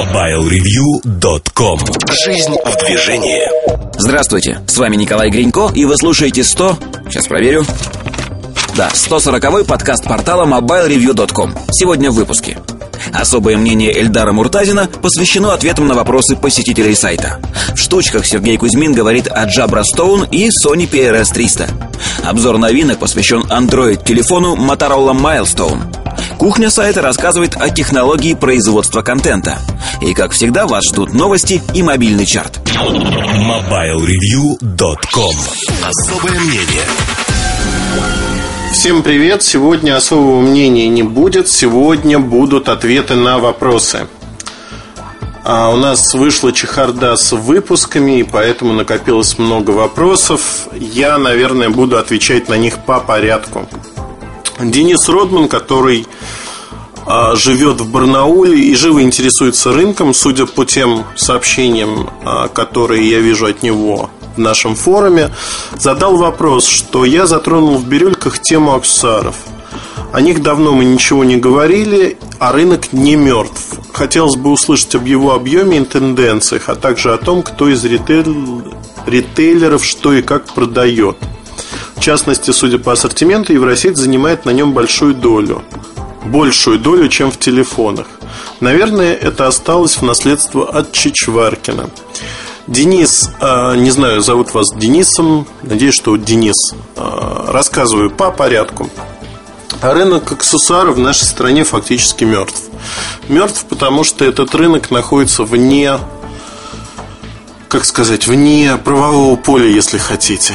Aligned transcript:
MobileReview.com 0.00 1.78
Жизнь 2.24 2.56
в 2.64 2.86
движении 2.86 3.42
Здравствуйте, 3.98 4.62
с 4.66 4.78
вами 4.78 4.96
Николай 4.96 5.28
Гринько, 5.28 5.70
и 5.74 5.84
вы 5.84 5.98
слушаете 5.98 6.42
100... 6.42 6.78
Сейчас 7.10 7.26
проверю. 7.26 7.66
Да, 8.74 8.88
140-й 8.94 9.66
подкаст 9.66 10.04
портала 10.04 10.46
MobileReview.com. 10.46 11.54
Сегодня 11.72 12.10
в 12.10 12.14
выпуске. 12.14 12.56
Особое 13.12 13.58
мнение 13.58 13.92
Эльдара 13.92 14.32
Муртазина 14.32 14.86
посвящено 14.86 15.52
ответам 15.52 15.86
на 15.86 15.94
вопросы 15.94 16.34
посетителей 16.34 16.94
сайта. 16.94 17.38
В 17.74 17.78
штучках 17.78 18.24
Сергей 18.24 18.56
Кузьмин 18.56 18.94
говорит 18.94 19.28
о 19.28 19.44
Jabra 19.44 19.82
Stone 19.82 20.30
и 20.30 20.48
Sony 20.48 20.88
PRS 20.88 21.34
300. 21.34 21.68
Обзор 22.24 22.56
новинок 22.56 23.00
посвящен 23.00 23.42
Android-телефону 23.50 24.56
Motorola 24.56 25.12
Milestone. 25.12 25.82
Кухня 26.40 26.70
сайта 26.70 27.02
рассказывает 27.02 27.54
о 27.56 27.68
технологии 27.68 28.32
производства 28.32 29.02
контента. 29.02 29.58
И, 30.00 30.14
как 30.14 30.32
всегда, 30.32 30.66
вас 30.66 30.82
ждут 30.90 31.12
новости 31.12 31.60
и 31.74 31.82
мобильный 31.82 32.24
чарт. 32.24 32.60
MobileReview.com 32.66 35.36
Особое 35.84 36.40
мнение 36.40 36.86
Всем 38.72 39.02
привет! 39.02 39.42
Сегодня 39.42 39.98
особого 39.98 40.40
мнения 40.40 40.88
не 40.88 41.02
будет. 41.02 41.50
Сегодня 41.50 42.18
будут 42.18 42.70
ответы 42.70 43.16
на 43.16 43.38
вопросы. 43.38 44.08
А 45.44 45.68
у 45.68 45.76
нас 45.76 46.14
вышла 46.14 46.52
чехарда 46.52 47.16
с 47.16 47.32
выпусками, 47.32 48.20
и 48.20 48.22
поэтому 48.22 48.72
накопилось 48.72 49.38
много 49.38 49.72
вопросов. 49.72 50.68
Я, 50.72 51.18
наверное, 51.18 51.68
буду 51.68 51.98
отвечать 51.98 52.48
на 52.48 52.54
них 52.54 52.78
по 52.86 52.98
порядку. 52.98 53.68
Денис 54.68 55.08
Родман, 55.08 55.48
который 55.48 56.06
живет 57.34 57.80
в 57.80 57.90
Барнауле 57.90 58.58
и 58.58 58.74
живо 58.74 59.02
интересуется 59.02 59.72
рынком, 59.72 60.14
судя 60.14 60.46
по 60.46 60.64
тем 60.64 61.04
сообщениям, 61.16 62.10
а, 62.24 62.48
которые 62.48 63.08
я 63.08 63.20
вижу 63.20 63.46
от 63.46 63.62
него 63.62 64.10
в 64.36 64.38
нашем 64.38 64.76
форуме, 64.76 65.30
задал 65.78 66.16
вопрос, 66.16 66.66
что 66.66 67.04
я 67.04 67.26
затронул 67.26 67.78
в 67.78 67.86
бирюльках 67.86 68.38
тему 68.38 68.74
аксессуаров. 68.74 69.36
О 70.12 70.20
них 70.20 70.42
давно 70.42 70.72
мы 70.72 70.84
ничего 70.84 71.24
не 71.24 71.36
говорили, 71.36 72.18
а 72.38 72.52
рынок 72.52 72.92
не 72.92 73.16
мертв. 73.16 73.78
Хотелось 73.92 74.36
бы 74.36 74.50
услышать 74.50 74.94
об 74.96 75.06
его 75.06 75.34
объеме 75.34 75.78
и 75.78 75.84
тенденциях, 75.84 76.68
а 76.68 76.74
также 76.74 77.12
о 77.12 77.18
том, 77.18 77.42
кто 77.42 77.68
из 77.68 77.84
ритейл... 77.84 78.62
ритейлеров 79.06 79.84
что 79.84 80.12
и 80.12 80.22
как 80.22 80.52
продает. 80.52 81.16
В 81.94 82.00
частности, 82.00 82.50
судя 82.50 82.78
по 82.78 82.92
ассортименту, 82.92 83.52
Евросеть 83.52 83.96
занимает 83.96 84.46
на 84.46 84.50
нем 84.50 84.72
большую 84.72 85.14
долю. 85.14 85.62
Большую 86.24 86.78
долю, 86.78 87.08
чем 87.08 87.30
в 87.30 87.38
телефонах. 87.38 88.06
Наверное, 88.60 89.14
это 89.14 89.46
осталось 89.46 89.96
в 89.96 90.02
наследство 90.02 90.68
от 90.68 90.92
Чичваркина. 90.92 91.90
Денис, 92.66 93.30
а, 93.40 93.74
не 93.74 93.90
знаю, 93.90 94.20
зовут 94.20 94.54
вас 94.54 94.72
Денисом, 94.74 95.46
надеюсь, 95.62 95.94
что 95.94 96.16
Денис. 96.16 96.74
А, 96.96 97.50
рассказываю 97.50 98.10
по 98.10 98.30
порядку. 98.30 98.90
Рынок 99.80 100.30
аксессуаров 100.30 100.96
в 100.96 100.98
нашей 100.98 101.24
стране 101.24 101.64
фактически 101.64 102.24
мертв. 102.24 102.62
Мертв, 103.28 103.64
потому 103.68 104.04
что 104.04 104.24
этот 104.24 104.54
рынок 104.54 104.90
находится 104.90 105.44
вне 105.44 105.98
как 107.70 107.84
сказать, 107.84 108.26
вне 108.26 108.76
правового 108.84 109.36
поля, 109.36 109.66
если 109.68 109.96
хотите. 109.96 110.54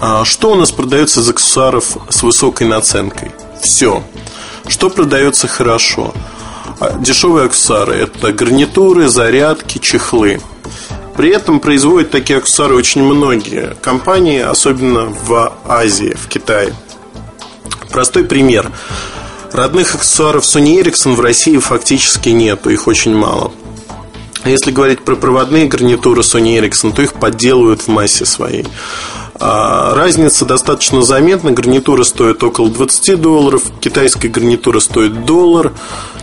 А 0.00 0.24
что 0.24 0.52
у 0.52 0.54
нас 0.54 0.70
продается 0.70 1.18
из 1.20 1.28
аксессуаров 1.28 1.96
с 2.08 2.22
высокой 2.22 2.68
наценкой? 2.68 3.32
Все. 3.60 4.04
Что 4.66 4.90
продается 4.90 5.48
хорошо? 5.48 6.14
А, 6.80 6.98
дешевые 6.98 7.46
аксессуары– 7.46 7.94
это 7.96 8.32
гарнитуры, 8.32 9.08
зарядки, 9.08 9.78
чехлы. 9.78 10.40
При 11.16 11.30
этом 11.30 11.60
производят 11.60 12.10
такие 12.10 12.38
аксессуары 12.38 12.74
очень 12.74 13.02
многие 13.02 13.76
компании, 13.82 14.40
особенно 14.40 15.04
в 15.06 15.52
Азии, 15.66 16.16
в 16.16 16.28
Китае. 16.28 16.74
Простой 17.90 18.24
пример. 18.24 18.72
Родных 19.52 19.94
аксессуаров 19.94 20.44
Sony 20.44 20.80
Ericsson 20.82 21.14
в 21.14 21.20
России 21.20 21.58
фактически 21.58 22.30
нету, 22.30 22.70
их 22.70 22.86
очень 22.86 23.14
мало. 23.14 23.52
Если 24.44 24.72
говорить 24.72 25.04
про 25.04 25.14
проводные 25.14 25.66
гарнитуры 25.66 26.22
Sony 26.22 26.58
Ericsson, 26.58 26.92
то 26.92 27.02
их 27.02 27.12
подделывают 27.12 27.82
в 27.82 27.88
массе 27.88 28.24
своей. 28.24 28.66
А 29.38 29.94
разница 29.94 30.44
достаточно 30.44 31.02
заметна. 31.02 31.52
Гарнитура 31.52 32.04
стоит 32.04 32.42
около 32.42 32.68
20 32.68 33.20
долларов, 33.20 33.62
китайская 33.80 34.28
гарнитура 34.28 34.80
стоит 34.80 35.24
доллар, 35.24 35.72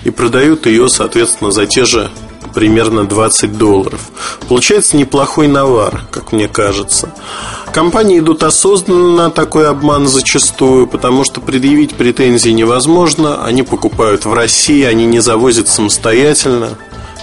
и 0.04 0.10
продают 0.10 0.66
ее, 0.66 0.90
соответственно, 0.90 1.52
за 1.52 1.66
те 1.66 1.86
же 1.86 2.10
примерно 2.54 3.06
20 3.06 3.58
долларов. 3.58 4.10
Получается 4.48 4.98
неплохой 4.98 5.48
навар, 5.48 6.02
как 6.12 6.32
мне 6.32 6.48
кажется. 6.48 7.14
Компании 7.74 8.20
идут 8.20 8.44
осознанно 8.44 9.16
на 9.16 9.30
такой 9.30 9.70
обман 9.70 10.08
зачастую, 10.08 10.88
потому 10.88 11.24
что 11.24 11.42
предъявить 11.42 11.94
претензии 11.94 12.50
невозможно. 12.50 13.44
Они 13.44 13.62
покупают 13.62 14.26
в 14.26 14.34
России, 14.34 14.84
они 14.84 15.06
не 15.06 15.20
завозят 15.20 15.68
самостоятельно 15.68 16.78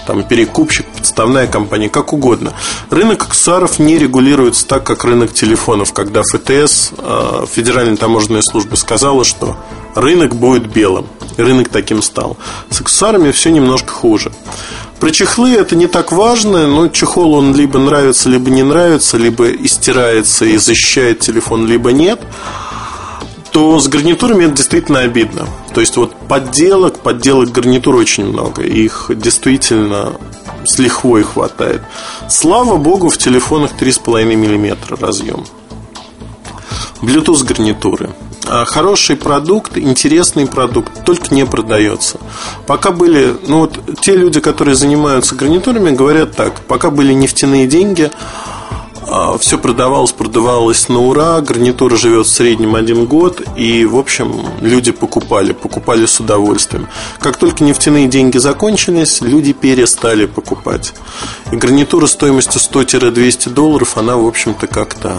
там 0.07 0.23
перекупщик, 0.23 0.85
подставная 0.87 1.47
компания, 1.47 1.89
как 1.89 2.13
угодно. 2.13 2.53
Рынок 2.89 3.23
аксессуаров 3.23 3.77
не 3.77 3.97
регулируется 3.97 4.65
так, 4.65 4.83
как 4.85 5.03
рынок 5.03 5.33
телефонов, 5.33 5.91
когда 5.91 6.21
ФТС, 6.23 6.93
э, 6.97 7.45
Федеральная 7.51 7.97
таможенная 7.97 8.41
служба, 8.41 8.75
сказала, 8.75 9.25
что 9.25 9.57
рынок 9.95 10.35
будет 10.35 10.67
белым. 10.67 11.07
рынок 11.35 11.69
таким 11.69 12.01
стал. 12.01 12.37
С 12.69 12.81
аксессуарами 12.81 13.31
все 13.31 13.51
немножко 13.51 13.91
хуже. 13.91 14.31
Про 14.99 15.11
чехлы 15.11 15.51
это 15.51 15.75
не 15.75 15.87
так 15.87 16.11
важно, 16.11 16.67
но 16.67 16.87
чехол 16.87 17.33
он 17.33 17.53
либо 17.53 17.77
нравится, 17.77 18.29
либо 18.29 18.49
не 18.49 18.63
нравится, 18.63 19.17
либо 19.17 19.51
истирается 19.51 20.45
и 20.45 20.57
защищает 20.57 21.19
телефон, 21.19 21.67
либо 21.67 21.91
нет 21.91 22.21
то 23.51 23.79
с 23.79 23.87
гарнитурами 23.87 24.43
это 24.45 24.53
действительно 24.53 24.99
обидно. 24.99 25.47
То 25.77 25.81
есть 25.81 25.95
вот 25.95 26.15
подделок, 26.27 27.01
подделок 27.01 27.51
гарнитур 27.51 27.97
очень 27.97 28.25
много. 28.25 28.63
Их 28.63 29.11
действительно 29.13 30.13
с 30.65 30.79
лихвой 30.79 31.21
хватает. 31.21 31.83
Слава 32.27 32.77
богу, 32.77 33.09
в 33.09 33.17
телефонах 33.19 33.73
3,5 33.79 34.25
мм 34.25 34.75
разъем. 34.99 35.45
Bluetooth 37.03 37.45
гарнитуры. 37.45 38.09
А 38.47 38.65
хороший 38.65 39.17
продукт, 39.17 39.77
интересный 39.77 40.47
продукт, 40.47 41.05
только 41.05 41.31
не 41.35 41.45
продается. 41.45 42.17
Пока 42.65 42.89
были, 42.89 43.35
ну 43.47 43.59
вот 43.59 43.79
те 44.01 44.17
люди, 44.17 44.39
которые 44.39 44.73
занимаются 44.73 45.35
гарнитурами, 45.35 45.91
говорят 45.91 46.35
так, 46.35 46.59
пока 46.61 46.89
были 46.89 47.13
нефтяные 47.13 47.67
деньги, 47.67 48.09
все 49.39 49.57
продавалось, 49.57 50.11
продавалось 50.11 50.89
на 50.89 50.99
ура, 50.99 51.39
гарнитура 51.41 51.95
живет 51.95 52.27
в 52.27 52.31
среднем 52.31 52.75
один 52.75 53.05
год, 53.05 53.41
и, 53.55 53.85
в 53.85 53.95
общем, 53.95 54.45
люди 54.61 54.91
покупали, 54.91 55.53
покупали 55.53 56.05
с 56.05 56.19
удовольствием. 56.19 56.87
Как 57.19 57.37
только 57.37 57.63
нефтяные 57.63 58.07
деньги 58.07 58.37
закончились, 58.37 59.21
люди 59.21 59.53
перестали 59.53 60.25
покупать. 60.25 60.93
И 61.51 61.55
гарнитура 61.55 62.07
стоимостью 62.07 62.61
100-200 62.61 63.49
долларов, 63.49 63.97
она, 63.97 64.17
в 64.17 64.25
общем-то, 64.25 64.67
как-то 64.67 65.17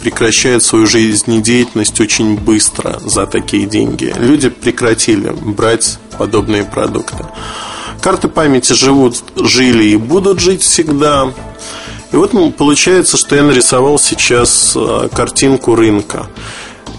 прекращает 0.00 0.64
свою 0.64 0.86
жизнедеятельность 0.86 2.00
очень 2.00 2.36
быстро 2.36 2.98
за 3.04 3.26
такие 3.26 3.66
деньги. 3.66 4.12
Люди 4.18 4.48
прекратили 4.48 5.30
брать 5.30 5.98
подобные 6.18 6.64
продукты. 6.64 7.24
Карты 8.00 8.26
памяти 8.26 8.72
живут, 8.72 9.22
жили 9.36 9.84
и 9.84 9.96
будут 9.96 10.40
жить 10.40 10.62
всегда. 10.62 11.32
И 12.12 12.16
вот 12.16 12.32
получается, 12.56 13.16
что 13.16 13.36
я 13.36 13.42
нарисовал 13.42 13.98
сейчас 13.98 14.74
э, 14.76 15.08
картинку 15.14 15.74
рынка. 15.74 16.28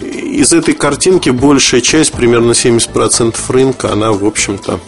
Из 0.01 0.53
этой 0.53 0.73
картинки 0.73 1.29
большая 1.29 1.81
часть, 1.81 2.13
примерно 2.13 2.51
70% 2.51 3.35
рынка, 3.49 3.93
она, 3.93 4.11
в 4.11 4.25
общем-то, 4.25 4.79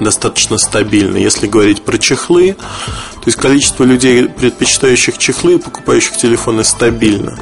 достаточно 0.00 0.58
стабильна. 0.58 1.16
Если 1.16 1.48
говорить 1.48 1.82
про 1.82 1.98
чехлы, 1.98 2.52
то 2.52 3.26
есть 3.26 3.36
количество 3.36 3.82
людей, 3.82 4.28
предпочитающих 4.28 5.18
чехлы 5.18 5.58
покупающих 5.58 6.16
телефоны, 6.16 6.62
стабильно. 6.62 7.38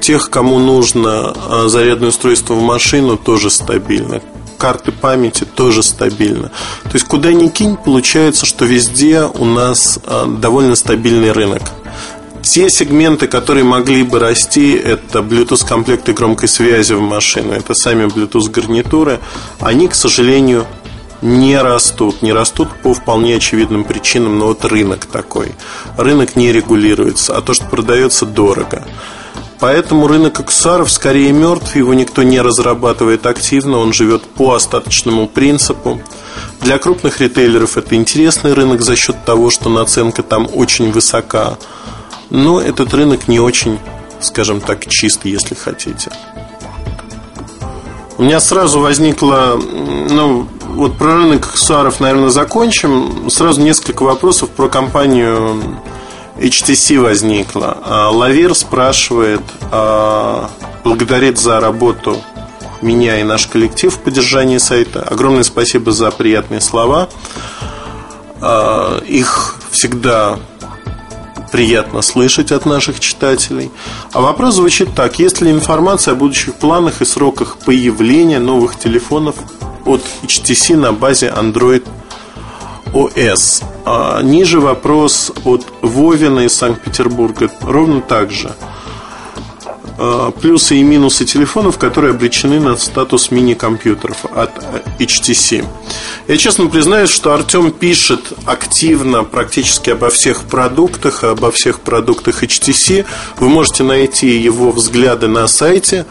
Тех, 0.00 0.28
кому 0.28 0.58
нужно 0.58 1.34
э, 1.34 1.68
зарядное 1.68 2.10
устройство 2.10 2.52
в 2.52 2.62
машину, 2.62 3.16
тоже 3.16 3.48
стабильно 3.48 4.20
карты 4.60 4.92
памяти 4.92 5.44
тоже 5.44 5.82
стабильно. 5.82 6.50
То 6.84 6.92
есть 6.92 7.06
куда 7.06 7.32
ни 7.32 7.48
кинь, 7.48 7.76
получается, 7.76 8.44
что 8.44 8.66
везде 8.66 9.22
у 9.22 9.46
нас 9.46 9.98
а, 10.04 10.26
довольно 10.26 10.76
стабильный 10.76 11.32
рынок. 11.32 11.62
Те 12.42 12.68
сегменты, 12.68 13.26
которые 13.26 13.64
могли 13.64 14.02
бы 14.02 14.18
расти, 14.18 14.72
это 14.72 15.20
Bluetooth 15.20 15.66
комплекты 15.66 16.12
громкой 16.12 16.48
связи 16.48 16.92
в 16.92 17.00
машину, 17.00 17.52
это 17.52 17.74
сами 17.74 18.04
Bluetooth 18.04 18.50
гарнитуры, 18.50 19.18
они, 19.60 19.88
к 19.88 19.94
сожалению, 19.94 20.66
не 21.22 21.56
растут. 21.56 22.22
Не 22.22 22.32
растут 22.32 22.68
по 22.82 22.94
вполне 22.94 23.36
очевидным 23.36 23.84
причинам, 23.84 24.38
но 24.38 24.46
вот 24.46 24.64
рынок 24.64 25.06
такой. 25.06 25.54
Рынок 25.96 26.36
не 26.36 26.52
регулируется, 26.52 27.36
а 27.36 27.42
то, 27.42 27.54
что 27.54 27.64
продается 27.66 28.26
дорого. 28.26 28.86
Поэтому 29.60 30.08
рынок 30.08 30.40
аксессуаров 30.40 30.90
скорее 30.90 31.32
мертв, 31.32 31.76
его 31.76 31.92
никто 31.92 32.22
не 32.22 32.40
разрабатывает 32.40 33.26
активно, 33.26 33.78
он 33.78 33.92
живет 33.92 34.22
по 34.22 34.54
остаточному 34.54 35.28
принципу. 35.28 36.00
Для 36.62 36.78
крупных 36.78 37.20
ритейлеров 37.20 37.76
это 37.76 37.94
интересный 37.94 38.54
рынок 38.54 38.80
за 38.80 38.96
счет 38.96 39.22
того, 39.26 39.50
что 39.50 39.68
наценка 39.68 40.22
там 40.22 40.48
очень 40.52 40.90
высока. 40.90 41.58
Но 42.30 42.60
этот 42.60 42.94
рынок 42.94 43.28
не 43.28 43.38
очень, 43.38 43.78
скажем 44.20 44.62
так, 44.62 44.86
чистый, 44.86 45.30
если 45.30 45.54
хотите. 45.54 46.10
У 48.16 48.22
меня 48.22 48.40
сразу 48.40 48.80
возникло, 48.80 49.60
ну, 50.10 50.46
вот 50.68 50.96
про 50.96 51.16
рынок 51.16 51.48
аксессуаров, 51.48 52.00
наверное, 52.00 52.30
закончим. 52.30 53.28
Сразу 53.30 53.60
несколько 53.60 54.04
вопросов 54.04 54.48
про 54.50 54.68
компанию 54.68 55.60
HTC 56.40 56.98
возникло. 56.98 57.76
А, 57.84 58.10
Лавир 58.10 58.54
спрашивает, 58.54 59.42
а, 59.70 60.50
благодарит 60.82 61.38
за 61.38 61.60
работу 61.60 62.16
меня 62.80 63.20
и 63.20 63.24
наш 63.24 63.46
коллектив 63.46 63.94
в 63.94 63.98
поддержании 63.98 64.56
сайта. 64.56 65.02
Огромное 65.02 65.42
спасибо 65.42 65.92
за 65.92 66.10
приятные 66.10 66.62
слова. 66.62 67.10
А, 68.40 69.02
их 69.06 69.56
всегда 69.70 70.38
приятно 71.52 72.00
слышать 72.00 72.52
от 72.52 72.64
наших 72.64 73.00
читателей. 73.00 73.70
А 74.12 74.22
вопрос 74.22 74.54
звучит 74.54 74.94
так. 74.94 75.18
Есть 75.18 75.42
ли 75.42 75.50
информация 75.50 76.12
о 76.12 76.14
будущих 76.14 76.54
планах 76.54 77.02
и 77.02 77.04
сроках 77.04 77.58
появления 77.58 78.38
новых 78.38 78.78
телефонов 78.78 79.36
от 79.84 80.00
HTC 80.22 80.76
на 80.76 80.92
базе 80.92 81.26
Android 81.36 81.86
OS? 82.92 83.64
А 83.84 84.22
ниже 84.22 84.60
вопрос 84.60 85.32
от 85.44 85.66
Вовина 85.82 86.40
из 86.40 86.54
Санкт-Петербурга. 86.54 87.50
Ровно 87.62 88.00
так 88.00 88.30
же. 88.30 88.50
Э, 90.02 90.32
плюсы 90.40 90.76
и 90.76 90.82
минусы 90.82 91.26
телефонов, 91.26 91.76
которые 91.76 92.12
обречены 92.12 92.58
на 92.58 92.74
статус 92.78 93.30
мини-компьютеров 93.30 94.24
от 94.34 94.50
HTC. 94.98 95.62
Я 96.26 96.36
честно 96.38 96.68
признаюсь, 96.68 97.10
что 97.10 97.34
Артем 97.34 97.70
пишет 97.70 98.32
активно 98.46 99.24
практически 99.24 99.90
обо 99.90 100.08
всех 100.08 100.44
продуктах, 100.44 101.22
обо 101.22 101.50
всех 101.50 101.80
продуктах 101.80 102.42
HTC. 102.42 103.04
Вы 103.40 103.48
можете 103.50 103.82
найти 103.82 104.38
его 104.38 104.70
взгляды 104.72 105.28
на 105.28 105.46
сайте. 105.46 106.06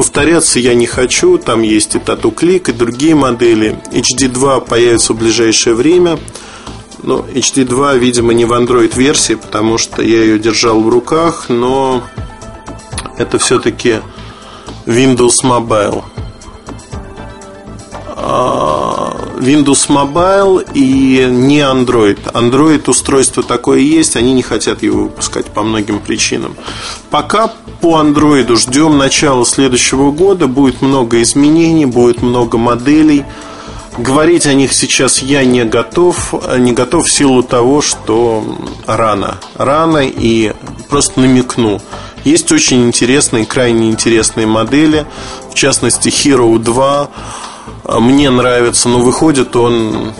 Повторяться 0.00 0.58
я 0.58 0.72
не 0.72 0.86
хочу, 0.86 1.36
там 1.36 1.60
есть 1.60 1.94
и 1.94 1.98
Tattoo 1.98 2.34
Click, 2.34 2.70
и 2.70 2.72
другие 2.72 3.14
модели. 3.14 3.78
HD2 3.92 4.66
появится 4.66 5.12
в 5.12 5.18
ближайшее 5.18 5.74
время. 5.74 6.18
Но 7.02 7.18
HD2, 7.18 7.98
видимо, 7.98 8.32
не 8.32 8.46
в 8.46 8.52
Android-версии, 8.54 9.34
потому 9.34 9.76
что 9.76 10.00
я 10.00 10.22
ее 10.22 10.38
держал 10.38 10.80
в 10.80 10.88
руках, 10.88 11.50
но 11.50 12.02
это 13.18 13.38
все-таки 13.38 14.00
Windows 14.86 15.44
Mobile. 15.44 16.02
Windows 19.40 19.88
Mobile 19.88 20.68
и 20.74 21.26
не 21.30 21.60
Android. 21.60 22.18
Android 22.32 22.88
устройство 22.88 23.42
такое 23.42 23.80
есть, 23.80 24.16
они 24.16 24.32
не 24.34 24.42
хотят 24.42 24.82
его 24.82 25.04
выпускать 25.04 25.46
по 25.46 25.62
многим 25.62 25.98
причинам. 25.98 26.54
Пока 27.10 27.50
по 27.80 28.00
Android 28.00 28.54
ждем 28.56 28.98
начала 28.98 29.46
следующего 29.46 30.10
года, 30.10 30.46
будет 30.46 30.82
много 30.82 31.22
изменений, 31.22 31.86
будет 31.86 32.22
много 32.22 32.58
моделей. 32.58 33.24
Говорить 33.96 34.46
о 34.46 34.54
них 34.54 34.72
сейчас 34.72 35.20
я 35.20 35.44
не 35.44 35.64
готов, 35.64 36.34
не 36.58 36.72
готов 36.72 37.06
в 37.06 37.12
силу 37.12 37.42
того, 37.42 37.82
что 37.82 38.44
рано. 38.86 39.38
Рано 39.56 39.98
и 40.06 40.52
просто 40.88 41.20
намекну. 41.20 41.80
Есть 42.24 42.52
очень 42.52 42.84
интересные, 42.86 43.46
крайне 43.46 43.90
интересные 43.90 44.46
модели, 44.46 45.06
в 45.50 45.54
частности 45.54 46.08
Hero 46.08 46.58
2. 46.58 47.10
Мне 47.98 48.30
нравится, 48.30 48.88
но 48.88 49.00
выходит 49.00 49.56
он 49.56 50.12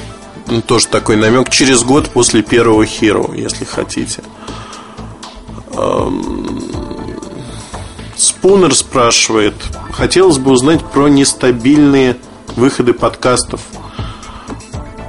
ну, 0.49 0.63
тоже 0.63 0.89
такой 0.89 1.17
намек 1.17 1.51
через 1.51 1.83
год 1.85 2.11
после 2.11 2.43
первого 2.43 2.83
Hero, 2.83 3.37
если 3.39 3.65
хотите. 3.65 4.23
Спунер 8.17 8.75
спрашивает, 8.75 9.55
хотелось 9.93 10.39
бы 10.39 10.51
узнать 10.51 10.85
про 10.85 11.09
нестабильные 11.09 12.17
выходы 12.57 12.93
подкастов. 12.93 13.61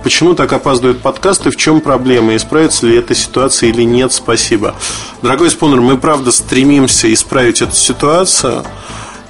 Почему 0.04 0.34
так 0.34 0.54
опаздывают 0.54 1.02
подкасты? 1.02 1.52
В 1.52 1.56
чем 1.56 1.82
проблема? 1.82 2.36
Исправится 2.36 2.88
ли 2.88 2.98
эта 2.98 3.14
ситуация 3.14 3.70
или 3.70 3.84
нет? 3.84 4.12
Спасибо. 4.14 4.76
Дорогой 5.22 5.50
спонсор, 5.52 5.82
мы 5.82 5.98
правда 5.98 6.32
стремимся 6.32 7.12
исправить 7.14 7.62
эту 7.62 7.76
ситуацию. 7.76 8.64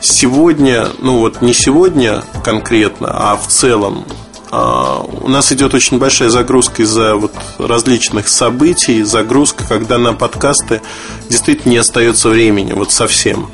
Сегодня, 0.02 0.88
ну 1.00 1.20
вот 1.20 1.44
не 1.44 1.54
сегодня 1.54 2.24
конкретно, 2.44 3.10
а 3.12 3.38
в 3.38 3.48
целом 3.48 4.04
а, 4.50 5.00
у 5.00 5.28
нас 5.28 5.52
идет 5.52 5.76
очень 5.76 6.00
большая 6.00 6.30
загрузка 6.30 6.82
из-за 6.82 7.16
вот 7.16 7.32
различных 7.60 8.28
событий, 8.28 9.04
загрузка, 9.04 9.64
когда 9.68 10.00
на 10.00 10.14
подкасты 10.14 10.82
действительно 11.30 11.74
не 11.74 11.78
остается 11.78 12.30
времени, 12.30 12.74
вот 12.74 12.92
совсем. 12.92 13.52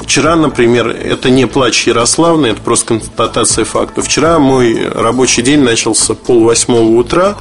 Вчера, 0.00 0.34
например, 0.34 0.88
это 0.88 1.28
не 1.28 1.46
плач 1.46 1.86
Ярославны, 1.86 2.46
это 2.46 2.62
просто 2.62 2.86
констатация 2.86 3.66
факта. 3.66 4.00
Вчера 4.00 4.38
мой 4.38 4.88
рабочий 4.88 5.42
день 5.42 5.60
начался 5.60 6.14
пол 6.14 6.44
восьмого 6.44 6.88
утра, 6.96 7.36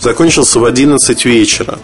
закончился 0.00 0.58
в 0.58 0.64
11 0.64 1.24
вечера. 1.24 1.78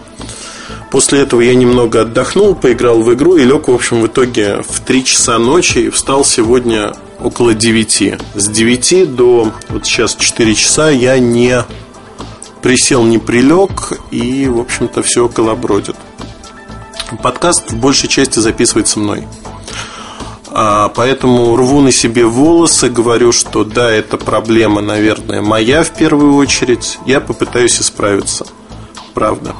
После 0.91 1.21
этого 1.21 1.39
я 1.39 1.55
немного 1.55 2.01
отдохнул, 2.01 2.53
поиграл 2.53 3.01
в 3.01 3.13
игру 3.13 3.37
и 3.37 3.45
лег, 3.45 3.69
в 3.69 3.73
общем, 3.73 4.01
в 4.01 4.07
итоге 4.07 4.61
в 4.67 4.81
3 4.81 5.05
часа 5.05 5.39
ночи 5.39 5.77
и 5.77 5.89
встал 5.89 6.25
сегодня 6.25 6.93
около 7.23 7.53
9. 7.53 8.19
С 8.35 8.49
9 8.49 9.15
до 9.15 9.53
вот 9.69 9.85
сейчас 9.85 10.15
4 10.15 10.53
часа 10.53 10.89
я 10.89 11.17
не 11.17 11.63
присел, 12.61 13.03
не 13.05 13.19
прилег 13.19 13.93
и, 14.11 14.47
в 14.49 14.59
общем-то, 14.59 15.01
все 15.01 15.29
колобродит. 15.29 15.95
Подкаст 17.23 17.71
в 17.71 17.77
большей 17.77 18.09
части 18.09 18.39
записывается 18.39 18.99
мной. 18.99 19.27
А, 20.49 20.89
поэтому 20.89 21.55
рву 21.55 21.79
на 21.79 21.93
себе 21.93 22.25
волосы, 22.25 22.89
говорю, 22.89 23.31
что 23.31 23.63
да, 23.63 23.89
это 23.89 24.17
проблема, 24.17 24.81
наверное, 24.81 25.41
моя 25.41 25.83
в 25.83 25.91
первую 25.91 26.35
очередь. 26.35 26.99
Я 27.05 27.21
попытаюсь 27.21 27.79
исправиться. 27.79 28.45
Правда. 29.13 29.55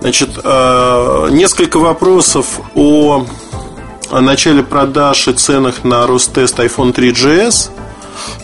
Значит, 0.00 0.30
а, 0.44 1.28
несколько 1.28 1.78
вопросов 1.78 2.60
о 2.74 3.26
начале 4.10 4.62
продаж 4.62 5.28
и 5.28 5.32
ценах 5.32 5.84
на 5.84 6.06
Ростест 6.06 6.58
iPhone 6.58 6.94
3GS. 6.94 7.70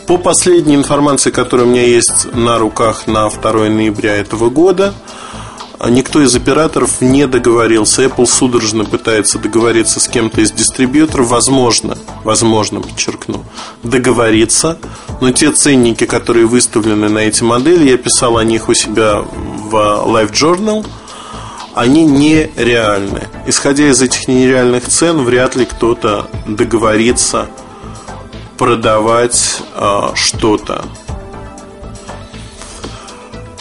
По 0.06 0.18
последней 0.18 0.74
информации, 0.74 1.30
которая 1.30 1.66
у 1.66 1.70
меня 1.70 1.84
есть 1.84 2.32
на 2.34 2.58
руках 2.58 3.06
на 3.06 3.28
2 3.28 3.52
ноября 3.68 4.16
этого 4.16 4.50
года– 4.50 4.94
никто 5.90 6.22
из 6.22 6.34
операторов 6.34 7.00
не 7.00 7.26
договорился. 7.26 8.04
Apple 8.04 8.26
судорожно 8.26 8.84
пытается 8.84 9.38
договориться 9.38 10.00
с 10.00 10.08
кем-то 10.08 10.40
из 10.40 10.52
дистрибьюторов. 10.52 11.28
Возможно, 11.28 11.98
возможно, 12.22 12.80
подчеркну, 12.80 13.44
договориться. 13.82 14.78
Но 15.20 15.32
те 15.32 15.50
ценники, 15.52 16.04
которые 16.06 16.46
выставлены 16.46 17.08
на 17.08 17.20
эти 17.20 17.42
модели, 17.42 17.90
я 17.90 17.96
писал 17.96 18.38
о 18.38 18.44
них 18.44 18.68
у 18.68 18.74
себя 18.74 19.20
в 19.20 19.74
Live 19.74 20.32
Journal, 20.32 20.86
они 21.74 22.04
нереальны. 22.04 23.28
Исходя 23.46 23.88
из 23.88 24.00
этих 24.00 24.28
нереальных 24.28 24.86
цен, 24.86 25.24
вряд 25.24 25.56
ли 25.56 25.64
кто-то 25.64 26.28
договорится 26.46 27.48
продавать 28.56 29.62
э, 29.74 30.00
что-то. 30.14 30.84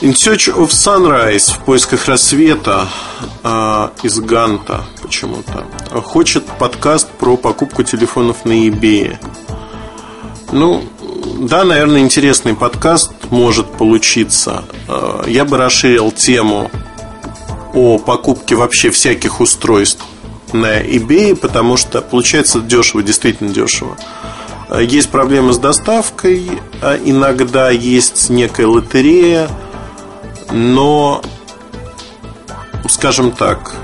In 0.01 0.13
Search 0.13 0.53
of 0.53 0.69
Sunrise 0.69 1.53
в 1.53 1.59
поисках 1.59 2.07
рассвета 2.07 2.87
э, 3.43 3.89
из 4.03 4.19
Ганта 4.19 4.83
почему-то 5.01 5.65
хочет 6.01 6.45
подкаст 6.59 7.09
про 7.09 7.37
покупку 7.37 7.83
телефонов 7.83 8.45
на 8.45 8.51
eBay. 8.51 9.17
Ну, 10.51 10.83
да, 11.39 11.63
наверное, 11.63 12.01
интересный 12.01 12.53
подкаст 12.53 13.11
может 13.31 13.71
получиться. 13.71 14.65
Э, 14.87 15.23
я 15.25 15.45
бы 15.45 15.57
расширил 15.57 16.11
тему 16.11 16.69
о 17.73 17.97
покупке 17.97 18.55
вообще 18.55 18.89
всяких 18.89 19.39
устройств 19.41 20.03
на 20.51 20.81
eBay, 20.81 21.35
потому 21.35 21.77
что 21.77 22.01
получается 22.01 22.59
дешево, 22.59 23.03
действительно 23.03 23.49
дешево. 23.49 23.97
Есть 24.79 25.09
проблемы 25.09 25.53
с 25.53 25.57
доставкой, 25.57 26.49
иногда 27.05 27.69
есть 27.69 28.29
некая 28.29 28.67
лотерея– 28.67 29.49
но, 30.53 31.21
скажем 32.87 33.31
так, 33.31 33.75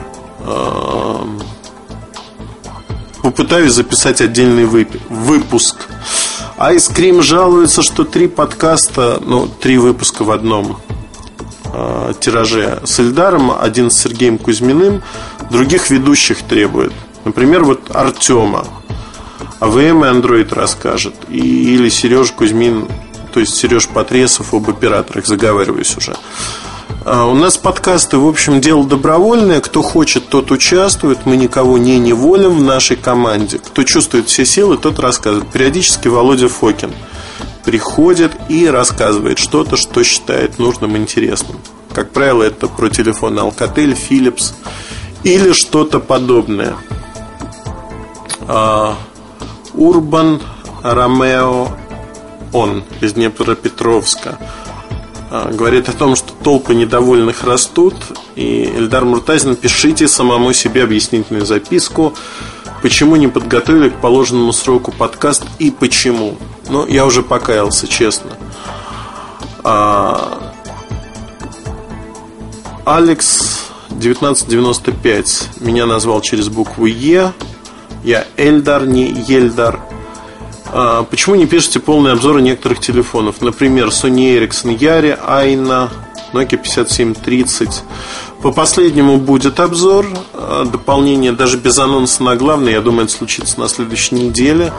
попытаюсь 3.23 3.73
записать 3.73 4.21
отдельный 4.21 4.65
выпуск. 4.65 5.87
Айскрим 6.57 7.21
жалуется, 7.21 7.81
что 7.81 8.03
три 8.03 8.27
подкаста, 8.27 9.19
ну, 9.25 9.47
три 9.47 9.77
выпуска 9.77 10.23
в 10.23 10.31
одном 10.31 10.79
э, 11.73 12.13
тираже 12.19 12.79
с 12.83 12.99
Эльдаром, 12.99 13.51
один 13.59 13.91
с 13.91 13.99
Сергеем 13.99 14.37
Кузьминым, 14.37 15.01
других 15.49 15.89
ведущих 15.89 16.43
требует. 16.43 16.93
Например, 17.25 17.63
вот 17.63 17.91
Артема. 17.93 18.65
АВМ 19.59 20.05
и 20.05 20.07
Android 20.07 20.53
расскажет. 20.53 21.15
И, 21.29 21.75
или 21.75 21.89
Сережа 21.89 22.33
Кузьмин 22.33 22.87
то 23.33 23.39
есть 23.39 23.55
Сереж 23.55 23.87
Потресов 23.87 24.53
об 24.53 24.69
операторах, 24.69 25.25
заговариваюсь 25.25 25.95
уже. 25.97 26.15
А, 27.05 27.25
у 27.25 27.35
нас 27.35 27.57
подкасты, 27.57 28.17
в 28.17 28.27
общем, 28.27 28.59
дело 28.61 28.83
добровольное. 28.83 29.61
Кто 29.61 29.81
хочет, 29.81 30.27
тот 30.29 30.51
участвует. 30.51 31.25
Мы 31.25 31.37
никого 31.37 31.77
не 31.77 31.99
неволим 31.99 32.57
в 32.57 32.61
нашей 32.61 32.97
команде. 32.97 33.59
Кто 33.59 33.83
чувствует 33.83 34.27
все 34.27 34.45
силы, 34.45 34.77
тот 34.77 34.99
рассказывает. 34.99 35.49
Периодически 35.51 36.07
Володя 36.07 36.49
Фокин 36.49 36.91
приходит 37.69 38.31
и 38.49 38.65
рассказывает 38.65 39.37
что-то, 39.37 39.77
что 39.77 40.03
считает 40.03 40.57
нужным 40.57 40.95
и 40.95 40.99
интересным. 40.99 41.57
Как 41.93 42.09
правило, 42.09 42.41
это 42.41 42.67
про 42.67 42.89
телефон 42.89 43.37
Alcatel, 43.37 43.95
Philips 43.95 44.53
или 45.21 45.51
что-то 45.51 45.99
подобное. 45.99 46.75
Урбан 49.75 50.41
Ромео 50.81 51.67
Он 52.53 52.83
из 53.01 53.13
Днепропетровска 53.13 54.39
а, 55.29 55.51
говорит 55.51 55.89
о 55.89 55.93
том, 55.93 56.15
что 56.15 56.33
толпы 56.43 56.73
недовольных 56.73 57.43
растут, 57.43 57.93
и 58.35 58.63
Эльдар 58.63 59.05
Муртазин, 59.05 59.55
пишите 59.55 60.07
самому 60.07 60.53
себе 60.53 60.83
объяснительную 60.83 61.45
записку, 61.45 62.15
почему 62.81 63.15
не 63.15 63.27
подготовили 63.27 63.89
к 63.89 64.01
положенному 64.01 64.53
сроку 64.53 64.91
подкаст 64.91 65.43
и 65.59 65.69
почему. 65.69 66.35
Ну, 66.69 66.85
я 66.87 67.05
уже 67.05 67.23
покаялся, 67.23 67.87
честно. 67.87 68.31
А... 69.63 70.53
Алекс 72.85 73.69
1995 73.89 75.49
меня 75.59 75.85
назвал 75.85 76.21
через 76.21 76.47
букву 76.47 76.85
Е. 76.85 77.33
Я 78.03 78.25
Эльдар, 78.37 78.87
не 78.87 79.11
Ельдар. 79.11 79.79
А, 80.71 81.03
почему 81.03 81.35
не 81.35 81.45
пишете 81.45 81.79
полный 81.79 82.13
обзор 82.13 82.41
некоторых 82.41 82.79
телефонов? 82.79 83.41
Например, 83.41 83.87
Sony 83.87 84.37
Ericsson 84.37 84.77
Yari, 84.77 85.19
Ayna, 85.27 85.89
Nokia 86.33 86.57
5730. 86.57 87.83
По 88.41 88.51
последнему 88.51 89.17
будет 89.17 89.59
обзор, 89.59 90.05
а, 90.33 90.65
дополнение 90.65 91.31
даже 91.31 91.57
без 91.57 91.77
анонса 91.77 92.23
на 92.23 92.35
главный, 92.35 92.71
я 92.73 92.81
думаю, 92.81 93.05
это 93.05 93.13
случится 93.13 93.59
на 93.59 93.67
следующей 93.67 94.15
неделе. 94.15 94.71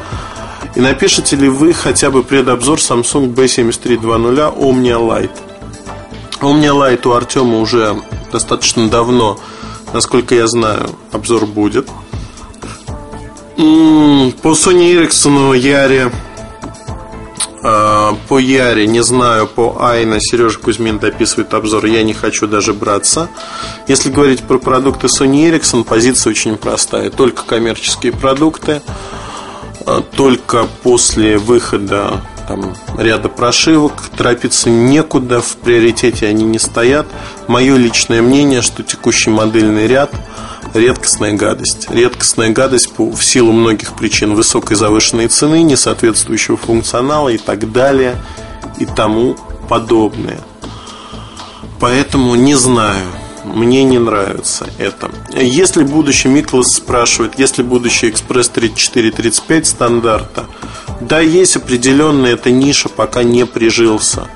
И 0.75 0.81
напишите 0.81 1.37
ли 1.37 1.49
вы 1.49 1.73
хотя 1.73 2.11
бы 2.11 2.23
предобзор 2.23 2.79
Samsung 2.79 3.35
B7320 3.35 4.59
Omnia 4.59 4.99
Lite? 4.99 5.31
Omnia 6.41 6.73
Lite 6.73 7.09
у 7.09 7.13
Артема 7.13 7.59
уже 7.59 8.01
достаточно 8.33 8.89
давно, 8.89 9.39
насколько 9.93 10.35
я 10.35 10.47
знаю, 10.47 10.91
обзор 11.13 11.47
будет. 11.47 11.87
По 13.57 14.53
Sony 14.53 14.95
Ericsson 14.95 15.57
Яре 15.59 16.11
а, 17.63 18.17
по 18.29 18.39
Яре, 18.39 18.87
не 18.87 19.03
знаю, 19.03 19.47
по 19.47 19.77
Айна 19.81 20.19
Сережа 20.19 20.59
Кузьмин 20.59 20.99
дописывает 20.99 21.53
обзор, 21.53 21.85
я 21.87 22.03
не 22.03 22.15
хочу 22.15 22.47
даже 22.47 22.73
браться. 22.73 23.29
Если 23.87 24.11
говорить 24.11 24.43
про 24.43 24.59
продукты 24.59 25.09
Sony 25.09 25.51
Ericsson, 25.51 25.85
позиция 25.85 26.31
очень 26.31 26.57
простая. 26.57 27.11
Только 27.11 27.45
коммерческие 27.45 28.13
продукты, 28.13 28.81
только 30.15 30.67
после 30.83 31.39
выхода 31.39 32.21
там, 32.47 32.75
ряда 32.99 33.29
прошивок, 33.29 33.93
торопиться 34.17 34.71
некуда, 34.71 35.41
в 35.41 35.57
приоритете 35.57 36.27
они 36.27 36.45
не 36.45 36.59
стоят. 36.59 37.07
Мое 37.47 37.77
личное 37.77 38.23
мнение, 38.23 38.63
что 38.63 38.83
текущий 38.83 39.31
модельный 39.31 39.87
ряд– 39.87 40.11
редкостная 40.75 41.33
гадость. 41.33 41.89
Редкостная 41.91 42.51
гадость 42.51 42.93
по, 42.93 43.11
в 43.11 43.25
силу 43.25 43.53
многих 43.53 43.93
причин 43.95 44.35
высокой 44.35 44.77
завышенной 44.77 45.29
цены, 45.29 45.63
несоответствующего 45.63 46.57
функционала 46.57 47.29
и 47.29 47.39
так 47.39 47.73
далее 47.73 48.17
и 48.79 48.87
тому 48.87 49.37
подобное. 49.69 50.41
Поэтому 51.79 52.35
не 52.35 52.55
знаю, 52.55 53.07
мне 53.55 53.85
не 53.85 53.99
нравится 53.99 54.67
это. 54.79 55.11
Если 55.33 55.83
будущий 55.83 56.29
Миклас 56.29 56.69
спрашивает, 56.75 57.39
если 57.39 57.63
будущий 57.63 58.09
Экспресс 58.09 58.49
3435 58.49 59.67
стандарта, 59.67 60.47
да, 61.01 61.21
есть 61.21 61.57
определенная 61.57 62.35
эта 62.35 62.51
ниша, 62.51 62.89
пока 62.89 63.23
не 63.23 63.47
прижился. 63.47 64.29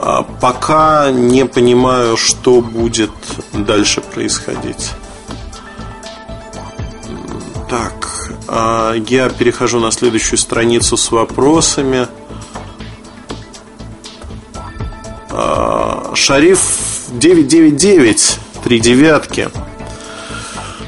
А 0.00 0.22
пока 0.22 1.10
не 1.10 1.44
понимаю, 1.46 2.16
что 2.16 2.60
будет 2.60 3.10
дальше 3.52 4.00
происходить. 4.00 4.92
Так, 7.68 8.30
а, 8.46 8.94
я 8.94 9.28
перехожу 9.28 9.80
на 9.80 9.90
следующую 9.90 10.38
страницу 10.38 10.96
с 10.96 11.10
вопросами. 11.10 12.06
А, 15.30 16.12
Шариф 16.14 16.95
999, 17.12 18.38
три 18.64 18.80
девятки. 18.80 19.48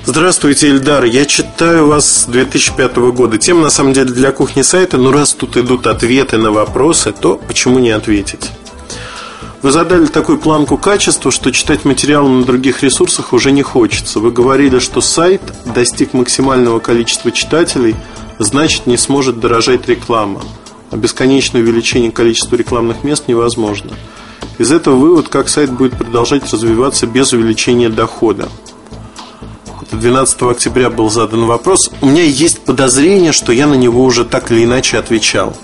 Здравствуйте, 0.04 0.68
Ильдар. 0.68 1.04
Я 1.04 1.24
читаю 1.26 1.86
вас 1.86 2.22
с 2.22 2.24
2005 2.24 2.96
года. 3.12 3.38
Тема, 3.38 3.62
на 3.62 3.70
самом 3.70 3.92
деле, 3.92 4.10
для 4.10 4.32
кухни 4.32 4.62
сайта. 4.62 4.96
Но 4.96 5.12
раз 5.12 5.32
тут 5.32 5.56
идут 5.56 5.86
ответы 5.86 6.38
на 6.38 6.50
вопросы, 6.50 7.12
то 7.12 7.36
почему 7.36 7.78
не 7.78 7.90
ответить? 7.90 8.50
Вы 9.62 9.70
задали 9.70 10.06
такую 10.06 10.38
планку 10.38 10.76
качества, 10.76 11.30
что 11.30 11.52
читать 11.52 11.84
материалы 11.84 12.28
на 12.28 12.44
других 12.44 12.82
ресурсах 12.82 13.32
уже 13.32 13.52
не 13.52 13.62
хочется. 13.62 14.18
Вы 14.18 14.32
говорили, 14.32 14.78
что 14.80 15.00
сайт 15.00 15.42
достиг 15.66 16.14
максимального 16.14 16.80
количества 16.80 17.30
читателей, 17.30 17.94
значит 18.38 18.86
не 18.86 18.96
сможет 18.96 19.40
дорожать 19.40 19.88
реклама. 19.88 20.42
А 20.90 20.96
бесконечное 20.96 21.60
увеличение 21.60 22.10
количества 22.10 22.56
рекламных 22.56 23.04
мест 23.04 23.24
невозможно. 23.28 23.92
Из 24.58 24.72
этого 24.72 24.96
вывод, 24.96 25.28
как 25.28 25.48
сайт 25.48 25.70
будет 25.70 25.96
продолжать 25.96 26.52
развиваться 26.52 27.06
без 27.06 27.32
увеличения 27.32 27.88
дохода. 27.88 28.48
Это 29.80 29.96
12 29.96 30.42
октября 30.42 30.90
был 30.90 31.10
задан 31.10 31.46
вопрос. 31.46 31.90
У 32.00 32.06
меня 32.06 32.24
есть 32.24 32.60
подозрение, 32.60 33.32
что 33.32 33.52
я 33.52 33.68
на 33.68 33.74
него 33.74 34.02
уже 34.02 34.24
так 34.24 34.50
или 34.50 34.64
иначе 34.64 34.98
отвечал. 34.98 35.56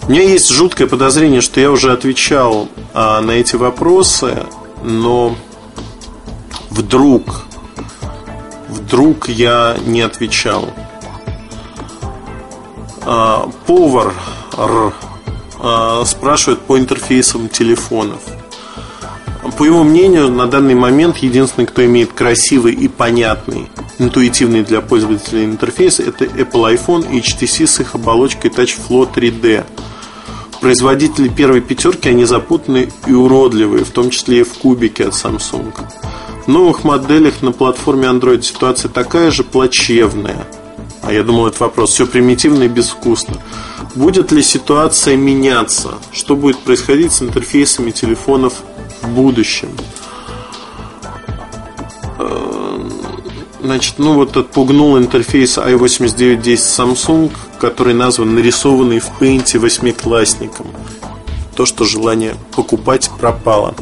У 0.07 0.11
меня 0.11 0.23
есть 0.23 0.49
жуткое 0.49 0.87
подозрение, 0.87 1.41
что 1.41 1.59
я 1.59 1.71
уже 1.71 1.91
отвечал 1.91 2.69
а, 2.93 3.21
на 3.21 3.31
эти 3.31 3.55
вопросы, 3.55 4.45
но 4.83 5.35
вдруг, 6.69 7.43
вдруг 8.71 9.29
я 9.29 9.77
не 9.85 10.01
отвечал. 10.01 10.73
А, 13.03 13.49
повар 13.67 14.13
а, 15.59 16.03
спрашивает 16.05 16.61
по 16.61 16.79
интерфейсам 16.79 17.49
телефонов. 17.49 18.21
По 19.57 19.63
его 19.63 19.83
мнению, 19.83 20.31
на 20.31 20.47
данный 20.47 20.75
момент 20.75 21.17
единственный, 21.17 21.65
кто 21.65 21.83
имеет 21.85 22.13
красивый 22.13 22.73
и 22.73 22.87
понятный, 22.87 23.69
интуитивный 23.99 24.63
для 24.63 24.81
пользователя 24.81 25.43
интерфейс, 25.43 25.99
это 25.99 26.25
Apple 26.25 26.77
iPhone 26.77 27.11
и 27.11 27.19
HTC 27.19 27.67
с 27.67 27.79
их 27.79 27.95
оболочкой 27.95 28.51
TouchFlow 28.51 29.11
3D. 29.13 29.65
Производители 30.61 31.27
первой 31.27 31.61
пятерки, 31.61 32.09
они 32.09 32.25
запутанные 32.25 32.91
и 33.07 33.13
уродливые, 33.13 33.83
в 33.83 33.89
том 33.89 34.11
числе 34.11 34.41
и 34.41 34.43
в 34.43 34.53
кубике 34.53 35.05
от 35.05 35.13
Samsung. 35.13 35.73
Новых 36.47 36.83
моделях 36.83 37.41
на 37.41 37.51
платформе 37.51 38.07
Android 38.07 38.41
ситуация 38.41 38.89
такая 38.89 39.31
же 39.31 39.43
плачевная. 39.43 40.47
А 41.01 41.11
я 41.11 41.23
думал, 41.23 41.47
это 41.47 41.63
вопрос. 41.63 41.91
Все 41.91 42.05
примитивно 42.05 42.63
и 42.63 42.67
безвкусно. 42.67 43.37
Будет 43.95 44.31
ли 44.31 44.41
ситуация 44.41 45.15
меняться? 45.15 45.95
Что 46.11 46.35
будет 46.35 46.59
происходить 46.59 47.11
с 47.11 47.21
интерфейсами 47.21 47.91
телефонов 47.91 48.53
в 49.01 49.09
будущем. 49.09 49.69
Э, 52.19 52.89
значит, 53.61 53.95
ну 53.97 54.13
вот 54.13 54.37
отпугнул 54.37 54.97
интерфейс 54.97 55.57
i8910 55.57 56.55
Samsung, 56.55 57.31
который 57.59 57.93
назван 57.93 58.35
нарисованный 58.35 58.99
в 58.99 59.11
Paint 59.19 59.57
восьмиклассником. 59.57 60.67
То, 61.55 61.65
что 61.65 61.83
желание 61.83 62.35
покупать 62.55 63.09
пропало. 63.19 63.75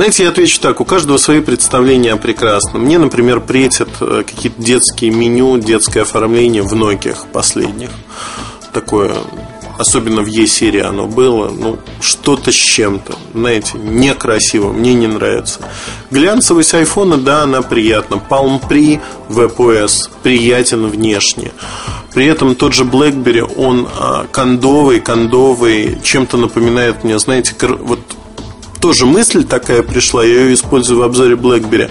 Знаете, 0.00 0.22
я 0.22 0.30
отвечу 0.30 0.62
так, 0.62 0.80
у 0.80 0.86
каждого 0.86 1.18
свои 1.18 1.42
представления 1.42 2.14
о 2.14 2.16
прекрасном. 2.16 2.84
Мне, 2.84 2.96
например, 2.96 3.38
претят 3.38 3.90
э, 4.00 4.22
какие-то 4.26 4.62
детские 4.62 5.10
меню, 5.10 5.58
детское 5.58 6.00
оформление 6.00 6.62
в 6.62 6.72
Nokia 6.72 7.14
последних. 7.30 7.90
Такое 8.72 9.14
особенно 9.76 10.22
в 10.22 10.26
Е-серии 10.26 10.80
оно 10.80 11.06
было, 11.06 11.50
ну, 11.50 11.78
что-то 12.00 12.50
с 12.50 12.54
чем-то, 12.54 13.14
знаете, 13.34 13.76
некрасиво, 13.76 14.72
мне 14.72 14.94
не 14.94 15.06
нравится. 15.06 15.60
Глянцевость 16.10 16.72
айфона, 16.72 17.18
да, 17.18 17.42
она 17.42 17.60
приятна. 17.60 18.14
Palm 18.14 18.58
Pre 18.66 19.00
WebOS 19.28 20.08
приятен 20.22 20.86
внешне. 20.86 21.52
При 22.14 22.24
этом 22.24 22.54
тот 22.54 22.72
же 22.72 22.84
BlackBerry, 22.84 23.42
он 23.54 23.86
а, 23.98 24.26
кондовый, 24.32 25.00
кондовый, 25.00 25.98
чем-то 26.02 26.38
напоминает 26.38 27.04
мне, 27.04 27.18
знаете, 27.18 27.54
вот 27.60 28.00
тоже 28.80 29.06
мысль 29.06 29.44
такая 29.44 29.82
пришла, 29.82 30.24
я 30.24 30.44
ее 30.44 30.54
использую 30.54 31.00
в 31.00 31.02
обзоре 31.02 31.36
BlackBerry. 31.36 31.90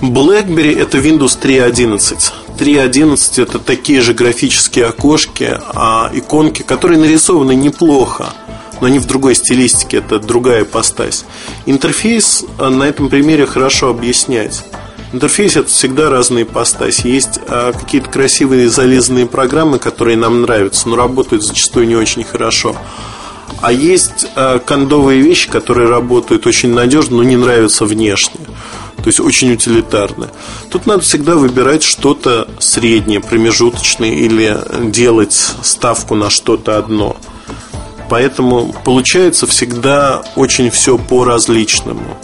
BlackBerry 0.00 0.80
это 0.80 0.98
Windows 0.98 1.38
3.11. 1.40 2.32
3.11 2.58 3.42
это 3.42 3.58
такие 3.58 4.00
же 4.00 4.14
графические 4.14 4.86
окошки, 4.86 5.58
а 5.74 6.10
иконки, 6.14 6.62
которые 6.62 6.98
нарисованы 6.98 7.54
неплохо, 7.54 8.32
но 8.80 8.86
они 8.86 8.98
в 8.98 9.06
другой 9.06 9.34
стилистике, 9.34 9.98
это 9.98 10.18
другая 10.18 10.64
постась. 10.64 11.24
Интерфейс 11.66 12.44
э, 12.58 12.68
на 12.68 12.84
этом 12.84 13.08
примере 13.08 13.46
хорошо 13.46 13.88
объяснять. 13.88 14.64
Интерфейс 15.12 15.56
это 15.56 15.68
всегда 15.68 16.08
разные 16.08 16.44
ипостаси. 16.44 17.08
Есть 17.08 17.40
а, 17.48 17.72
какие-то 17.72 18.08
красивые 18.08 18.68
залезанные 18.68 19.26
программы, 19.26 19.80
которые 19.80 20.16
нам 20.16 20.42
нравятся, 20.42 20.88
но 20.88 20.94
работают 20.94 21.44
зачастую 21.44 21.88
не 21.88 21.96
очень 21.96 22.22
хорошо. 22.22 22.76
А 23.60 23.72
есть 23.72 24.26
а, 24.36 24.58
кондовые 24.58 25.20
вещи, 25.20 25.50
которые 25.50 25.88
работают 25.88 26.46
очень 26.46 26.72
надежно, 26.72 27.18
но 27.18 27.22
не 27.22 27.36
нравятся 27.36 27.84
внешне 27.84 28.40
то 29.02 29.08
есть 29.08 29.20
очень 29.20 29.52
утилитарно. 29.52 30.28
Тут 30.70 30.86
надо 30.86 31.02
всегда 31.02 31.34
выбирать 31.34 31.82
что-то 31.82 32.48
среднее, 32.58 33.20
промежуточное 33.20 34.10
или 34.10 34.56
делать 34.90 35.32
ставку 35.32 36.14
на 36.14 36.30
что-то 36.30 36.76
одно. 36.76 37.16
Поэтому 38.08 38.74
получается 38.84 39.46
всегда 39.46 40.22
очень 40.36 40.70
все 40.70 40.98
по-различному. 40.98 42.18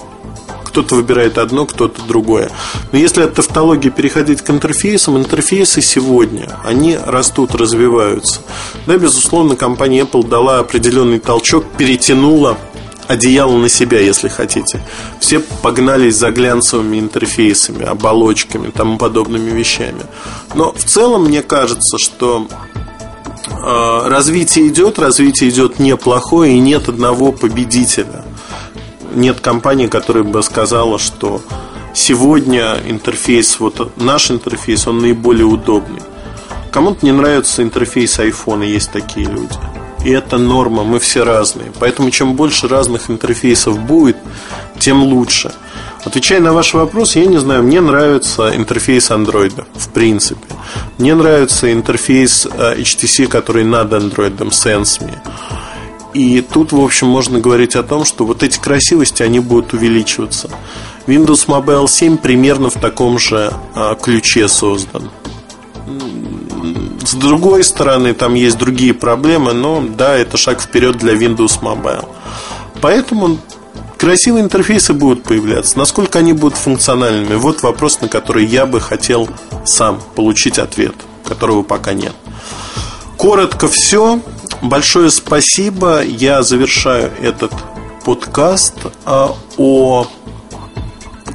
Кто-то 0.76 0.96
выбирает 0.96 1.38
одно, 1.38 1.64
кто-то 1.64 2.02
другое. 2.02 2.50
Но 2.92 2.98
если 2.98 3.22
от 3.22 3.32
тавтологии 3.32 3.88
переходить 3.88 4.42
к 4.42 4.50
интерфейсам, 4.50 5.16
интерфейсы 5.16 5.80
сегодня, 5.80 6.50
они 6.66 6.98
растут, 7.02 7.54
развиваются. 7.54 8.42
Да, 8.86 8.98
безусловно, 8.98 9.56
компания 9.56 10.00
Apple 10.00 10.28
дала 10.28 10.58
определенный 10.58 11.18
толчок, 11.18 11.64
перетянула 11.78 12.58
одеяло 13.08 13.56
на 13.56 13.70
себя, 13.70 14.00
если 14.00 14.28
хотите. 14.28 14.82
Все 15.18 15.40
погнались 15.40 16.16
за 16.16 16.30
глянцевыми 16.30 16.98
интерфейсами, 16.98 17.86
оболочками, 17.86 18.68
тому 18.68 18.98
подобными 18.98 19.52
вещами. 19.52 20.02
Но 20.54 20.72
в 20.72 20.84
целом 20.84 21.24
мне 21.24 21.40
кажется, 21.40 21.96
что 21.96 22.48
э, 23.48 24.08
развитие 24.08 24.68
идет, 24.68 24.98
развитие 24.98 25.48
идет 25.48 25.78
неплохое, 25.78 26.54
и 26.54 26.58
нет 26.58 26.90
одного 26.90 27.32
победителя. 27.32 28.25
Нет 29.16 29.40
компании, 29.40 29.88
которая 29.88 30.22
бы 30.22 30.42
сказала, 30.42 30.98
что 30.98 31.42
сегодня 31.94 32.76
интерфейс, 32.86 33.58
вот 33.58 33.96
наш 33.96 34.30
интерфейс, 34.30 34.86
он 34.86 35.00
наиболее 35.00 35.46
удобный. 35.46 36.02
Кому-то 36.70 37.04
не 37.04 37.12
нравится 37.12 37.62
интерфейс 37.62 38.18
iPhone, 38.18 38.64
есть 38.64 38.92
такие 38.92 39.26
люди 39.26 39.58
и 40.06 40.10
это 40.10 40.38
норма, 40.38 40.84
мы 40.84 41.00
все 41.00 41.24
разные. 41.24 41.72
Поэтому 41.80 42.10
чем 42.10 42.34
больше 42.34 42.68
разных 42.68 43.10
интерфейсов 43.10 43.76
будет, 43.78 44.16
тем 44.78 45.02
лучше. 45.02 45.52
Отвечая 46.04 46.40
на 46.40 46.52
ваш 46.52 46.74
вопрос, 46.74 47.16
я 47.16 47.26
не 47.26 47.38
знаю, 47.38 47.64
мне 47.64 47.80
нравится 47.80 48.54
интерфейс 48.54 49.10
Android, 49.10 49.64
в 49.74 49.88
принципе. 49.88 50.46
Мне 50.98 51.16
нравится 51.16 51.72
интерфейс 51.72 52.46
э, 52.46 52.76
HTC, 52.78 53.26
который 53.26 53.64
над 53.64 53.92
Android, 53.92 54.38
SenseMe. 54.50 55.18
И 56.16 56.40
тут, 56.40 56.72
в 56.72 56.80
общем, 56.80 57.08
можно 57.08 57.40
говорить 57.40 57.76
о 57.76 57.82
том, 57.82 58.06
что 58.06 58.24
вот 58.24 58.42
эти 58.42 58.58
красивости, 58.58 59.22
они 59.22 59.38
будут 59.38 59.74
увеличиваться. 59.74 60.48
Windows 61.06 61.46
Mobile 61.46 61.86
7 61.86 62.16
примерно 62.16 62.70
в 62.70 62.74
таком 62.80 63.18
же 63.18 63.52
э, 63.74 63.94
ключе 64.00 64.48
создан. 64.48 65.10
С 67.04 67.12
другой 67.12 67.64
стороны, 67.64 68.14
там 68.14 68.32
есть 68.32 68.56
другие 68.56 68.94
проблемы, 68.94 69.52
но 69.52 69.84
да, 69.86 70.16
это 70.16 70.38
шаг 70.38 70.62
вперед 70.62 70.96
для 70.96 71.12
Windows 71.12 71.60
Mobile. 71.60 72.08
Поэтому 72.80 73.36
красивые 73.98 74.42
интерфейсы 74.42 74.94
будут 74.94 75.22
появляться. 75.22 75.76
Насколько 75.76 76.20
они 76.20 76.32
будут 76.32 76.56
функциональными? 76.56 77.34
Вот 77.34 77.62
вопрос, 77.62 78.00
на 78.00 78.08
который 78.08 78.46
я 78.46 78.64
бы 78.64 78.80
хотел 78.80 79.28
сам 79.66 80.00
получить 80.14 80.58
ответ, 80.58 80.94
которого 81.26 81.62
пока 81.62 81.92
нет. 81.92 82.14
Коротко 83.18 83.68
все. 83.68 84.20
Большое 84.62 85.10
спасибо. 85.10 86.02
Я 86.02 86.42
завершаю 86.42 87.12
этот 87.20 87.52
подкаст 88.04 88.74
а, 89.04 89.34
о 89.56 90.06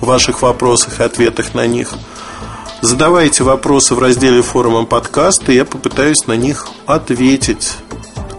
ваших 0.02 0.42
вопросах 0.42 1.00
и 1.00 1.04
ответах 1.04 1.54
на 1.54 1.68
них– 1.68 1.94
Задавайте 2.82 3.44
вопросы 3.44 3.94
в 3.94 4.00
разделе 4.00 4.42
форума 4.42 4.86
подкаста, 4.86 5.52
и 5.52 5.56
я 5.56 5.66
попытаюсь 5.66 6.26
на 6.26 6.34
них 6.34 6.68
ответить. 6.88 7.74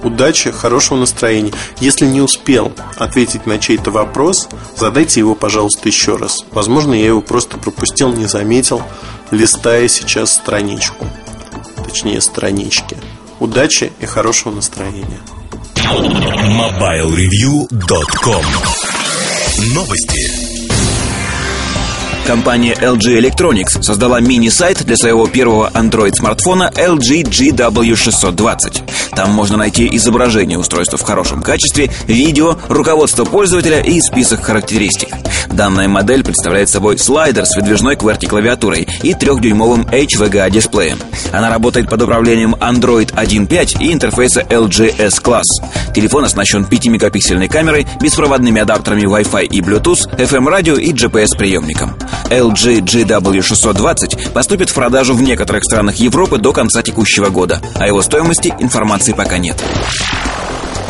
Удачи, 0.02 0.50
хорошего 0.50 0.98
настроения. 0.98 1.52
Если 1.78 2.06
не 2.06 2.20
успел 2.20 2.72
ответить 2.96 3.46
на 3.46 3.60
чей-то 3.60 3.92
вопрос, 3.92 4.48
задайте 4.76 5.20
его, 5.20 5.36
пожалуйста, 5.36 5.88
еще 5.88 6.16
раз. 6.16 6.44
Возможно, 6.50 6.92
я 6.92 7.06
его 7.06 7.20
просто 7.20 7.56
пропустил, 7.56 8.12
не 8.12 8.26
заметил, 8.26 8.82
листая 9.30 9.86
сейчас 9.86 10.32
страничку. 10.32 11.06
Точнее, 11.84 12.20
странички. 12.20 12.96
Удачи 13.42 13.90
и 13.98 14.06
хорошего 14.06 14.54
настроения. 14.54 15.18
MobileReview.com 15.74 18.44
Новости. 19.74 20.30
Компания 22.24 22.74
LG 22.74 23.18
Electronics 23.18 23.82
создала 23.82 24.20
мини-сайт 24.20 24.84
для 24.84 24.96
своего 24.96 25.26
первого 25.26 25.72
Android-смартфона 25.74 26.70
LG 26.72 27.24
GW620. 27.24 28.84
Там 29.14 29.30
можно 29.30 29.56
найти 29.56 29.88
изображение 29.96 30.58
устройства 30.58 30.98
в 30.98 31.02
хорошем 31.02 31.42
качестве, 31.42 31.90
видео, 32.06 32.56
руководство 32.68 33.24
пользователя 33.24 33.80
и 33.80 34.00
список 34.00 34.42
характеристик. 34.42 35.08
Данная 35.48 35.88
модель 35.88 36.24
представляет 36.24 36.68
собой 36.68 36.98
слайдер 36.98 37.44
с 37.44 37.54
выдвижной 37.56 37.96
QWERTY-клавиатурой 37.96 38.88
и 39.02 39.14
трехдюймовым 39.14 39.82
HVGA-дисплеем. 39.82 40.98
Она 41.32 41.50
работает 41.50 41.90
под 41.90 42.02
управлением 42.02 42.54
Android 42.54 43.12
1.5 43.14 43.82
и 43.82 43.92
интерфейса 43.92 44.40
LG 44.42 44.98
S-Class. 44.98 45.42
Телефон 45.94 46.24
оснащен 46.24 46.64
5-мегапиксельной 46.64 47.48
камерой, 47.48 47.86
беспроводными 48.00 48.60
адаптерами 48.60 49.02
Wi-Fi 49.02 49.44
и 49.46 49.60
Bluetooth, 49.60 50.16
FM-радио 50.16 50.76
и 50.76 50.92
GPS-приемником. 50.92 51.94
LG 52.30 52.80
GW620 52.80 54.32
поступит 54.32 54.70
в 54.70 54.74
продажу 54.74 55.14
в 55.14 55.22
некоторых 55.22 55.64
странах 55.64 55.96
Европы 55.96 56.38
до 56.38 56.52
конца 56.52 56.82
текущего 56.82 57.28
года. 57.28 57.60
О 57.74 57.86
его 57.86 58.00
стоимости 58.00 58.54
информации 59.02 59.12
пока 59.12 59.38
нет. 59.38 59.62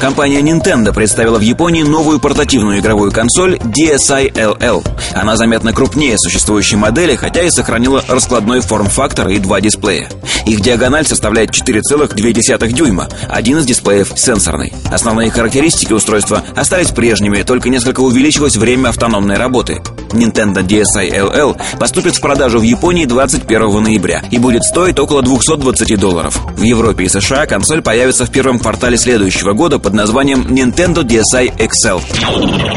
Компания 0.03 0.41
Nintendo 0.41 0.93
представила 0.93 1.39
в 1.39 1.43
Японии 1.43 1.85
новую 1.85 2.19
портативную 2.19 2.81
игровую 2.81 3.13
консоль 3.13 3.55
DSi 3.55 4.33
LL. 4.33 4.85
Она 5.15 5.37
заметно 5.37 5.73
крупнее 5.73 6.19
существующей 6.19 6.75
модели, 6.75 7.15
хотя 7.15 7.43
и 7.43 7.51
сохранила 7.51 8.03
раскладной 8.09 8.63
форм-фактор 8.63 9.29
и 9.29 9.39
два 9.39 9.61
дисплея. 9.61 10.11
Их 10.45 10.61
диагональ 10.61 11.07
составляет 11.07 11.51
4,2 11.51 12.73
дюйма, 12.73 13.09
один 13.29 13.59
из 13.59 13.65
дисплеев 13.65 14.13
сенсорный. 14.17 14.73
Основные 14.91 15.31
характеристики 15.31 15.93
устройства 15.93 16.43
остались 16.57 16.91
прежними, 16.91 17.45
только 17.45 17.69
несколько 17.69 18.01
увеличилось 18.01 18.57
время 18.57 18.89
автономной 18.89 19.37
работы. 19.37 19.83
Nintendo 20.13 20.63
DSi 20.67 21.11
LL 21.11 21.57
поступит 21.79 22.17
в 22.17 22.21
продажу 22.21 22.59
в 22.59 22.63
Японии 22.63 23.07
21 23.07 23.83
ноября 23.83 24.23
и 24.31 24.39
будет 24.39 24.65
стоить 24.65 24.99
около 24.99 25.23
220 25.23 25.99
долларов. 25.99 26.39
В 26.57 26.63
Европе 26.63 27.05
и 27.05 27.09
США 27.09 27.47
консоль 27.47 27.83
появится 27.83 28.27
в 28.27 28.31
первом 28.31 28.59
квартале 28.59 28.97
следующего 28.97 29.53
года 29.53 29.79
под 29.79 29.92
названием 29.93 30.47
Nintendo 30.49 31.03
DSi 31.03 31.53
XL. 31.57 32.01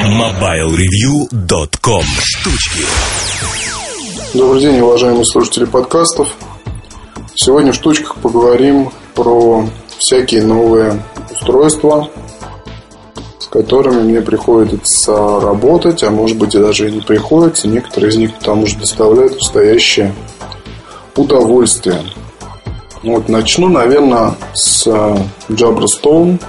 MobileReview.com 0.10 2.04
Штучки 2.22 2.86
Добрый 4.34 4.62
день, 4.62 4.80
уважаемые 4.82 5.24
слушатели 5.24 5.64
подкастов. 5.64 6.36
Сегодня 7.36 7.72
в 7.72 7.76
штучках 7.76 8.18
поговорим 8.18 8.92
про 9.14 9.66
всякие 9.98 10.44
новые 10.44 11.02
устройства, 11.32 12.10
с 13.40 13.48
которыми 13.48 14.02
мне 14.02 14.22
приходится 14.22 15.40
работать, 15.40 16.04
а 16.04 16.10
может 16.10 16.38
быть 16.38 16.54
и 16.54 16.60
даже 16.60 16.90
и 16.90 16.92
не 16.92 17.00
приходится. 17.00 17.70
Некоторые 17.70 18.12
из 18.12 18.18
них 18.18 18.36
потому 18.36 18.68
что 18.68 18.80
доставляют 18.82 19.36
настоящее 19.36 20.14
удовольствие. 21.16 22.02
Вот 23.04 23.30
начну, 23.30 23.70
наверное, 23.70 24.36
с 24.54 24.86
Jabra 25.48 25.86
Stone. 25.86 26.42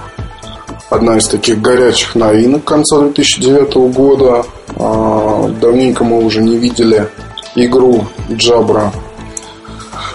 Одна 0.89 1.17
из 1.17 1.27
таких 1.27 1.61
горячих 1.61 2.15
новинок 2.15 2.63
конца 2.63 2.99
2009 2.99 3.73
года. 3.93 4.45
А, 4.75 5.49
давненько 5.61 6.03
мы 6.03 6.23
уже 6.23 6.41
не 6.41 6.57
видели 6.57 7.09
игру 7.55 8.05
Jabra 8.29 8.91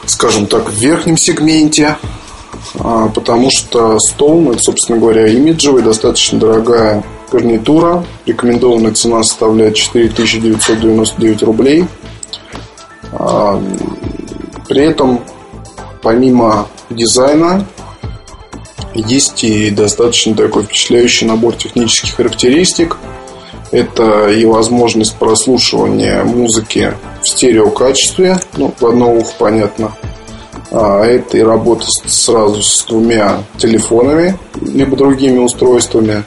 скажем 0.06 0.46
так, 0.46 0.70
в 0.70 0.74
верхнем 0.74 1.16
сегменте, 1.16 1.96
а, 2.78 3.08
потому 3.08 3.48
что 3.50 3.96
Stone, 3.96 4.52
это, 4.52 4.58
собственно 4.58 4.98
говоря, 4.98 5.26
имиджевая, 5.26 5.82
достаточно 5.82 6.38
дорогая 6.38 7.02
гарнитура. 7.30 8.04
Рекомендованная 8.26 8.92
цена 8.92 9.22
составляет 9.22 9.76
4999 9.76 11.42
рублей. 11.42 11.86
А, 13.12 13.60
при 14.68 14.84
этом, 14.84 15.20
помимо 16.02 16.66
дизайна, 16.90 17.66
есть 18.94 19.44
и 19.44 19.70
достаточно 19.70 20.34
такой 20.34 20.64
впечатляющий 20.64 21.26
набор 21.26 21.54
технических 21.56 22.14
характеристик. 22.14 22.96
Это 23.70 24.28
и 24.28 24.44
возможность 24.44 25.16
прослушивания 25.16 26.24
музыки 26.24 26.94
в 27.22 27.28
стереокачестве, 27.28 28.38
ну, 28.56 28.74
в 28.78 28.86
одно 28.86 29.14
ухо 29.14 29.32
понятно. 29.38 29.92
А 30.70 31.04
это 31.04 31.38
и 31.38 31.42
работа 31.42 31.84
сразу 32.06 32.62
с 32.62 32.84
двумя 32.84 33.44
телефонами, 33.58 34.38
либо 34.60 34.96
другими 34.96 35.38
устройствами. 35.38 36.24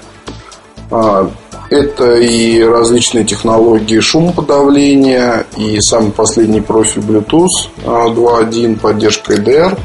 А, 0.92 1.30
это 1.70 2.16
и 2.16 2.62
различные 2.62 3.26
технологии 3.26 4.00
шумоподавления, 4.00 5.46
и 5.58 5.80
самый 5.82 6.12
последний 6.12 6.62
профиль 6.62 7.02
Bluetooth 7.02 7.70
2.1, 7.84 8.76
а, 8.76 8.80
поддержка 8.80 9.34
EDR 9.34 9.78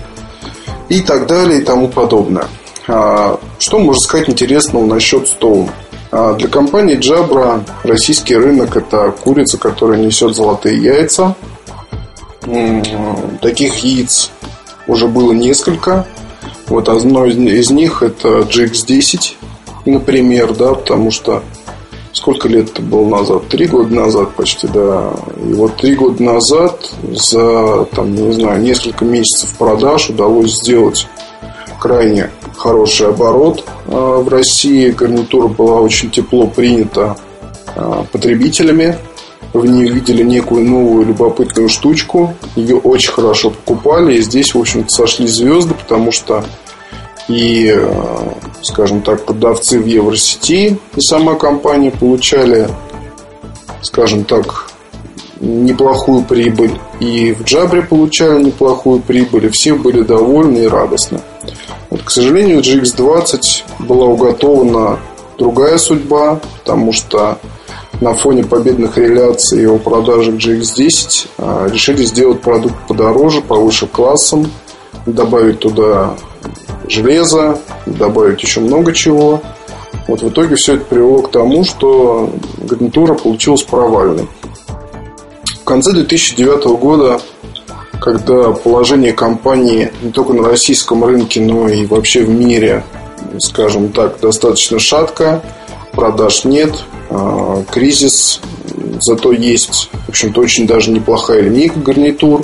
и 0.91 1.01
так 1.01 1.27
далее 1.27 1.61
и 1.61 1.65
тому 1.65 1.89
подобное. 1.89 2.45
А, 2.93 3.39
что 3.61 3.79
можно 3.79 4.01
сказать 4.01 4.29
интересного 4.29 4.85
насчет 4.85 5.29
Stone? 5.29 5.71
А, 6.11 6.35
для 6.35 6.49
компании 6.49 6.99
Jabra 6.99 7.63
российский 7.85 8.35
рынок 8.35 8.77
это 8.77 9.13
курица, 9.13 9.59
которая 9.59 9.99
несет 10.01 10.35
золотые 10.35 10.83
яйца. 10.83 11.37
Таких 13.41 13.77
яиц 13.85 14.33
уже 14.89 15.07
было 15.07 15.33
несколько. 15.33 16.05
Вот 16.67 16.89
одно 16.89 17.27
из 17.27 17.71
них 17.71 18.03
это 18.03 18.41
GX10, 18.41 19.35
например, 19.85 20.53
да, 20.55 20.75
потому 20.75 21.13
что 21.13 21.45
сколько 22.13 22.49
лет 22.49 22.71
это 22.71 22.83
было 22.83 23.07
назад? 23.07 23.47
Три 23.49 23.67
года 23.67 23.95
назад 23.95 24.35
почти, 24.35 24.67
да. 24.67 25.13
И 25.49 25.53
вот 25.53 25.77
три 25.77 25.95
года 25.95 26.21
назад 26.21 26.93
за, 27.13 27.85
там, 27.95 28.13
не 28.13 28.33
знаю, 28.33 28.61
несколько 28.63 29.05
месяцев 29.05 29.51
продаж 29.59 30.11
удалось 30.11 30.55
сделать 30.55 31.07
крайне 31.79 32.31
хороший 32.61 33.09
оборот 33.09 33.65
а, 33.87 34.21
в 34.21 34.29
России. 34.29 34.91
Гарнитура 34.91 35.49
была 35.49 35.81
очень 35.81 36.11
тепло 36.11 36.47
принята 36.47 37.17
а, 37.75 38.05
потребителями. 38.13 38.99
В 39.55 39.65
ней 39.65 39.89
видели 39.89 40.23
некую 40.23 40.65
новую 40.67 41.07
любопытную 41.07 41.71
штучку. 41.71 42.35
Ее 42.57 42.77
очень 42.77 43.13
хорошо 43.13 43.51
покупали. 43.51 44.17
И 44.17 44.21
здесь, 44.21 44.55
в 44.55 44.61
общем-то, 44.61 44.91
сошли 44.91 45.27
звезды, 45.27 45.75
потому 45.75 46.13
что 46.13 46.45
и, 47.29 47.73
а, 47.75 48.35
скажем 48.61 49.01
так, 49.01 49.25
продавцы 49.25 49.81
в 49.81 49.87
Евросети 49.87 50.79
и 50.95 51.01
сама 51.01 51.37
компания 51.37 51.91
получали, 51.91 52.69
скажем 53.81 54.25
так, 54.25 54.71
неплохую 55.41 56.25
прибыль. 56.25 56.79
И 57.01 57.33
в 57.33 57.45
Джабре 57.45 57.81
получали 57.81 58.45
неплохую 58.45 59.01
прибыль. 59.01 59.47
И 59.47 59.49
все 59.49 59.75
были 59.75 60.03
довольны 60.03 60.59
и 60.59 60.67
радостны. 60.67 61.21
Вот, 61.91 62.03
к 62.05 62.11
сожалению, 62.11 62.61
GX20 62.61 63.41
была 63.81 64.07
уготована 64.07 65.01
другая 65.39 65.77
судьба, 65.77 66.41
потому 66.59 66.93
что 66.93 67.39
на 68.01 68.15
фоне 68.15 68.45
победных 68.45 68.97
реляций 68.97 69.69
о 69.69 69.79
продаже 69.79 70.31
GX10 70.31 71.27
а, 71.39 71.69
решили 71.69 72.05
сделать 72.05 72.41
продукт 72.41 72.77
подороже, 72.87 73.43
повыше 73.43 73.87
классом, 73.89 74.51
добавить 75.05 75.59
туда 75.59 76.15
железо, 76.89 77.59
добавить 77.87 78.43
еще 78.43 78.61
много 78.61 78.93
чего. 78.93 79.43
Вот 80.07 80.23
в 80.23 80.29
итоге 80.29 80.55
все 80.55 80.77
это 80.77 80.85
привело 80.85 81.23
к 81.23 81.31
тому, 81.31 81.65
что 81.65 82.31
гарнитура 82.59 83.15
получилась 83.15 83.63
провальной. 83.63 84.29
В 85.61 85.65
конце 85.65 85.93
2009 85.93 86.65
года 86.81 87.21
когда 88.01 88.51
положение 88.51 89.13
компании 89.13 89.93
не 90.03 90.11
только 90.11 90.33
на 90.33 90.43
российском 90.43 91.05
рынке, 91.05 91.41
но 91.41 91.69
и 91.69 91.87
вообще 91.87 92.25
в 92.25 92.31
мире, 92.31 92.83
скажем 93.39 93.91
так, 93.93 94.21
достаточно 94.21 94.79
шатко, 94.79 95.43
продаж 95.93 96.45
нет, 96.45 96.73
а, 97.11 97.63
кризис, 97.71 98.41
зато 99.01 99.33
есть, 99.33 99.91
в 100.07 100.09
общем-то, 100.09 100.41
очень 100.41 100.67
даже 100.67 100.91
неплохая 100.91 101.43
линейка 101.43 101.79
гарнитур. 101.79 102.43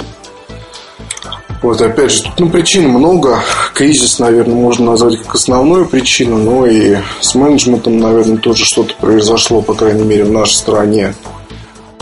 Вот, 1.63 1.81
опять 1.81 2.13
же, 2.13 2.23
тут 2.23 2.39
ну, 2.39 2.49
причин 2.51 2.91
много. 2.91 3.41
Кризис, 3.73 4.19
наверное, 4.19 4.55
можно 4.55 4.91
назвать 4.91 5.17
как 5.23 5.35
основную 5.35 5.87
причину, 5.87 6.37
но 6.37 6.67
и 6.67 6.99
с 7.21 7.35
менеджментом, 7.35 7.99
наверное, 7.99 8.37
тоже 8.37 8.65
что-то 8.65 8.95
произошло, 9.01 9.63
по 9.63 9.73
крайней 9.73 10.05
мере, 10.05 10.25
в 10.25 10.31
нашей 10.31 10.55
стране. 10.55 11.15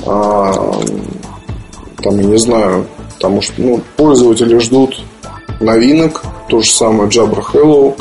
А, 0.05 0.53
там, 2.03 2.19
я 2.19 2.25
не 2.25 2.39
знаю, 2.39 2.87
потому 3.15 3.43
что 3.43 3.55
ну, 3.59 3.81
пользователи 3.97 4.59
ждут 4.59 5.03
новинок. 5.61 6.23
То 6.49 6.61
же 6.61 6.71
самое 6.71 7.09
Jabra 7.09 7.43
Hello. 7.53 7.97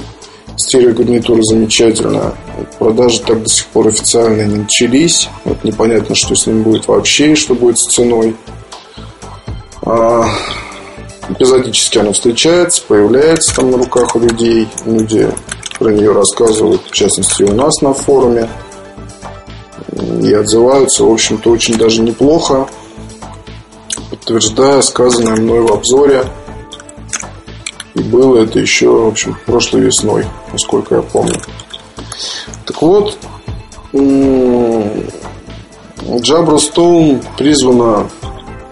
Стереогарнитура 0.56 1.42
замечательная. 1.42 2.34
Продажи 2.78 3.22
так 3.22 3.42
до 3.42 3.50
сих 3.50 3.66
пор 3.68 3.88
официально 3.88 4.44
не 4.44 4.58
начались. 4.58 5.28
Вот 5.46 5.64
непонятно, 5.64 6.14
что 6.14 6.36
с 6.36 6.46
ним 6.46 6.62
будет 6.62 6.88
вообще 6.88 7.32
и 7.32 7.36
что 7.36 7.56
будет 7.56 7.80
с 7.80 7.92
ценой. 7.92 8.36
А, 9.82 10.26
эпизодически 11.30 11.98
она 11.98 12.12
встречается, 12.12 12.84
появляется 12.88 13.56
там 13.56 13.72
на 13.72 13.78
руках 13.78 14.16
у 14.16 14.20
людей. 14.20 14.68
Люди 14.86 15.28
про 15.80 15.92
нее 15.92 16.12
рассказывают, 16.12 16.82
в 16.88 16.92
частности, 16.92 17.44
у 17.44 17.54
нас 17.54 17.82
на 17.82 17.94
форуме. 17.94 18.48
И 20.22 20.34
отзываются, 20.34 21.04
в 21.04 21.12
общем-то, 21.12 21.50
очень 21.50 21.78
даже 21.78 22.02
неплохо 22.02 22.68
подтверждая 24.24 24.82
сказанное 24.82 25.36
мной 25.36 25.62
в 25.62 25.74
обзоре 25.74 26.24
И 27.94 28.00
было 28.00 28.44
это 28.44 28.60
еще, 28.60 28.90
в 28.90 29.08
общем, 29.08 29.38
прошлой 29.46 29.82
весной, 29.82 30.26
насколько 30.52 30.96
я 30.96 31.02
помню. 31.02 31.40
Так 32.66 32.82
вот, 32.82 33.18
Jabra 33.92 34.88
Stone 36.58 37.24
призвана 37.38 38.10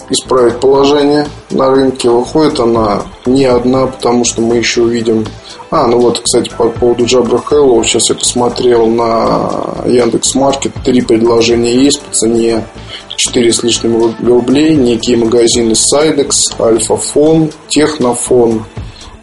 исправить 0.10 0.60
положение 0.60 1.28
на 1.52 1.70
рынке. 1.70 2.10
Выходит 2.10 2.60
она 2.60 3.04
не 3.26 3.46
одна, 3.46 3.88
потому 3.88 4.24
что 4.26 4.42
мы 4.42 4.56
еще 4.58 4.82
увидим... 4.82 5.26
А, 5.70 5.88
ну 5.88 6.00
вот, 6.00 6.20
кстати, 6.20 6.50
по 6.58 6.70
поводу 6.70 7.06
Jabra 7.06 7.42
Hello. 7.50 7.84
Сейчас 7.84 8.10
я 8.10 8.16
посмотрел 8.16 8.88
на 8.88 9.84
Яндекс 9.86 10.36
Маркет. 10.36 10.74
Три 10.84 11.02
предложения 11.02 11.76
есть 11.76 12.02
по 12.02 12.14
цене 12.14 12.66
4 13.16 13.54
с 13.54 13.64
лишним 13.64 14.16
рублей. 14.24 14.76
Некие 14.76 15.18
магазины 15.18 15.74
Sidex, 15.74 16.32
Альфафон, 16.60 17.52
Технофон. 17.70 18.66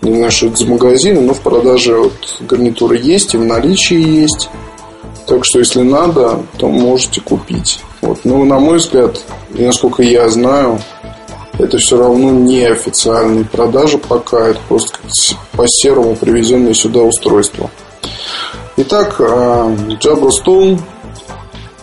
Не 0.02 0.14
знаю, 0.14 0.30
что 0.30 0.46
это 0.46 0.56
за 0.56 0.66
магазины, 0.66 1.20
но 1.20 1.34
в 1.34 1.40
продаже 1.40 1.96
вот 1.96 2.36
гарнитуры 2.40 2.98
есть 2.98 3.34
и 3.34 3.38
в 3.38 3.44
наличии 3.44 4.20
есть. 4.20 4.48
Так 5.26 5.44
что, 5.44 5.58
если 5.58 5.82
надо, 5.82 6.40
то 6.56 6.68
можете 6.68 7.20
купить. 7.20 7.80
Вот. 8.00 8.24
Но, 8.24 8.44
на 8.44 8.58
мой 8.58 8.78
взгляд, 8.78 9.20
и 9.54 9.64
насколько 9.64 10.02
я 10.02 10.28
знаю, 10.28 10.78
это 11.58 11.76
все 11.78 11.98
равно 11.98 12.30
не 12.30 12.64
официальные 12.64 13.44
продажи 13.44 13.98
пока. 13.98 14.48
Это 14.48 14.60
просто 14.68 14.96
по 15.52 15.64
серому 15.66 16.14
привезенное 16.14 16.74
сюда 16.74 17.00
устройство. 17.00 17.70
Итак, 18.76 19.16
э, 19.18 19.24
Jabra 20.00 20.30
Stone 20.30 20.78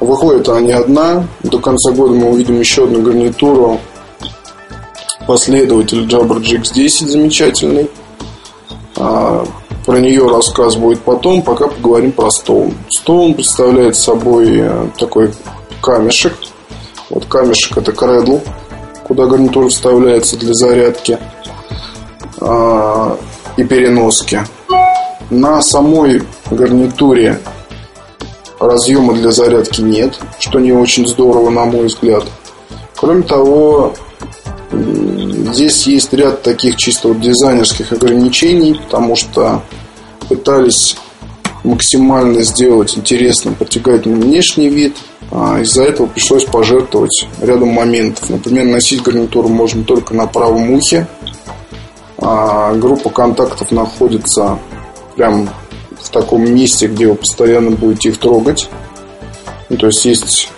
выходит 0.06 0.48
она 0.48 0.62
не 0.62 0.72
одна. 0.72 1.28
До 1.44 1.60
конца 1.60 1.92
года 1.92 2.14
мы 2.14 2.32
увидим 2.32 2.60
еще 2.60 2.86
одну 2.86 3.02
гарнитуру 3.02 3.80
последователь 5.28 6.06
Jabra 6.06 6.40
GX10 6.40 7.08
замечательный. 7.08 7.90
А, 8.96 9.46
про 9.86 10.00
нее 10.00 10.28
рассказ 10.28 10.76
будет 10.76 11.02
потом, 11.02 11.42
пока 11.42 11.68
поговорим 11.68 12.12
про 12.12 12.28
Stone. 12.28 12.74
Stone 13.00 13.36
представляет 13.36 13.96
собой 13.96 14.60
э, 14.60 14.88
такой 14.98 15.32
камешек. 15.82 16.36
Вот 17.10 17.26
камешек 17.26 17.78
это 17.78 17.92
кредл, 17.92 18.40
куда 19.04 19.28
гарнитура 19.28 19.70
вставляется 19.70 20.38
для 20.38 20.54
зарядки 20.54 21.20
э, 22.42 23.16
и 23.58 23.64
переноски. 23.64 24.42
На 25.30 25.62
самой 25.62 26.24
гарнитуре 26.50 27.40
разъема 28.60 29.14
для 29.14 29.32
зарядки 29.32 29.82
нет, 29.82 30.20
что 30.40 30.60
не 30.60 30.72
очень 30.72 31.08
здорово, 31.08 31.50
на 31.50 31.66
мой 31.66 31.88
взгляд. 31.88 32.24
Кроме 32.96 33.24
того, 33.24 33.94
Здесь 35.56 35.88
есть 35.88 36.12
ряд 36.14 36.42
таких 36.42 36.76
чисто 36.76 37.10
вот 37.10 37.22
дизайнерских 37.22 37.92
ограничений, 37.94 38.74
потому 38.74 39.16
что 39.16 39.62
пытались 40.28 40.98
максимально 41.64 42.42
сделать 42.42 42.98
интересным, 42.98 43.56
притягательным 43.56 44.22
внешний 44.22 44.70
вид. 44.70 44.98
А 45.32 45.62
из-за 45.62 45.84
этого 45.84 46.08
пришлось 46.08 46.46
пожертвовать 46.46 47.28
рядом 47.42 47.70
моментов. 47.70 48.30
Например, 48.30 48.66
носить 48.66 49.02
гарнитуру 49.02 49.48
можно 49.48 49.84
только 49.84 50.14
на 50.14 50.28
правом 50.28 50.72
ухе. 50.72 51.08
А 52.18 52.74
группа 52.74 53.10
контактов 53.10 53.72
находится 53.72 54.60
прям 55.16 55.50
в 56.06 56.10
таком 56.10 56.46
месте, 56.46 56.88
где 56.88 57.08
вы 57.08 57.16
постоянно 57.16 57.72
будете 57.72 58.10
их 58.10 58.20
трогать. 58.20 58.70
Ну, 59.70 59.78
то 59.78 59.88
есть 59.88 60.06
есть 60.06 60.50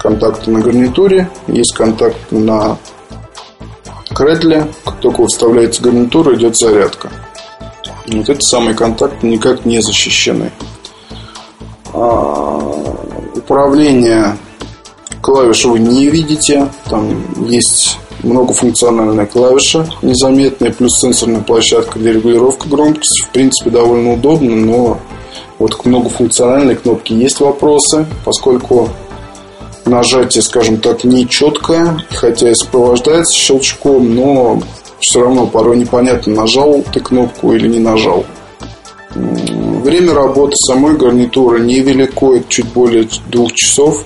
контакты 0.00 0.50
на 0.50 0.60
гарнитуре, 0.60 1.30
есть 1.46 1.74
контакты 1.74 2.36
на 2.36 2.76
кредле, 4.14 4.66
как 4.84 5.00
только 5.00 5.26
вставляется 5.26 5.82
гарнитура, 5.82 6.36
идет 6.36 6.56
зарядка. 6.56 7.10
Вот 8.06 8.28
это 8.28 8.40
самый 8.42 8.74
контакт 8.74 9.22
никак 9.22 9.64
не 9.64 9.80
защищены. 9.80 10.52
А, 11.94 12.58
управление 13.34 14.36
клавиш 15.22 15.64
вы 15.64 15.78
не 15.78 16.08
видите. 16.08 16.68
Там 16.90 17.46
есть 17.46 17.98
многофункциональная 18.24 19.26
клавиша 19.26 19.86
незаметная, 20.02 20.72
плюс 20.72 20.98
сенсорная 20.98 21.42
площадка 21.42 21.98
для 21.98 22.12
регулировки 22.12 22.68
громкости. 22.68 23.22
В 23.22 23.30
принципе, 23.30 23.70
довольно 23.70 24.14
удобно, 24.14 24.56
но 24.56 24.98
вот 25.58 25.74
к 25.74 25.84
многофункциональной 25.84 26.76
кнопке 26.76 27.14
есть 27.14 27.40
вопросы, 27.40 28.06
поскольку 28.24 28.88
нажатие, 29.84 30.42
скажем 30.42 30.78
так, 30.78 31.04
нечеткое, 31.04 31.98
хотя 32.10 32.50
и 32.50 32.54
сопровождается 32.54 33.34
щелчком, 33.34 34.14
но 34.14 34.60
все 35.00 35.20
равно 35.20 35.46
порой 35.46 35.76
непонятно, 35.76 36.34
нажал 36.34 36.82
ты 36.92 37.00
кнопку 37.00 37.52
или 37.52 37.68
не 37.68 37.78
нажал. 37.78 38.24
Время 39.14 40.14
работы 40.14 40.56
самой 40.56 40.96
гарнитуры 40.96 41.60
невелико, 41.60 42.42
чуть 42.48 42.66
более 42.72 43.08
двух 43.28 43.52
часов. 43.52 44.04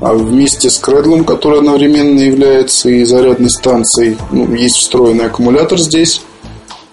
А 0.00 0.12
вместе 0.12 0.68
с 0.68 0.78
кредлом, 0.78 1.24
который 1.24 1.58
одновременно 1.58 2.20
является 2.20 2.90
и 2.90 3.04
зарядной 3.04 3.50
станцией, 3.50 4.18
ну, 4.30 4.54
есть 4.54 4.76
встроенный 4.76 5.26
аккумулятор 5.26 5.78
здесь, 5.78 6.20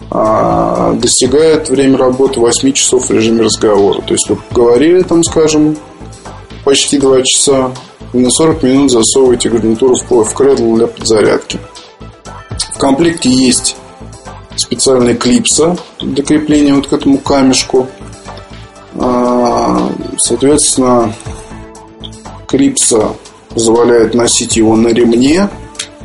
а, 0.10 0.94
достигает 0.94 1.70
время 1.70 1.98
работы 1.98 2.40
8 2.40 2.72
часов 2.72 3.10
в 3.10 3.12
режиме 3.12 3.42
разговора. 3.42 4.02
То 4.02 4.14
есть 4.14 4.30
вы 4.30 4.38
говорили 4.52 5.02
там, 5.02 5.24
скажем, 5.24 5.76
почти 6.64 6.98
2 6.98 7.24
часа, 7.24 7.74
и 8.14 8.20
на 8.20 8.30
40 8.30 8.64
минут 8.64 8.92
засовываете 8.92 9.50
гарнитуру 9.50 9.96
в 9.96 10.34
кредл 10.34 10.76
для 10.76 10.88
подзарядки. 10.88 11.60
В 12.74 12.78
комплекте 12.78 13.30
есть 13.30 13.76
специальная 14.56 15.16
клипса 15.16 15.78
для 16.00 16.24
крепления 16.24 16.76
вот 16.76 16.88
к 16.88 16.94
этому 16.94 17.18
камешку. 17.18 17.88
А, 18.96 19.90
соответственно, 20.18 21.14
клипса 22.54 23.16
позволяет 23.50 24.14
носить 24.14 24.58
его 24.58 24.76
на 24.76 24.90
ремне, 24.90 25.50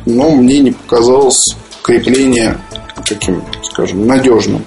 но 0.07 0.31
мне 0.31 0.59
не 0.59 0.71
показалось 0.71 1.55
крепление 1.83 2.59
таким, 3.07 3.43
скажем, 3.61 4.07
надежным. 4.07 4.65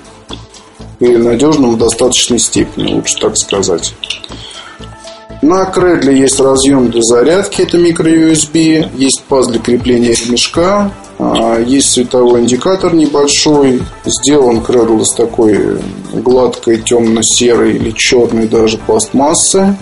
Или 1.00 1.16
надежным 1.16 1.72
в 1.72 1.78
достаточной 1.78 2.38
степени, 2.38 2.94
лучше 2.94 3.18
так 3.20 3.36
сказать. 3.36 3.94
На 5.42 5.64
кредле 5.64 6.16
есть 6.20 6.38
разъем 6.38 6.88
для 6.92 7.02
зарядки, 7.02 7.62
это 7.62 7.76
микро-USB. 7.78 8.88
Есть 8.96 9.24
паз 9.28 9.48
для 9.48 9.58
крепления 9.58 10.14
ремешка. 10.14 10.92
А, 11.18 11.58
есть 11.60 11.90
световой 11.90 12.42
индикатор 12.42 12.94
небольшой. 12.94 13.82
Сделан 14.04 14.62
кредл 14.62 15.00
из 15.00 15.12
такой 15.14 15.80
гладкой, 16.12 16.80
темно-серой 16.80 17.74
или 17.74 17.90
черной 17.90 18.46
даже 18.46 18.78
пластмассы. 18.78 19.76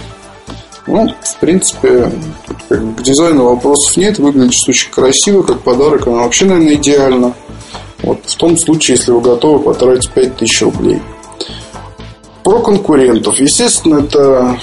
Ну, 0.91 1.09
в 1.09 1.37
принципе, 1.41 2.11
к 2.69 3.03
дизайну 3.03 3.45
вопросов 3.45 3.97
нет. 3.97 4.19
Выглядит 4.19 4.69
очень 4.69 4.91
красиво, 4.91 5.43
как 5.43 5.61
подарок. 5.61 6.07
Она 6.07 6.19
вообще, 6.19 6.47
наверное, 6.47 6.75
идеально. 6.75 7.35
Вот 8.03 8.21
в 8.25 8.37
том 8.37 8.57
случае, 8.59 8.97
если 8.97 9.13
вы 9.13 9.21
готовы 9.21 9.61
потратить 9.61 10.11
5000 10.11 10.63
рублей. 10.63 11.03
Про 12.43 12.61
конкурентов. 12.61 13.39
Естественно, 13.39 14.01
это 14.01 14.59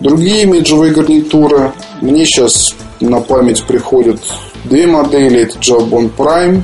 Другие 0.00 0.42
имиджевые 0.42 0.92
гарнитуры. 0.92 1.72
Мне 2.02 2.26
сейчас 2.26 2.74
на 3.00 3.20
память 3.20 3.64
приходят 3.64 4.20
две 4.64 4.86
модели. 4.86 5.42
Это 5.42 5.58
Jawbone 5.58 6.10
Prime. 6.14 6.62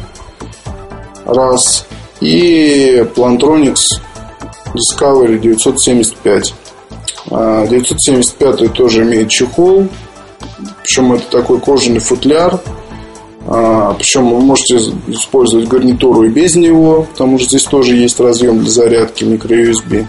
Раз. 1.24 1.86
И 2.20 3.06
Plantronics 3.16 3.84
Discovery 4.74 5.38
975. 5.38 6.54
975 7.30 8.72
тоже 8.72 9.02
имеет 9.02 9.28
чехол. 9.28 9.88
Причем 10.82 11.12
это 11.12 11.24
такой 11.30 11.60
кожаный 11.60 12.00
футляр. 12.00 12.60
А, 13.46 13.94
причем 13.94 14.30
вы 14.30 14.40
можете 14.40 14.76
использовать 15.08 15.68
гарнитуру 15.68 16.24
и 16.24 16.28
без 16.28 16.54
него, 16.54 17.06
потому 17.10 17.38
что 17.38 17.48
здесь 17.48 17.64
тоже 17.64 17.96
есть 17.96 18.20
разъем 18.20 18.60
для 18.60 18.70
зарядки 18.70 19.24
микро-USB. 19.24 20.06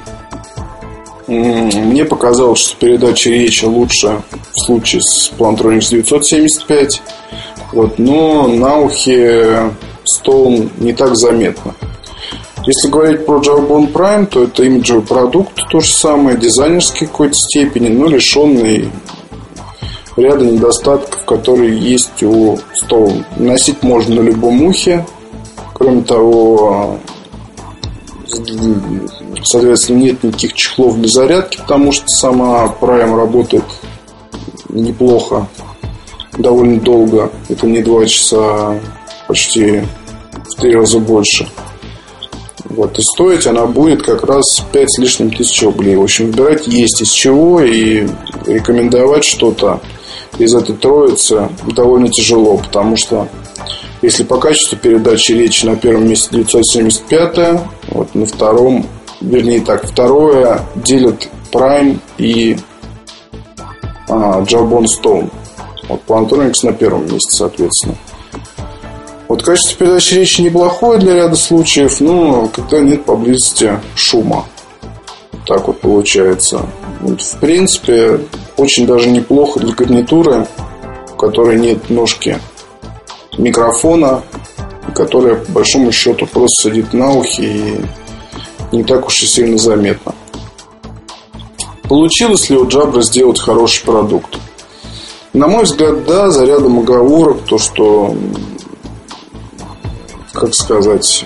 Мне 1.28 2.06
показалось, 2.06 2.60
что 2.60 2.76
передача 2.78 3.30
речи 3.30 3.66
лучше 3.66 4.22
в 4.54 4.66
случае 4.66 5.02
с 5.02 5.32
Plantronics 5.38 5.90
975. 5.90 7.02
Вот, 7.72 7.98
но 7.98 8.48
на 8.48 8.78
ухе 8.78 9.72
Stone 10.06 10.70
не 10.80 10.94
так 10.94 11.16
заметно. 11.16 11.74
Если 12.66 12.88
говорить 12.88 13.26
про 13.26 13.40
Jawbone 13.40 13.92
Prime, 13.92 14.26
то 14.26 14.44
это 14.44 14.64
имиджевый 14.64 15.04
продукт, 15.04 15.54
то 15.70 15.82
же 15.82 15.92
самое, 15.92 16.38
дизайнерский 16.38 17.08
какой-то 17.08 17.34
степени, 17.34 17.90
но 17.90 18.08
лишенный 18.08 18.90
ряда 20.16 20.46
недостатков, 20.46 21.26
которые 21.26 21.78
есть 21.78 22.24
у 22.24 22.58
Stone. 22.82 23.26
Носить 23.38 23.84
можно 23.84 24.16
на 24.16 24.22
любом 24.22 24.62
ухе. 24.64 25.06
Кроме 25.74 26.04
того, 26.04 27.00
Соответственно, 29.44 29.98
нет 29.98 30.24
никаких 30.24 30.54
чехлов 30.54 30.98
для 30.98 31.08
зарядки, 31.08 31.58
потому 31.58 31.92
что 31.92 32.08
сама 32.08 32.74
Prime 32.80 33.16
работает 33.16 33.66
неплохо, 34.70 35.48
довольно 36.38 36.80
долго. 36.80 37.32
Это 37.50 37.68
не 37.68 37.82
два 37.82 38.06
часа, 38.06 38.80
почти 39.28 39.84
в 40.34 40.62
три 40.62 40.74
раза 40.76 41.00
больше. 41.00 41.48
Вот, 42.76 42.98
и 42.98 43.02
стоить 43.04 43.46
она 43.46 43.68
будет 43.68 44.02
как 44.02 44.24
раз 44.24 44.64
5 44.72 44.92
с 44.92 44.98
лишним 44.98 45.32
тысяч 45.32 45.62
рублей. 45.62 45.96
В 45.96 46.02
общем, 46.02 46.32
выбирать 46.32 46.66
есть 46.66 47.02
из 47.02 47.10
чего, 47.10 47.62
и 47.62 48.08
рекомендовать 48.48 49.24
что-то 49.24 49.80
из 50.40 50.56
этой 50.56 50.76
троицы 50.76 51.50
довольно 51.68 52.10
тяжело, 52.10 52.58
потому 52.58 52.98
что 52.98 53.28
если 54.02 54.24
по 54.24 54.40
качеству 54.40 54.78
передачи 54.78 55.34
речи 55.34 55.66
на 55.66 55.76
первом 55.76 56.08
месте 56.08 56.30
975, 56.32 57.62
вот 57.90 58.16
на 58.16 58.26
втором, 58.26 58.88
вернее 59.22 59.62
так, 59.62 59.86
второе 59.86 60.62
делят 60.76 61.30
Prime 61.52 62.00
и 62.18 62.58
а, 64.10 64.42
Jawbone 64.42 64.86
Stone. 64.86 65.30
Вот 65.88 66.02
Plantronics 66.08 66.66
на 66.66 66.74
первом 66.74 67.04
месте, 67.04 67.30
соответственно. 67.30 67.96
Вот 69.34 69.42
качество 69.42 69.78
передачи 69.80 70.14
речи 70.14 70.42
неплохое 70.42 71.00
для 71.00 71.16
ряда 71.16 71.36
случаев, 71.36 72.00
но 72.02 72.48
когда 72.54 72.82
нет 72.82 73.04
поблизости 73.04 73.80
шума. 73.96 74.46
Так 75.48 75.66
вот 75.66 75.82
получается. 75.82 76.68
Вот, 77.02 77.20
в 77.20 77.40
принципе, 77.40 78.20
очень 78.58 78.86
даже 78.86 79.10
неплохо 79.10 79.60
для 79.60 79.74
гарнитуры, 79.74 80.46
в 81.08 81.16
которой 81.16 81.60
нет 81.60 81.90
ножки 81.90 82.38
микрофона, 83.40 84.22
которая, 84.94 85.38
по 85.38 85.54
большому 85.54 85.92
счету, 85.92 86.28
просто 86.28 86.70
сидит 86.70 86.94
на 86.94 87.12
ухе 87.14 87.44
и 87.44 87.82
не 88.72 88.84
так 88.84 89.08
уж 89.08 89.24
и 89.24 89.26
сильно 89.26 89.58
заметно. 89.58 90.14
Получилось 91.90 92.52
ли 92.52 92.58
у 92.58 92.68
Джабра 92.68 93.02
сделать 93.02 93.40
хороший 93.40 93.84
продукт? 93.84 94.38
На 95.34 95.48
мой 95.48 95.64
взгляд, 95.64 96.06
да, 96.06 96.30
за 96.30 96.46
рядом 96.46 96.78
оговорок, 96.78 97.42
то, 97.48 97.58
что, 97.58 98.16
как 100.34 100.54
сказать, 100.54 101.26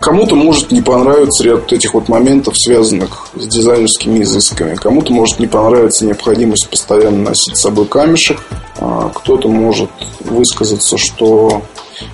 Кому-то 0.00 0.34
может 0.34 0.72
не 0.72 0.80
понравиться 0.80 1.44
ряд 1.44 1.70
этих 1.70 1.92
вот 1.92 2.08
моментов, 2.08 2.54
связанных 2.56 3.28
с 3.34 3.46
дизайнерскими 3.46 4.22
изысками. 4.22 4.74
Кому-то 4.74 5.12
может 5.12 5.38
не 5.38 5.46
понравиться 5.46 6.06
необходимость 6.06 6.70
постоянно 6.70 7.18
носить 7.18 7.58
с 7.58 7.60
собой 7.60 7.84
камешек. 7.84 8.38
А 8.78 9.10
кто-то 9.14 9.48
может 9.48 9.90
высказаться, 10.20 10.96
что 10.96 11.62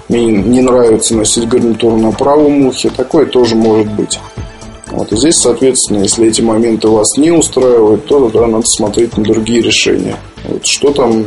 мне 0.08 0.26
не 0.26 0.62
нравится 0.62 1.14
носить 1.14 1.46
гарнитуру 1.46 1.96
на 1.96 2.10
правом 2.10 2.66
ухе. 2.66 2.90
Такое 2.90 3.26
тоже 3.26 3.54
может 3.54 3.92
быть. 3.92 4.18
Вот. 4.88 5.12
И 5.12 5.16
здесь, 5.16 5.36
соответственно, 5.36 6.02
если 6.02 6.26
эти 6.26 6.40
моменты 6.40 6.88
вас 6.88 7.16
не 7.16 7.30
устраивают, 7.30 8.06
то 8.06 8.28
да, 8.30 8.48
надо 8.48 8.66
смотреть 8.66 9.16
на 9.16 9.22
другие 9.22 9.62
решения. 9.62 10.16
Вот. 10.42 10.66
Что 10.66 10.92
там 10.92 11.26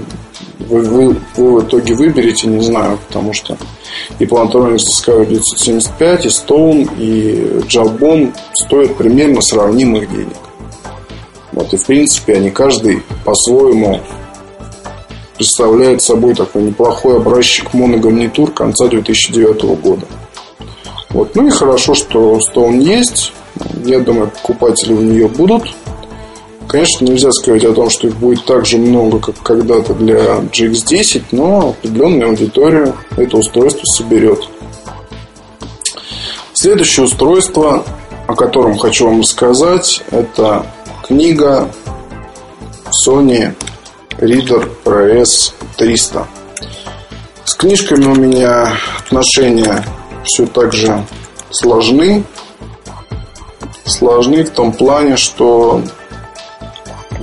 вы, 0.59 0.81
вы, 0.81 1.15
вы 1.35 1.59
в 1.59 1.63
итоге 1.65 1.95
выберете, 1.95 2.47
не 2.47 2.63
знаю, 2.63 2.99
потому 3.07 3.33
что 3.33 3.57
и 4.19 4.25
Plantronics 4.25 4.77
Discovery 4.77 5.25
975, 5.25 6.25
и 6.25 6.27
Stone, 6.27 6.97
и 6.97 7.61
Jawbone 7.67 8.33
стоят 8.53 8.95
примерно 8.95 9.41
сравнимых 9.41 10.09
денег. 10.09 10.37
Вот, 11.51 11.73
и 11.73 11.77
в 11.77 11.85
принципе 11.85 12.35
они 12.35 12.51
каждый 12.51 13.01
по-своему 13.25 14.01
представляет 15.37 16.01
собой 16.01 16.35
такой 16.35 16.63
неплохой 16.63 17.17
образчик 17.17 17.73
моногарнитур 17.73 18.51
конца 18.51 18.87
2009 18.87 19.79
года. 19.81 20.05
Вот. 21.09 21.33
Ну 21.35 21.47
и 21.47 21.49
хорошо, 21.49 21.95
что 21.95 22.37
Stone 22.37 22.81
есть. 22.81 23.33
Я 23.83 23.99
думаю, 23.99 24.29
покупатели 24.29 24.93
у 24.93 25.01
нее 25.01 25.27
будут. 25.27 25.63
Конечно, 26.69 27.03
нельзя 27.03 27.31
сказать 27.31 27.63
о 27.65 27.73
том, 27.73 27.89
что 27.89 28.07
их 28.07 28.15
будет 28.17 28.45
так 28.45 28.63
же 28.67 28.77
много, 28.77 29.19
как 29.19 29.41
когда-то 29.41 29.95
для 29.95 30.37
GX10, 30.37 31.23
но 31.31 31.69
определенную 31.69 32.29
аудиторию 32.29 32.95
это 33.17 33.37
устройство 33.37 33.83
соберет. 33.85 34.47
Следующее 36.53 37.07
устройство, 37.07 37.83
о 38.27 38.35
котором 38.35 38.77
хочу 38.77 39.07
вам 39.07 39.21
рассказать, 39.21 40.03
это 40.11 40.67
книга 41.07 41.71
Sony 43.03 43.55
Reader 44.19 44.69
ProS 44.83 45.53
300. 45.75 46.27
С 47.45 47.55
книжками 47.55 48.05
у 48.05 48.15
меня 48.15 48.73
отношения 48.99 49.83
все 50.23 50.45
так 50.45 50.73
же 50.73 51.03
сложны. 51.49 52.23
Сложны 53.85 54.43
в 54.43 54.51
том 54.51 54.71
плане, 54.71 55.17
что 55.17 55.81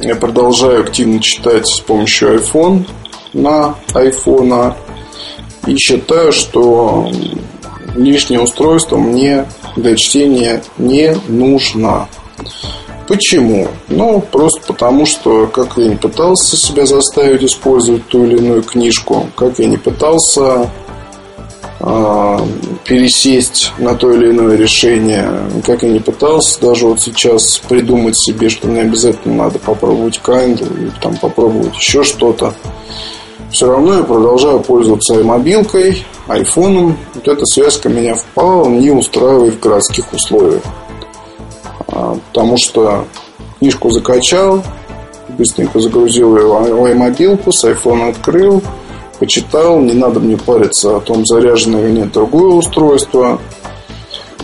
я 0.00 0.14
продолжаю 0.14 0.82
активно 0.82 1.20
читать 1.20 1.66
с 1.66 1.80
помощью 1.80 2.38
iPhone 2.38 2.87
на 3.32 3.74
iPhone. 3.94 4.74
И 5.66 5.76
считаю, 5.76 6.32
что 6.32 7.11
лишнее 7.94 8.40
устройство 8.40 8.96
мне 8.96 9.46
для 9.74 9.96
чтения 9.96 10.62
не 10.78 11.16
нужно. 11.28 12.09
Почему? 13.09 13.68
Ну, 13.88 14.20
просто 14.20 14.61
потому, 14.66 15.06
что 15.06 15.46
как 15.46 15.76
я 15.76 15.88
не 15.88 15.96
пытался 15.96 16.56
себя 16.56 16.87
заставить 16.87 17.44
использовать 17.44 18.06
ту 18.09 18.24
или 18.24 18.38
иную 18.38 18.62
книжку, 18.62 19.28
как 19.37 19.59
я 19.59 19.66
не 19.66 19.76
пытался 19.76 20.42
а, 20.42 20.70
пересесть 21.78 23.72
на 23.78 23.94
то 23.94 24.10
или 24.12 24.30
иное 24.30 24.56
решение, 24.56 25.28
как 25.64 25.82
я 25.82 25.90
не 25.90 26.00
пытался 26.00 26.60
даже 26.60 26.86
вот 26.86 27.00
сейчас 27.00 27.58
придумать 27.68 28.18
себе, 28.18 28.48
что 28.48 28.68
мне 28.68 28.80
обязательно 28.80 29.44
надо 29.44 29.58
попробовать 29.58 30.20
Kindle 30.24 30.78
или 30.78 30.92
там 31.02 31.16
попробовать 31.16 31.74
еще 31.74 32.02
что-то. 32.02 32.54
Все 33.50 33.66
равно 33.66 33.98
я 33.98 34.02
продолжаю 34.02 34.60
пользоваться 34.60 35.14
мобилкой, 35.22 36.04
айфоном. 36.26 36.96
Вот 37.14 37.28
эта 37.28 37.44
связка 37.46 37.88
меня 37.88 38.14
вполне 38.14 38.92
устраивает 38.92 39.54
в 39.54 39.60
городских 39.60 40.12
условиях. 40.12 40.62
А, 41.88 42.18
потому 42.28 42.56
что 42.58 43.06
книжку 43.58 43.90
закачал, 43.90 44.62
быстренько 45.38 45.78
загрузил 45.80 46.36
ее 46.36 46.46
в 46.46 46.86
iMobile, 46.86 47.40
с 47.52 47.64
iPhone 47.64 48.08
открыл, 48.08 48.62
почитал, 49.18 49.81
не 49.81 49.92
надо 49.92 50.20
мне 50.20 50.37
париться 50.37 50.96
о 50.96 51.00
том, 51.00 51.24
заряжено 51.26 51.81
или 51.81 52.00
нет 52.00 52.12
другое 52.12 52.55
устройство. 52.55 53.40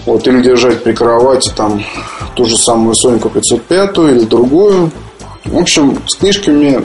Вот, 0.05 0.27
или 0.27 0.43
держать 0.43 0.83
при 0.83 0.93
кровати 0.93 1.53
там 1.57 1.83
ту 2.35 2.45
же 2.45 2.57
самую 2.57 2.95
Соньку 2.97 3.29
505 3.29 3.99
или 3.99 4.25
другую. 4.25 4.91
В 5.45 5.57
общем, 5.57 5.99
с 6.07 6.17
книжками 6.17 6.85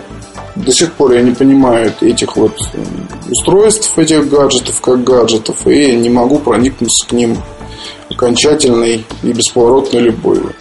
до 0.55 0.71
сих 0.71 0.93
пор 0.93 1.13
я 1.13 1.21
не 1.21 1.31
понимаю 1.31 1.93
этих 2.01 2.35
вот 2.35 2.53
устройств, 3.29 3.97
этих 3.97 4.29
гаджетов, 4.29 4.81
как 4.81 5.03
гаджетов, 5.03 5.65
и 5.67 5.95
не 5.95 6.09
могу 6.09 6.39
проникнуться 6.39 7.07
к 7.07 7.11
ним 7.11 7.37
окончательной 8.09 9.05
и 9.23 9.31
бесповоротной 9.31 10.01
любовью. 10.01 10.53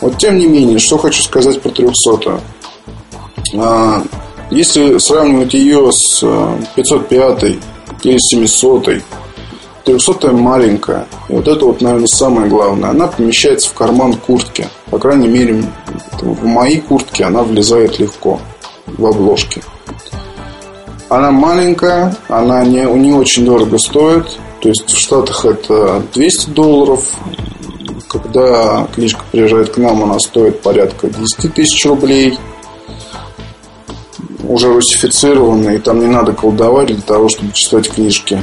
Вот 0.00 0.18
тем 0.18 0.38
не 0.38 0.46
менее, 0.46 0.78
что 0.78 0.98
хочу 0.98 1.22
сказать 1.22 1.60
про 1.60 1.70
300. 1.70 2.40
Если 4.50 4.98
сравнивать 4.98 5.54
ее 5.54 5.90
с 5.92 6.24
505 6.74 7.42
э, 7.44 7.54
или 8.02 8.18
700, 8.18 9.02
300 9.84 10.32
маленькая. 10.32 11.06
Вот 11.28 11.46
это 11.46 11.66
вот, 11.66 11.80
наверное, 11.80 12.06
самое 12.06 12.48
главное. 12.48 12.90
Она 12.90 13.06
помещается 13.06 13.70
в 13.70 13.74
карман 13.74 14.14
куртки. 14.14 14.68
По 14.90 14.98
крайней 14.98 15.28
мере, 15.28 15.62
в 16.20 16.44
моей 16.44 16.80
куртке 16.80 17.24
она 17.24 17.42
влезает 17.42 17.98
легко 17.98 18.40
в 18.86 19.06
обложке. 19.06 19.62
Она 21.08 21.30
маленькая, 21.30 22.16
она 22.28 22.64
не, 22.64 22.82
не 22.98 23.12
очень 23.12 23.44
дорого 23.44 23.78
стоит. 23.78 24.26
То 24.60 24.70
есть 24.70 24.90
в 24.90 24.98
Штатах 24.98 25.44
это 25.44 26.02
200 26.14 26.50
долларов. 26.50 27.04
Когда 28.08 28.86
книжка 28.94 29.22
приезжает 29.30 29.70
к 29.70 29.76
нам, 29.76 30.02
она 30.04 30.18
стоит 30.18 30.60
порядка 30.60 31.08
10 31.08 31.54
тысяч 31.54 31.84
рублей 31.84 32.38
уже 34.48 34.72
русифицированы, 34.72 35.76
и 35.76 35.78
там 35.78 36.00
не 36.00 36.06
надо 36.06 36.32
колдовать 36.32 36.88
для 36.88 37.02
того, 37.02 37.28
чтобы 37.28 37.52
читать 37.52 37.90
книжки 37.90 38.40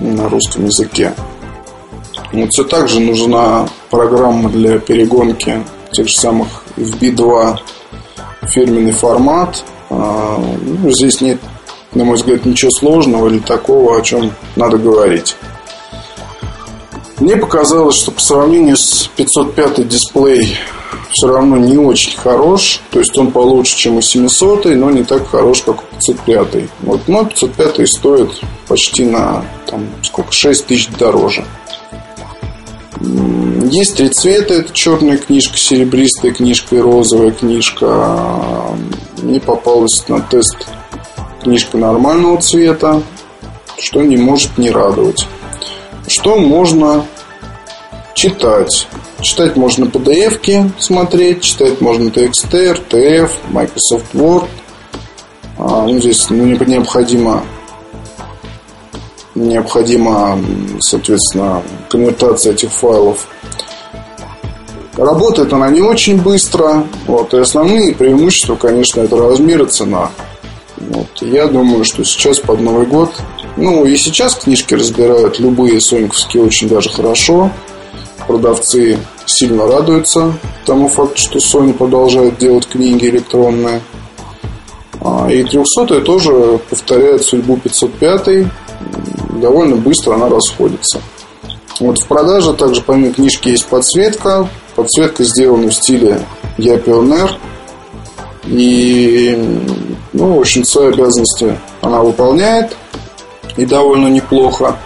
на 0.00 0.28
русском 0.28 0.66
языке. 0.66 1.14
Вот 2.32 2.50
все 2.50 2.64
так 2.64 2.88
же 2.88 3.00
нужна 3.00 3.68
программа 3.90 4.50
для 4.50 4.78
перегонки 4.78 5.64
тех 5.92 6.08
же 6.08 6.14
самых 6.14 6.48
FB2 6.76 7.58
фирменный 8.48 8.92
формат. 8.92 9.64
А, 9.90 10.38
ну, 10.60 10.90
здесь 10.90 11.20
нет, 11.20 11.38
на 11.94 12.04
мой 12.04 12.16
взгляд, 12.16 12.44
ничего 12.44 12.70
сложного 12.70 13.28
или 13.28 13.38
такого, 13.38 13.98
о 13.98 14.02
чем 14.02 14.32
надо 14.56 14.76
говорить. 14.76 15.36
Мне 17.18 17.36
показалось, 17.36 17.96
что 17.96 18.12
по 18.12 18.20
сравнению 18.20 18.76
с 18.76 19.10
505 19.16 19.88
дисплей 19.88 20.56
все 21.10 21.28
равно 21.28 21.56
не 21.56 21.76
очень 21.76 22.16
хорош. 22.16 22.80
То 22.90 22.98
есть 22.98 23.16
он 23.18 23.30
получше, 23.30 23.76
чем 23.76 23.98
и 23.98 24.02
700, 24.02 24.66
но 24.76 24.90
не 24.90 25.04
так 25.04 25.28
хорош, 25.28 25.62
как 25.62 25.82
у 25.82 25.96
505. 25.96 26.70
Вот, 26.80 27.00
но 27.08 27.24
505 27.24 27.88
стоит 27.88 28.30
почти 28.66 29.04
на 29.04 29.44
там, 29.66 29.86
сколько, 30.02 30.32
6 30.32 30.66
тысяч 30.66 30.88
дороже. 30.98 31.44
Есть 33.70 33.96
три 33.96 34.08
цвета. 34.08 34.54
Это 34.54 34.72
черная 34.72 35.18
книжка, 35.18 35.56
серебристая 35.56 36.32
книжка 36.32 36.76
и 36.76 36.80
розовая 36.80 37.30
книжка. 37.30 38.76
Мне 39.22 39.40
попалась 39.40 40.04
на 40.08 40.20
тест 40.20 40.66
книжка 41.42 41.78
нормального 41.78 42.40
цвета, 42.40 43.02
что 43.78 44.02
не 44.02 44.16
может 44.16 44.58
не 44.58 44.70
радовать. 44.70 45.26
Что 46.06 46.36
можно 46.38 47.04
читать. 48.18 48.88
Читать 49.20 49.56
можно 49.56 49.84
PDF 49.84 50.72
смотреть, 50.80 51.40
читать 51.40 51.80
можно 51.80 52.08
TXT, 52.08 52.80
RTF, 52.90 53.30
Microsoft 53.50 54.12
Word. 54.12 54.48
А, 55.56 55.86
ну, 55.86 56.00
здесь 56.00 56.28
ну, 56.28 56.44
необходимо 56.44 57.44
необходима, 59.36 60.36
соответственно, 60.80 61.62
конвертация 61.88 62.54
этих 62.54 62.72
файлов. 62.72 63.28
Работает 64.96 65.52
она 65.52 65.70
не 65.70 65.80
очень 65.80 66.20
быстро. 66.20 66.84
Вот, 67.06 67.32
и 67.34 67.38
основные 67.38 67.94
преимущества, 67.94 68.56
конечно, 68.56 69.00
это 69.00 69.16
размер 69.16 69.62
и 69.62 69.66
цена. 69.68 70.10
Вот, 70.76 71.06
я 71.20 71.46
думаю, 71.46 71.84
что 71.84 72.02
сейчас 72.04 72.40
под 72.40 72.60
Новый 72.60 72.86
год 72.86 73.12
ну, 73.56 73.84
и 73.84 73.96
сейчас 73.96 74.36
книжки 74.36 74.74
разбирают 74.74 75.40
любые 75.40 75.80
соньковские 75.80 76.44
очень 76.44 76.68
даже 76.68 76.90
хорошо. 76.90 77.50
Продавцы 78.28 78.96
сильно 79.26 79.66
радуются 79.66 80.34
тому 80.64 80.88
факту, 80.88 81.16
что 81.16 81.38
Sony 81.38 81.72
продолжает 81.72 82.38
делать 82.38 82.68
книги 82.68 83.06
электронные. 83.06 83.80
А, 85.00 85.28
и 85.28 85.42
300 85.42 86.02
тоже 86.02 86.60
повторяет 86.70 87.24
судьбу 87.24 87.56
505 87.56 88.46
довольно 89.38 89.76
быстро 89.76 90.14
она 90.14 90.28
расходится. 90.28 91.00
Вот 91.80 91.98
в 91.98 92.06
продаже 92.06 92.54
также 92.54 92.82
помимо 92.82 93.12
книжки 93.12 93.48
есть 93.48 93.66
подсветка. 93.66 94.48
Подсветка 94.74 95.24
сделана 95.24 95.68
в 95.68 95.74
стиле 95.74 96.20
Я 96.56 96.76
Pioneer. 96.76 97.30
И, 98.46 99.36
ну, 100.12 100.36
в 100.36 100.40
общем, 100.40 100.64
свои 100.64 100.88
обязанности 100.88 101.58
она 101.80 102.02
выполняет. 102.02 102.76
И 103.56 103.64
довольно 103.64 104.08
неплохо. 104.08 104.76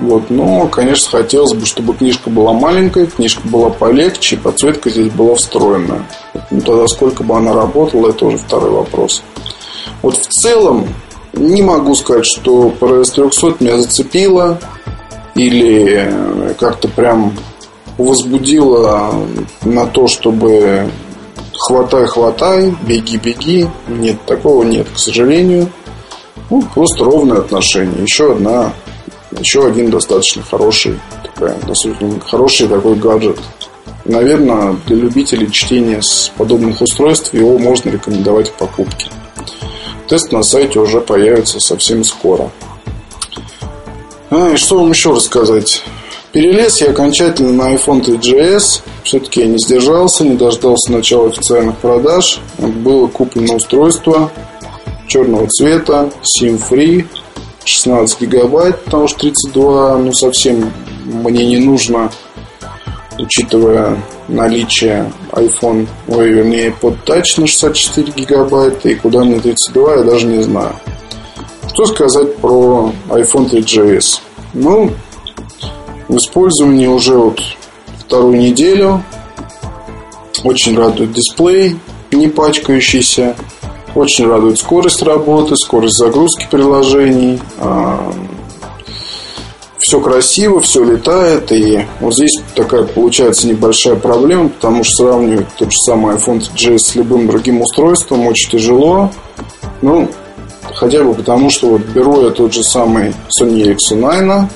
Вот, 0.00 0.30
но, 0.30 0.66
конечно, 0.68 1.18
хотелось 1.18 1.52
бы, 1.52 1.66
чтобы 1.66 1.94
книжка 1.94 2.30
была 2.30 2.54
маленькая, 2.54 3.06
книжка 3.06 3.46
была 3.46 3.68
полегче, 3.68 4.38
подсветка 4.38 4.88
здесь 4.88 5.12
была 5.12 5.34
встроенная. 5.34 6.06
Ну, 6.50 6.60
тогда 6.62 6.88
сколько 6.88 7.22
бы 7.22 7.36
она 7.36 7.52
работала, 7.52 8.08
это 8.08 8.24
уже 8.26 8.38
второй 8.38 8.70
вопрос. 8.70 9.22
Вот 10.00 10.16
в 10.16 10.26
целом, 10.28 10.88
не 11.34 11.60
могу 11.60 11.94
сказать, 11.94 12.24
что 12.24 12.72
rs 12.80 13.14
300 13.14 13.62
меня 13.62 13.76
зацепило 13.76 14.58
или 15.34 16.54
как-то 16.58 16.88
прям 16.88 17.34
возбудило 17.98 19.12
на 19.62 19.86
то, 19.86 20.08
чтобы 20.08 20.88
хватай, 21.58 22.06
хватай, 22.06 22.74
беги, 22.86 23.18
беги. 23.18 23.68
Нет, 23.86 24.16
такого 24.26 24.64
нет, 24.64 24.86
к 24.92 24.98
сожалению. 24.98 25.68
Ну, 26.48 26.62
просто 26.74 27.04
ровное 27.04 27.38
отношение. 27.38 28.02
Еще 28.02 28.32
одна, 28.32 28.72
еще 29.38 29.66
один 29.66 29.90
достаточно 29.90 30.42
хороший, 30.42 30.98
такая, 31.22 31.56
достаточно 31.60 32.20
хороший 32.20 32.68
такой 32.68 32.96
гаджет. 32.96 33.38
Наверное, 34.04 34.76
для 34.86 34.96
любителей 34.96 35.50
чтения 35.50 36.00
с 36.02 36.32
подобных 36.36 36.80
устройств 36.80 37.34
его 37.34 37.58
можно 37.58 37.90
рекомендовать 37.90 38.50
к 38.50 38.54
покупке. 38.54 39.08
Тест 40.08 40.32
на 40.32 40.42
сайте 40.42 40.80
уже 40.80 41.00
появится 41.00 41.60
совсем 41.60 42.02
скоро. 42.02 42.50
А, 44.30 44.50
и 44.50 44.56
что 44.56 44.78
вам 44.78 44.90
еще 44.90 45.12
рассказать? 45.12 45.82
Перелез 46.32 46.80
я 46.80 46.90
окончательно 46.90 47.52
на 47.52 47.74
iPhone 47.74 48.04
3GS. 48.04 48.82
Все-таки 49.02 49.40
я 49.40 49.46
не 49.46 49.58
сдержался, 49.58 50.24
не 50.24 50.36
дождался 50.36 50.92
начала 50.92 51.28
официальных 51.28 51.76
продаж. 51.78 52.40
Было 52.58 53.08
куплено 53.08 53.54
устройство 53.54 54.30
черного 55.10 55.48
цвета, 55.48 56.10
SIM-free, 56.22 57.04
16 57.64 58.20
гигабайт, 58.22 58.84
потому 58.84 59.08
что 59.08 59.20
32, 59.20 59.98
ну, 59.98 60.12
совсем 60.12 60.72
мне 61.04 61.46
не 61.46 61.58
нужно, 61.58 62.10
учитывая 63.18 63.96
наличие 64.28 65.12
iPhone, 65.32 65.86
ой, 66.08 66.30
вернее, 66.30 66.72
под 66.72 66.94
Touch 67.06 67.40
на 67.40 67.46
64 67.46 68.12
гигабайта 68.12 68.88
и 68.88 68.94
куда 68.94 69.24
мне 69.24 69.40
32, 69.40 69.96
я 69.96 70.02
даже 70.02 70.26
не 70.26 70.42
знаю. 70.42 70.74
Что 71.68 71.86
сказать 71.86 72.36
про 72.36 72.92
iPhone 73.08 73.50
3GS? 73.50 74.20
Ну, 74.54 74.90
в 76.08 76.16
использовании 76.16 76.88
уже 76.88 77.16
вот 77.16 77.40
вторую 77.98 78.40
неделю. 78.40 79.04
Очень 80.42 80.76
радует 80.76 81.12
дисплей, 81.12 81.76
не 82.10 82.26
пачкающийся. 82.26 83.36
Очень 83.94 84.28
радует 84.28 84.58
скорость 84.58 85.02
работы, 85.02 85.56
скорость 85.56 85.98
загрузки 85.98 86.46
приложений. 86.50 87.40
А, 87.58 88.12
все 89.78 90.00
красиво, 90.00 90.60
все 90.60 90.84
летает. 90.84 91.50
И 91.50 91.84
вот 92.00 92.14
здесь 92.14 92.40
такая 92.54 92.84
получается 92.84 93.48
небольшая 93.48 93.96
проблема, 93.96 94.48
потому 94.50 94.84
что 94.84 95.04
сравнивать 95.04 95.48
тот 95.58 95.72
же 95.72 95.78
самый 95.84 96.16
iPhone 96.16 96.40
GS 96.54 96.78
с 96.78 96.94
любым 96.94 97.26
другим 97.26 97.60
устройством 97.60 98.26
очень 98.26 98.50
тяжело. 98.50 99.10
Ну, 99.82 100.08
хотя 100.74 101.02
бы 101.02 101.14
потому, 101.14 101.50
что 101.50 101.70
вот 101.70 101.82
беру 101.82 102.22
я 102.22 102.30
тот 102.30 102.52
же 102.52 102.62
самый 102.62 103.14
Sony 103.40 103.64
Ericsson 103.64 104.00
9. 104.00 104.50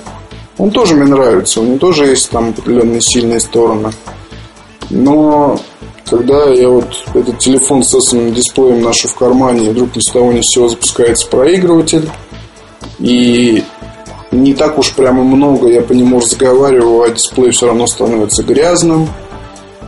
Он 0.58 0.70
тоже 0.70 0.94
мне 0.94 1.06
нравится, 1.06 1.60
у 1.60 1.64
него 1.64 1.78
тоже 1.78 2.06
есть 2.06 2.30
там 2.30 2.50
определенные 2.50 3.00
сильные 3.00 3.40
стороны. 3.40 3.90
Но 4.90 5.58
когда 6.08 6.50
я 6.50 6.68
вот 6.68 6.88
этот 7.14 7.38
телефон 7.38 7.82
с 7.82 7.94
этим 7.94 8.32
дисплеем 8.34 8.82
ношу 8.82 9.08
в 9.08 9.14
кармане, 9.14 9.66
и 9.66 9.70
вдруг 9.70 9.96
ни 9.96 10.00
с 10.00 10.12
того 10.12 10.32
ни 10.32 10.40
с 10.40 10.54
сего 10.54 10.68
запускается 10.68 11.26
проигрыватель, 11.28 12.08
и 12.98 13.64
не 14.30 14.54
так 14.54 14.78
уж 14.78 14.92
прямо 14.92 15.22
много 15.22 15.68
я 15.68 15.80
по 15.80 15.92
нему 15.92 16.20
разговариваю, 16.20 17.02
а 17.02 17.10
дисплей 17.10 17.50
все 17.50 17.66
равно 17.66 17.86
становится 17.86 18.42
грязным. 18.42 19.08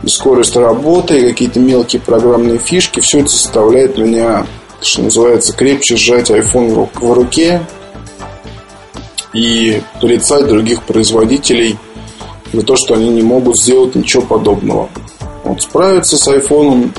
И 0.03 0.09
скорость 0.09 0.55
работы, 0.55 1.19
и 1.19 1.27
какие-то 1.27 1.59
мелкие 1.59 2.01
программные 2.01 2.59
фишки, 2.59 2.99
все 2.99 3.19
это 3.19 3.29
заставляет 3.29 3.97
меня, 3.97 4.45
что 4.79 5.01
называется, 5.01 5.53
крепче 5.53 5.97
сжать 5.97 6.29
iPhone 6.29 6.87
в 6.93 7.13
руке 7.13 7.61
и 9.33 9.81
порицать 9.99 10.47
других 10.47 10.83
производителей 10.83 11.77
за 12.53 12.61
то, 12.61 12.75
что 12.75 12.93
они 12.93 13.09
не 13.09 13.23
могут 13.23 13.59
сделать 13.59 13.95
ничего 13.95 14.21
подобного. 14.21 14.89
Вот 15.47 15.61
справиться 15.61 16.17
с 16.17 16.27
iPhone 16.27 16.91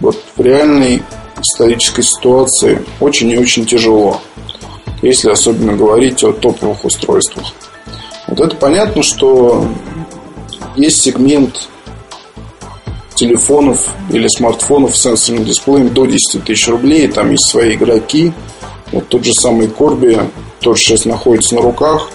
вот 0.00 0.16
в 0.36 0.40
реальной 0.40 1.02
исторической 1.40 2.02
ситуации 2.02 2.84
очень 3.00 3.30
и 3.30 3.38
очень 3.38 3.66
тяжело 3.66 4.20
если 5.02 5.30
особенно 5.30 5.74
говорить 5.74 6.22
о 6.24 6.32
топовых 6.32 6.84
устройствах. 6.84 7.46
Вот 8.26 8.40
это 8.40 8.56
понятно, 8.56 9.02
что 9.02 9.66
есть 10.76 11.00
сегмент 11.02 11.68
телефонов 13.14 13.88
или 14.10 14.28
смартфонов 14.28 14.96
с 14.96 15.02
сенсорным 15.02 15.44
дисплеем 15.44 15.92
до 15.92 16.06
10 16.06 16.44
тысяч 16.44 16.68
рублей. 16.68 17.08
Там 17.08 17.30
есть 17.30 17.48
свои 17.48 17.74
игроки. 17.74 18.32
Вот 18.92 19.08
тот 19.08 19.24
же 19.24 19.32
самый 19.32 19.68
Корби 19.68 20.18
тоже 20.60 20.80
сейчас 20.80 21.04
находится 21.04 21.54
на 21.54 21.62
руках. 21.62 22.10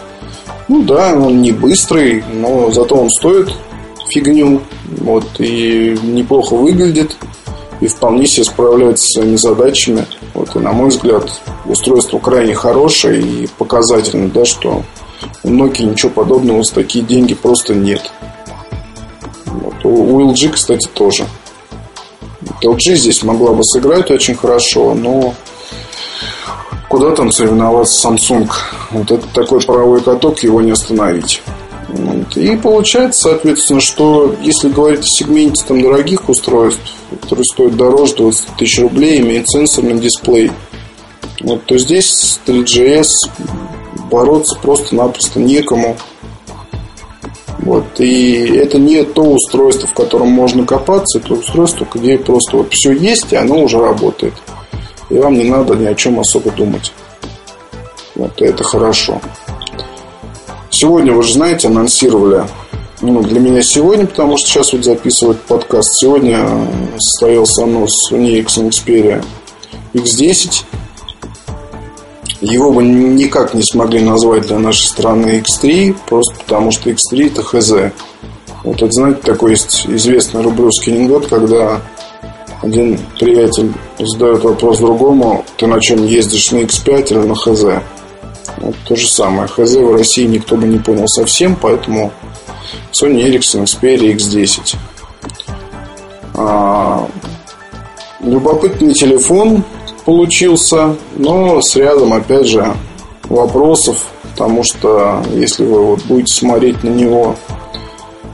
Ну 0.67 0.83
да, 0.83 1.13
он 1.13 1.41
не 1.41 1.51
быстрый, 1.51 2.23
но 2.33 2.71
зато 2.71 2.95
он 2.95 3.09
стоит 3.09 3.53
фигню. 4.13 4.61
Вот, 4.99 5.25
и 5.39 5.97
неплохо 6.03 6.55
выглядит. 6.55 7.15
И 7.81 7.87
вполне 7.87 8.27
себе 8.27 8.45
справляется 8.45 9.05
с 9.05 9.13
своими 9.13 9.35
задачами. 9.35 10.05
Вот, 10.33 10.55
и 10.55 10.59
на 10.59 10.71
мой 10.71 10.89
взгляд, 10.89 11.29
устройство 11.65 12.19
крайне 12.19 12.53
хорошее 12.53 13.21
и 13.21 13.47
показательно, 13.57 14.29
да, 14.29 14.45
что 14.45 14.83
у 15.43 15.49
Nokia 15.49 15.85
ничего 15.85 16.11
подобного 16.11 16.63
за 16.63 16.73
такие 16.73 17.03
деньги 17.03 17.33
просто 17.33 17.75
нет. 17.75 18.11
Вот. 19.45 19.73
У 19.83 20.19
LG, 20.31 20.49
кстати, 20.49 20.87
тоже. 20.93 21.25
LG 22.63 22.95
здесь 22.95 23.23
могла 23.23 23.53
бы 23.53 23.63
сыграть 23.63 24.09
очень 24.11 24.35
хорошо, 24.35 24.93
но 24.93 25.33
куда 26.87 27.11
там 27.11 27.31
соревноваться 27.31 28.07
Samsung? 28.07 28.49
Вот 28.91 29.11
это 29.11 29.27
такой 29.33 29.61
паровой 29.61 30.01
каток, 30.01 30.39
его 30.39 30.61
не 30.61 30.71
остановить. 30.71 31.41
И 32.35 32.55
получается, 32.57 33.29
соответственно, 33.29 33.79
что 33.79 34.35
если 34.41 34.69
говорить 34.69 35.01
о 35.01 35.07
сегменте 35.07 35.63
там, 35.67 35.81
дорогих 35.81 36.27
устройств, 36.27 36.81
которые 37.21 37.45
стоят 37.45 37.77
дороже 37.77 38.15
20 38.15 38.47
тысяч 38.57 38.79
рублей, 38.79 39.19
имеет 39.19 39.47
сенсорный 39.47 39.99
дисплей, 39.99 40.51
вот, 41.41 41.65
то 41.65 41.77
здесь 41.77 42.09
с 42.09 42.39
3GS 42.45 43.07
бороться 44.09 44.57
просто-напросто 44.61 45.39
некому. 45.39 45.97
Вот, 47.59 47.99
и 47.99 48.57
это 48.57 48.77
не 48.77 49.03
то 49.03 49.23
устройство, 49.23 49.87
в 49.87 49.93
котором 49.93 50.29
можно 50.29 50.65
копаться, 50.65 51.19
это 51.19 51.33
устройство, 51.33 51.87
где 51.93 52.17
просто 52.17 52.57
вот 52.57 52.73
все 52.73 52.91
есть, 52.91 53.31
и 53.31 53.35
оно 53.35 53.61
уже 53.61 53.79
работает. 53.79 54.33
И 55.09 55.15
вам 55.15 55.35
не 55.35 55.45
надо 55.45 55.75
ни 55.75 55.85
о 55.85 55.95
чем 55.95 56.19
особо 56.19 56.51
думать. 56.51 56.91
Вот, 58.15 58.41
это 58.41 58.63
хорошо. 58.63 59.21
Сегодня, 60.75 61.13
вы 61.13 61.21
же 61.21 61.33
знаете, 61.33 61.67
анонсировали 61.67 62.45
ну, 62.99 63.21
для 63.21 63.39
меня 63.39 63.61
сегодня, 63.61 64.07
потому 64.07 64.37
что 64.37 64.47
сейчас 64.47 64.73
вот 64.73 64.83
записывают 64.83 65.39
подкаст. 65.41 65.99
Сегодня 65.99 66.39
состоялся 66.97 67.65
анонс 67.65 68.11
Unix 68.11 68.47
Xperia 68.57 69.23
X10. 69.93 70.63
Его 72.41 72.71
бы 72.71 72.83
никак 72.83 73.53
не 73.53 73.61
смогли 73.61 73.99
назвать 73.99 74.47
для 74.47 74.57
нашей 74.57 74.87
страны 74.87 75.43
X3, 75.45 75.95
просто 76.07 76.33
потому 76.39 76.71
что 76.71 76.89
X3 76.89 77.27
это 77.27 77.43
хз. 77.43 77.71
Вот 78.63 78.77
это, 78.77 78.91
знаете, 78.91 79.21
такой 79.21 79.51
есть 79.51 79.85
известный 79.85 80.41
рублевский 80.41 80.95
анекдот, 80.95 81.27
когда 81.27 81.81
один 82.63 82.99
приятель 83.19 83.71
задает 83.99 84.43
вопрос 84.43 84.79
другому, 84.79 85.45
ты 85.55 85.67
на 85.67 85.79
чем 85.79 86.03
ездишь, 86.03 86.49
на 86.49 86.63
X5 86.63 87.11
или 87.11 87.27
на 87.27 87.35
ХЗ? 87.35 87.83
Вот 88.57 88.75
то 88.87 88.95
же 88.95 89.07
самое. 89.07 89.47
ХЗ 89.47 89.75
в 89.75 89.93
России 89.93 90.25
никто 90.25 90.55
бы 90.55 90.67
не 90.67 90.79
понял 90.79 91.07
совсем, 91.07 91.55
поэтому 91.55 92.11
Sony 92.91 93.23
Ericsson 93.23 93.63
Xperia 93.63 94.15
X10. 94.15 94.75
А, 96.35 97.07
любопытный 98.21 98.93
телефон 98.93 99.63
получился, 100.05 100.95
но 101.15 101.61
с 101.61 101.75
рядом, 101.75 102.13
опять 102.13 102.47
же, 102.47 102.73
вопросов, 103.23 103.97
потому 104.33 104.63
что 104.63 105.23
если 105.33 105.65
вы 105.65 105.85
вот 105.85 106.03
будете 106.05 106.33
смотреть 106.33 106.83
на 106.83 106.89
него 106.89 107.35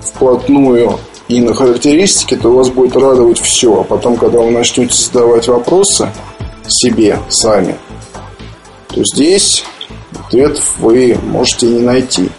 вплотную 0.01 0.99
и 1.28 1.41
на 1.41 1.53
характеристики, 1.53 2.36
то 2.36 2.51
вас 2.51 2.70
будет 2.70 2.95
радовать 2.95 3.39
все. 3.39 3.82
А 3.82 3.84
потом, 3.84 4.17
когда 4.17 4.39
вы 4.39 4.51
начнете 4.51 4.95
задавать 4.95 5.47
вопросы 5.47 6.09
себе 6.67 7.20
сами, 7.30 7.76
то 8.88 9.03
здесь 9.13 9.63
ответ 10.30 10.61
вы 10.77 11.17
можете 11.23 11.65
не 11.65 11.82
найти. 11.82 12.30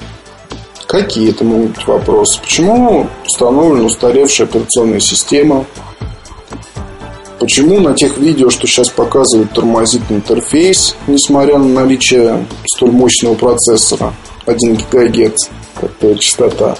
Какие 0.87 1.31
это 1.31 1.45
могут 1.45 1.77
быть 1.77 1.87
вопросы? 1.87 2.41
Почему 2.41 3.07
установлена 3.25 3.87
устаревшая 3.87 4.47
операционная 4.47 5.01
система? 5.01 5.65
Почему 7.39 7.81
на 7.81 7.95
тех 7.95 8.19
видео, 8.19 8.51
что 8.51 8.67
сейчас 8.67 8.89
показывают, 8.91 9.53
тормозит 9.53 10.03
интерфейс, 10.11 10.95
несмотря 11.07 11.59
на 11.59 11.69
наличие 11.69 12.47
столь 12.67 12.91
мощного 12.91 13.35
процессора 13.35 14.13
1 14.47 14.79
ГГц, 14.91 15.49
как 15.81 16.19
частота? 16.19 16.77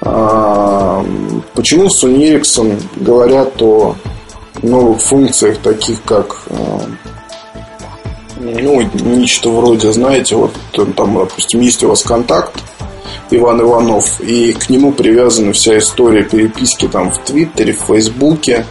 А, 0.00 1.04
почему 1.54 1.88
в 1.88 1.92
Sony 1.92 2.38
Ericsson 2.38 2.80
говорят 2.96 3.60
о 3.60 3.96
новых 4.62 5.00
функциях, 5.00 5.58
таких 5.58 6.02
как 6.04 6.42
а, 6.48 6.80
ну, 8.44 8.82
нечто 9.16 9.50
вроде, 9.50 9.92
знаете, 9.92 10.36
вот 10.36 10.52
там, 10.72 11.14
допустим, 11.14 11.60
есть 11.60 11.82
у 11.82 11.88
вас 11.88 12.02
контакт 12.02 12.52
Иван 13.30 13.62
Иванов, 13.62 14.20
и 14.20 14.52
к 14.52 14.68
нему 14.68 14.92
привязана 14.92 15.52
вся 15.52 15.78
история 15.78 16.24
переписки 16.24 16.86
там 16.86 17.10
в 17.10 17.18
Твиттере, 17.24 17.72
в 17.72 17.86
Фейсбуке, 17.86 18.66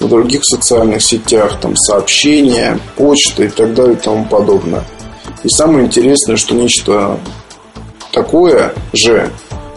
в 0.00 0.08
других 0.08 0.44
социальных 0.44 1.02
сетях, 1.02 1.60
там 1.60 1.76
сообщения, 1.76 2.78
почта 2.96 3.44
и 3.44 3.48
так 3.48 3.74
далее 3.74 3.94
и 3.94 4.00
тому 4.00 4.24
подобное. 4.24 4.84
И 5.44 5.48
самое 5.48 5.86
интересное, 5.86 6.36
что 6.36 6.54
нечто 6.54 7.20
такое 8.12 8.74
же 8.92 9.30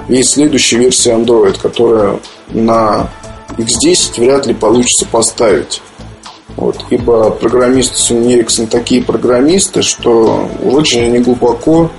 есть 0.09 0.31
следующая 0.31 0.77
версия 0.77 1.11
Android, 1.11 1.59
которая 1.61 2.19
на 2.49 3.09
X10 3.57 4.19
вряд 4.19 4.47
ли 4.47 4.53
получится 4.53 5.05
поставить. 5.11 5.81
Вот, 6.57 6.83
ибо 6.89 7.29
программисты 7.29 7.95
Sony 7.95 8.39
Ericsson 8.39 8.65
такие 8.65 9.03
программисты, 9.03 9.83
что 9.83 10.49
очень 10.65 11.03
они 11.03 11.19
глубоко 11.19 11.91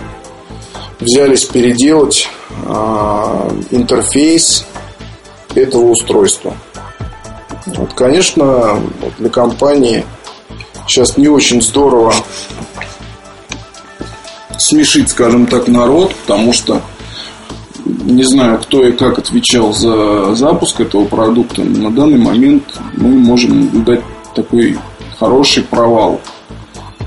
взялись 0.98 1.44
переделать 1.44 2.28
э, 2.66 3.50
интерфейс 3.70 4.66
этого 5.54 5.92
устройства. 5.92 6.54
Вот, 7.66 7.94
конечно, 7.94 8.80
для 9.18 9.30
компании 9.30 10.04
сейчас 10.88 11.16
не 11.16 11.28
очень 11.28 11.62
здорово 11.62 12.12
смешить, 14.58 15.10
скажем 15.10 15.46
так, 15.46 15.68
народ, 15.68 16.14
потому 16.26 16.52
что 16.52 16.82
не 17.84 18.24
знаю, 18.24 18.58
кто 18.58 18.84
и 18.84 18.90
как 18.92 19.18
отвечал 19.18 19.72
за 19.72 20.34
запуск 20.34 20.80
этого 20.80 21.04
продукта, 21.04 21.62
на 21.62 21.92
данный 21.92 22.18
момент 22.18 22.64
мы 22.94 23.10
можем 23.10 23.60
наблюдать 23.60 24.00
такой 24.42 24.78
хороший 25.18 25.64
провал. 25.64 26.20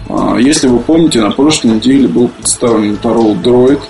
А, 0.10 0.38
если 0.38 0.68
вы 0.68 0.80
помните, 0.80 1.22
на 1.22 1.32
прошлой 1.32 1.76
неделе 1.76 2.08
был 2.08 2.28
представлен 2.28 2.96
Motorola 2.96 3.42
Droid 3.42 3.82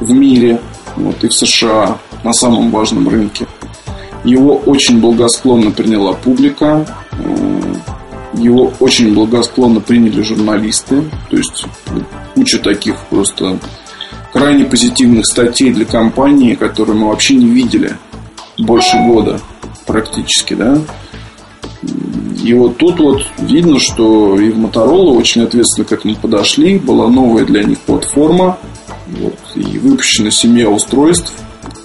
в 0.00 0.10
мире 0.10 0.60
вот, 0.96 1.22
и 1.22 1.28
в 1.28 1.32
США 1.32 1.98
на 2.24 2.32
самом 2.32 2.70
важном 2.70 3.08
рынке. 3.08 3.46
Его 4.24 4.56
очень 4.56 5.00
благосклонно 5.00 5.70
приняла 5.70 6.12
публика, 6.12 6.86
э, 7.12 7.74
его 8.34 8.72
очень 8.80 9.14
благосклонно 9.14 9.80
приняли 9.80 10.22
журналисты, 10.22 11.04
то 11.30 11.36
есть 11.36 11.64
куча 12.34 12.58
таких 12.58 12.96
просто 13.08 13.58
крайне 14.32 14.64
позитивных 14.64 15.24
статей 15.26 15.72
для 15.72 15.84
компании, 15.84 16.54
которые 16.54 16.96
мы 16.96 17.08
вообще 17.08 17.34
не 17.34 17.46
видели 17.46 17.96
больше 18.58 18.96
года 19.06 19.40
практически, 19.86 20.54
да. 20.54 20.78
И 21.82 22.54
вот 22.54 22.76
тут 22.78 22.98
вот 22.98 23.22
видно, 23.38 23.78
что 23.78 24.38
и 24.38 24.50
в 24.50 24.58
Motorola 24.58 25.16
очень 25.16 25.42
ответственно 25.42 25.86
к 25.86 25.92
этому 25.92 26.16
подошли. 26.16 26.78
Была 26.78 27.08
новая 27.08 27.44
для 27.44 27.62
них 27.62 27.78
платформа. 27.80 28.58
Вот, 29.06 29.36
и 29.56 29.78
выпущена 29.78 30.30
семья 30.30 30.68
устройств 30.68 31.32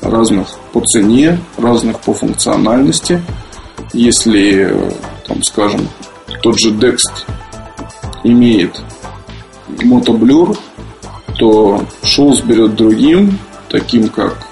разных 0.01 0.47
по 0.73 0.81
цене, 0.81 1.39
разных 1.57 1.99
по 2.01 2.13
функциональности. 2.13 3.21
Если, 3.93 4.75
там, 5.27 5.41
скажем, 5.43 5.87
тот 6.41 6.59
же 6.59 6.71
Dext 6.71 7.25
имеет 8.23 8.81
мотоблюр, 9.83 10.57
то 11.37 11.83
Шулс 12.03 12.41
берет 12.41 12.75
другим, 12.75 13.39
таким 13.69 14.09
как 14.09 14.44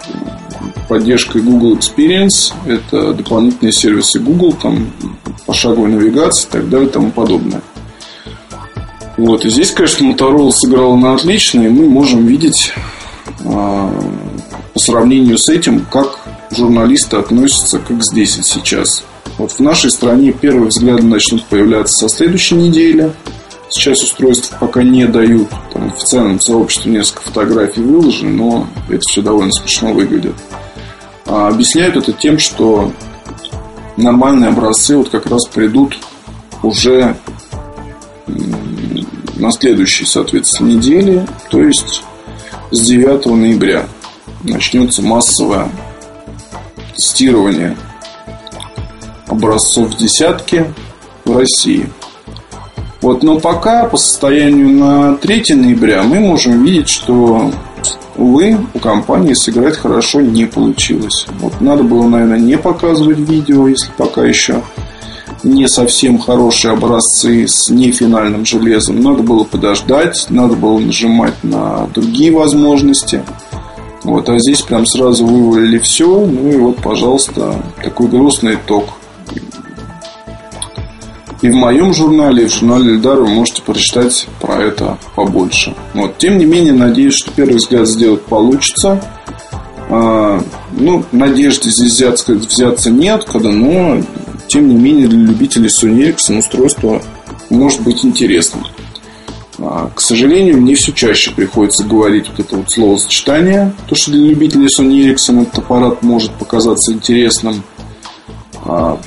поддержкой 0.94 1.42
Google 1.42 1.76
Experience, 1.76 2.54
это 2.68 3.16
дополнительные 3.16 3.74
сервисы 3.74 4.20
Google, 4.20 4.54
там 4.54 4.92
пошаговой 5.48 5.90
навигации 5.90 6.48
и 6.48 6.52
так 6.52 6.70
далее 6.70 6.88
и 6.88 6.92
тому 6.92 7.10
подобное. 7.10 7.64
Вот, 9.18 9.44
и 9.44 9.50
здесь, 9.50 9.72
конечно, 9.72 10.06
Motorola 10.06 10.52
сыграла 10.52 10.96
на 10.96 11.16
отлично, 11.16 11.62
и 11.62 11.70
мы 11.70 11.90
можем 11.90 12.28
видеть 12.28 12.74
э, 13.40 13.44
по 13.44 14.80
сравнению 14.80 15.40
с 15.40 15.50
этим, 15.50 15.84
как 15.92 16.20
журналисты 16.52 17.18
относятся 17.18 17.80
к 17.80 17.90
X10 17.90 18.44
сейчас. 18.44 19.04
Вот 19.40 19.54
в 19.54 19.60
нашей 19.60 19.90
стране 19.90 20.32
первые 20.32 20.68
взгляды 20.68 21.08
начнут 21.08 21.44
появляться 21.46 22.08
со 22.08 22.16
следующей 22.16 22.54
недели. 22.54 23.12
Сейчас 23.72 24.04
устройств 24.04 24.56
пока 24.60 24.84
не 24.84 25.08
дают. 25.08 25.50
Там 25.74 25.90
в 25.90 25.96
официальном 25.96 26.40
сообществе 26.40 26.92
несколько 26.92 27.24
фотографий 27.24 27.82
выложены, 27.82 28.32
но 28.32 28.68
это 28.90 29.02
все 29.08 29.24
довольно 29.24 29.52
смешно 29.52 29.92
выглядит. 29.92 30.36
А 31.26 31.48
объясняют 31.48 31.96
это 31.96 32.12
тем, 32.14 32.40
что 32.40 32.92
нормальные 33.98 34.50
образцы 34.50 34.98
вот 34.98 35.10
как 35.10 35.26
раз 35.28 35.48
придут 35.48 35.98
уже 36.62 37.16
на 39.36 39.52
следующей, 39.52 40.06
соответственно, 40.06 40.70
неделе, 40.70 41.28
то 41.50 41.62
есть 41.62 42.04
с 42.72 42.80
9 42.80 43.26
ноября 43.26 43.88
начнется 44.44 45.02
массовое 45.02 45.70
тестирование 46.96 47.76
образцов 49.28 49.96
десятки 49.98 50.74
в 51.26 51.38
России. 51.38 51.90
Вот, 53.02 53.22
но 53.22 53.40
пока 53.40 53.86
по 53.86 53.98
состоянию 53.98 54.70
на 54.70 55.18
3 55.18 55.56
ноября 55.56 56.04
мы 56.04 56.20
можем 56.20 56.64
видеть, 56.64 56.90
что 56.90 57.52
Увы, 58.16 58.58
у 58.74 58.80
компании 58.80 59.34
сыграть 59.34 59.76
хорошо 59.76 60.22
не 60.22 60.46
получилось. 60.46 61.26
Вот 61.40 61.60
надо 61.62 61.84
было, 61.84 62.08
наверное, 62.08 62.40
не 62.40 62.58
показывать 62.58 63.18
видео, 63.18 63.68
если 63.68 63.90
пока 63.98 64.24
еще 64.24 64.62
не 65.44 65.68
совсем 65.68 66.20
хорошие 66.20 66.74
образцы 66.74 67.48
с 67.48 67.70
нефинальным 67.70 68.46
железом. 68.46 69.02
Надо 69.02 69.24
было 69.24 69.44
подождать, 69.44 70.28
надо 70.30 70.56
было 70.56 70.80
нажимать 70.80 71.44
на 71.44 71.88
другие 71.94 72.32
возможности. 72.32 73.24
Вот, 74.04 74.28
а 74.30 74.38
здесь 74.38 74.62
прям 74.62 74.86
сразу 74.86 75.26
вывалили 75.26 75.80
все. 75.80 76.26
Ну 76.26 76.50
и 76.50 76.56
вот, 76.58 76.78
пожалуйста, 76.78 77.64
такой 77.82 78.08
грустный 78.08 78.56
итог. 78.56 78.86
И 81.44 81.50
в 81.50 81.56
моем 81.56 81.94
журнале, 81.94 82.44
и 82.44 82.48
в 82.48 82.54
журнале 82.54 82.94
Эльдар 82.94 83.20
вы 83.20 83.28
можете 83.28 83.62
прочитать 83.64 84.28
про 84.40 84.64
это 84.64 84.98
побольше. 85.14 85.76
Вот. 85.94 86.18
Тем 86.18 86.38
не 86.38 86.46
менее, 86.46 86.72
надеюсь, 86.72 87.16
что 87.16 87.32
первый 87.32 87.58
взгляд 87.58 87.86
сделать 87.86 88.22
получится. 88.22 89.04
А, 89.90 90.42
ну, 90.72 91.04
надежды 91.12 91.70
здесь 91.70 91.92
взяться, 91.92 92.34
взяться 92.34 92.90
неоткуда, 92.90 93.52
но 93.52 94.02
тем 94.48 94.70
не 94.70 94.76
менее 94.76 95.10
для 95.10 95.20
любителей 95.20 95.68
Sony 95.68 96.16
Ericsson 96.16 96.40
устройство 96.40 97.02
может 97.50 97.82
быть 97.82 98.06
интересным. 98.06 98.64
А, 99.60 99.92
к 99.94 100.00
сожалению, 100.00 100.62
мне 100.62 100.76
все 100.76 100.94
чаще 100.94 101.32
приходится 101.32 101.84
говорить 101.84 102.30
вот 102.30 102.40
это 102.40 102.56
вот 102.56 102.72
словосочетание. 102.72 103.74
То, 103.90 103.96
что 103.96 104.12
для 104.12 104.30
любителей 104.30 104.68
Sony 104.68 105.14
Ericsson 105.14 105.42
этот 105.42 105.58
аппарат 105.58 106.04
может 106.04 106.32
показаться 106.36 106.94
интересным. 106.94 107.64
А, 108.64 108.98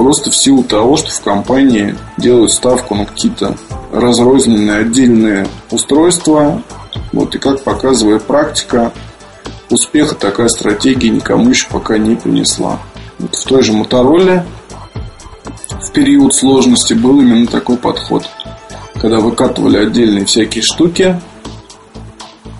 Просто 0.00 0.30
в 0.30 0.34
силу 0.34 0.62
того, 0.64 0.96
что 0.96 1.10
в 1.10 1.20
компании 1.20 1.94
делают 2.16 2.52
ставку 2.52 2.94
на 2.94 3.04
какие-то 3.04 3.54
разрозненные 3.92 4.78
отдельные 4.78 5.46
устройства. 5.70 6.62
Вот, 7.12 7.34
и 7.34 7.38
как 7.38 7.62
показывает 7.62 8.22
практика, 8.22 8.92
успеха 9.68 10.14
такая 10.14 10.48
стратегия 10.48 11.10
никому 11.10 11.50
еще 11.50 11.66
пока 11.68 11.98
не 11.98 12.16
принесла. 12.16 12.78
Вот 13.18 13.34
в 13.34 13.44
той 13.44 13.62
же 13.62 13.74
Мотороле 13.74 14.46
в 15.68 15.92
период 15.92 16.34
сложности 16.34 16.94
был 16.94 17.20
именно 17.20 17.46
такой 17.46 17.76
подход. 17.76 18.26
Когда 19.02 19.18
выкатывали 19.18 19.76
отдельные 19.76 20.24
всякие 20.24 20.62
штуки, 20.62 21.20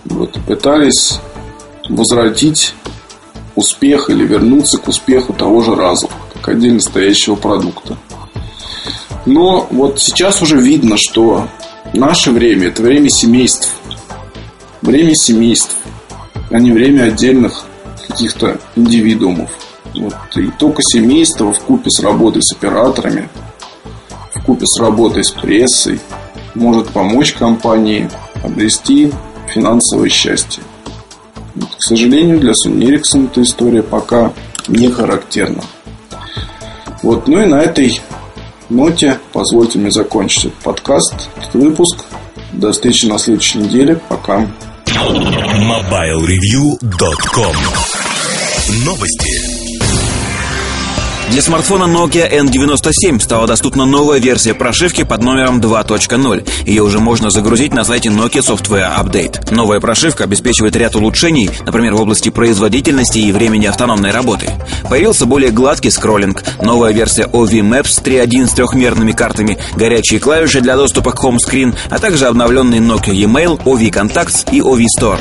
вот, 0.04 0.36
и 0.36 0.40
пытались 0.40 1.20
возродить 1.88 2.74
успех 3.54 4.10
или 4.10 4.26
вернуться 4.26 4.76
к 4.76 4.88
успеху 4.88 5.32
того 5.32 5.62
же 5.62 5.74
раза, 5.74 6.06
как 6.06 6.29
отдельно 6.52 6.80
стоящего 6.80 7.34
продукта. 7.34 7.96
Но 9.26 9.66
вот 9.70 10.00
сейчас 10.00 10.42
уже 10.42 10.56
видно, 10.56 10.96
что 10.98 11.48
наше 11.92 12.30
время 12.30 12.68
это 12.68 12.82
время 12.82 13.08
семейств. 13.10 13.70
Время 14.82 15.14
семейств, 15.14 15.76
а 16.50 16.58
не 16.58 16.72
время 16.72 17.04
отдельных 17.04 17.64
каких-то 18.08 18.58
индивидуумов. 18.76 19.50
Вот. 19.94 20.14
И 20.36 20.50
только 20.58 20.82
семейство 20.82 21.52
в 21.52 21.60
купе 21.60 21.90
с 21.90 22.00
работой 22.00 22.42
с 22.42 22.52
операторами, 22.52 23.28
в 24.34 24.44
купе 24.44 24.64
с 24.66 24.80
работой 24.80 25.24
с 25.24 25.30
прессой 25.30 26.00
может 26.54 26.88
помочь 26.88 27.32
компании 27.32 28.08
обрести 28.42 29.12
финансовое 29.48 30.08
счастье. 30.08 30.62
Вот, 31.54 31.70
к 31.76 31.82
сожалению, 31.82 32.38
для 32.38 32.52
Sony 32.52 32.88
Ericsson 32.88 33.26
эта 33.26 33.42
история 33.42 33.82
пока 33.82 34.32
не 34.68 34.88
характерна. 34.88 35.62
Вот, 37.02 37.28
ну 37.28 37.40
и 37.40 37.46
на 37.46 37.60
этой 37.60 38.00
ноте 38.68 39.18
позвольте 39.32 39.78
мне 39.78 39.90
закончить 39.90 40.44
этот 40.46 40.58
подкаст, 40.60 41.14
этот 41.36 41.54
выпуск. 41.54 42.04
До 42.52 42.72
встречи 42.72 43.06
на 43.06 43.18
следующей 43.18 43.58
неделе. 43.58 44.00
Пока. 44.08 44.46
MobileReview.com 44.86 47.56
Новости. 48.84 49.59
Для 51.30 51.42
смартфона 51.42 51.84
Nokia 51.84 52.28
N97 52.28 53.20
стала 53.20 53.46
доступна 53.46 53.86
новая 53.86 54.18
версия 54.18 54.52
прошивки 54.52 55.04
под 55.04 55.22
номером 55.22 55.60
2.0. 55.60 56.48
Ее 56.66 56.82
уже 56.82 56.98
можно 56.98 57.30
загрузить 57.30 57.72
на 57.72 57.84
сайте 57.84 58.08
Nokia 58.08 58.40
Software 58.40 58.90
Update. 59.00 59.54
Новая 59.54 59.78
прошивка 59.78 60.24
обеспечивает 60.24 60.74
ряд 60.74 60.96
улучшений, 60.96 61.48
например, 61.64 61.94
в 61.94 62.00
области 62.00 62.30
производительности 62.30 63.18
и 63.18 63.30
времени 63.30 63.66
автономной 63.66 64.10
работы. 64.10 64.50
Появился 64.88 65.24
более 65.24 65.52
гладкий 65.52 65.92
скроллинг, 65.92 66.42
новая 66.62 66.92
версия 66.92 67.26
OV 67.26 67.60
Maps 67.60 68.02
3.1 68.02 68.48
с 68.48 68.52
трехмерными 68.52 69.12
картами, 69.12 69.56
горячие 69.76 70.18
клавиши 70.18 70.60
для 70.60 70.76
доступа 70.76 71.12
к 71.12 71.22
Home 71.22 71.36
Screen, 71.36 71.76
а 71.90 72.00
также 72.00 72.26
обновленный 72.26 72.78
Nokia 72.78 73.14
E-mail, 73.14 73.62
OV 73.62 73.88
Contacts 73.92 74.52
и 74.52 74.58
OV 74.58 74.84
Store. 74.98 75.20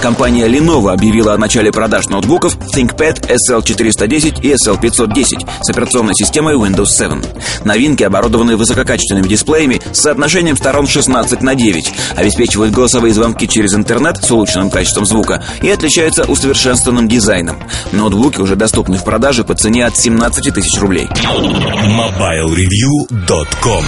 Компания 0.00 0.46
Lenovo 0.46 0.92
объявила 0.92 1.34
о 1.34 1.38
начале 1.38 1.72
продаж 1.72 2.08
ноутбуков 2.08 2.56
ThinkPad 2.56 3.28
SL410 3.28 4.40
и 4.42 4.52
SL510 4.52 5.48
с 5.62 5.70
операционной 5.70 6.14
системой 6.14 6.56
Windows 6.56 6.86
7. 6.86 7.22
Новинки 7.64 8.02
оборудованы 8.02 8.56
высококачественными 8.56 9.26
дисплеями 9.26 9.80
с 9.92 10.00
соотношением 10.00 10.56
сторон 10.56 10.86
16 10.86 11.42
на 11.42 11.54
9, 11.54 11.92
обеспечивают 12.16 12.74
голосовые 12.74 13.14
звонки 13.14 13.48
через 13.48 13.74
интернет 13.74 14.22
с 14.22 14.30
улучшенным 14.30 14.70
качеством 14.70 15.06
звука 15.06 15.42
и 15.62 15.70
отличаются 15.70 16.24
усовершенствованным 16.24 17.08
дизайном. 17.08 17.56
Ноутбуки 17.92 18.40
уже 18.40 18.56
доступны 18.56 18.98
в 18.98 19.04
продаже 19.04 19.44
по 19.44 19.54
цене 19.54 19.86
от 19.86 19.96
17 19.96 20.52
тысяч 20.54 20.78
рублей. 20.80 21.06
MobileReview.com 21.06 23.84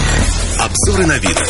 Обзоры 0.59 1.07
новинок. 1.07 1.49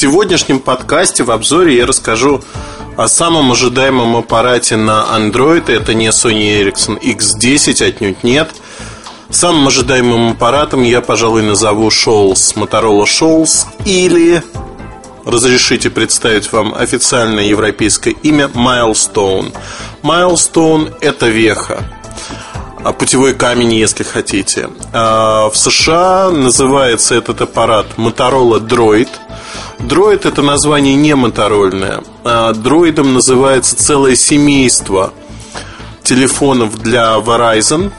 Сегодняшнем 0.00 0.60
подкасте 0.60 1.24
в 1.24 1.32
обзоре 1.32 1.76
я 1.76 1.84
расскажу 1.84 2.40
о 2.96 3.08
самом 3.08 3.50
ожидаемом 3.50 4.14
аппарате 4.14 4.76
на 4.76 5.04
Android. 5.12 5.68
Это 5.68 5.92
не 5.92 6.06
Sony 6.10 6.62
Ericsson 6.62 7.00
X10, 7.00 7.84
отнюдь 7.84 8.22
нет. 8.22 8.48
Самым 9.28 9.66
ожидаемым 9.66 10.34
аппаратом 10.34 10.84
я, 10.84 11.00
пожалуй, 11.00 11.42
назову 11.42 11.88
Shoals, 11.88 12.54
Motorola 12.54 13.06
Shoals 13.06 13.66
или 13.86 14.40
разрешите 15.24 15.90
представить 15.90 16.52
вам 16.52 16.76
официальное 16.76 17.42
европейское 17.42 18.14
имя 18.22 18.44
Milestone. 18.54 19.52
Milestone– 20.04 20.94
это 21.00 21.26
веха, 21.26 21.82
а, 22.84 22.92
путевой 22.92 23.34
камень, 23.34 23.74
если 23.74 24.04
хотите. 24.04 24.70
А, 24.92 25.50
в 25.50 25.56
США 25.56 26.30
называется 26.30 27.16
этот 27.16 27.40
аппарат 27.40 27.86
Motorola 27.96 28.60
Droid– 28.60 29.08
Дроид 29.80 30.26
это 30.26 30.42
название 30.42 30.94
не 30.94 31.14
моторольное. 31.14 32.02
А 32.24 32.52
дроидом 32.52 33.14
называется 33.14 33.76
целое 33.76 34.16
семейство 34.16 35.12
телефонов 36.02 36.78
для 36.78 37.16
Verizon. 37.16 37.92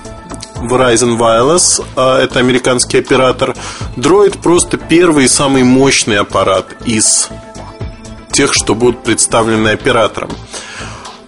Verizon 0.61 1.17
Wireless, 1.17 1.83
а 1.95 2.19
это 2.19 2.39
американский 2.39 2.97
оператор. 2.97 3.55
Дроид 3.95 4.39
просто 4.39 4.77
первый 4.77 5.25
и 5.25 5.27
самый 5.29 5.63
мощный 5.63 6.17
аппарат 6.17 6.75
из 6.85 7.29
тех, 8.31 8.53
что 8.53 8.75
будут 8.75 9.03
представлены 9.03 9.69
оператором. 9.69 10.31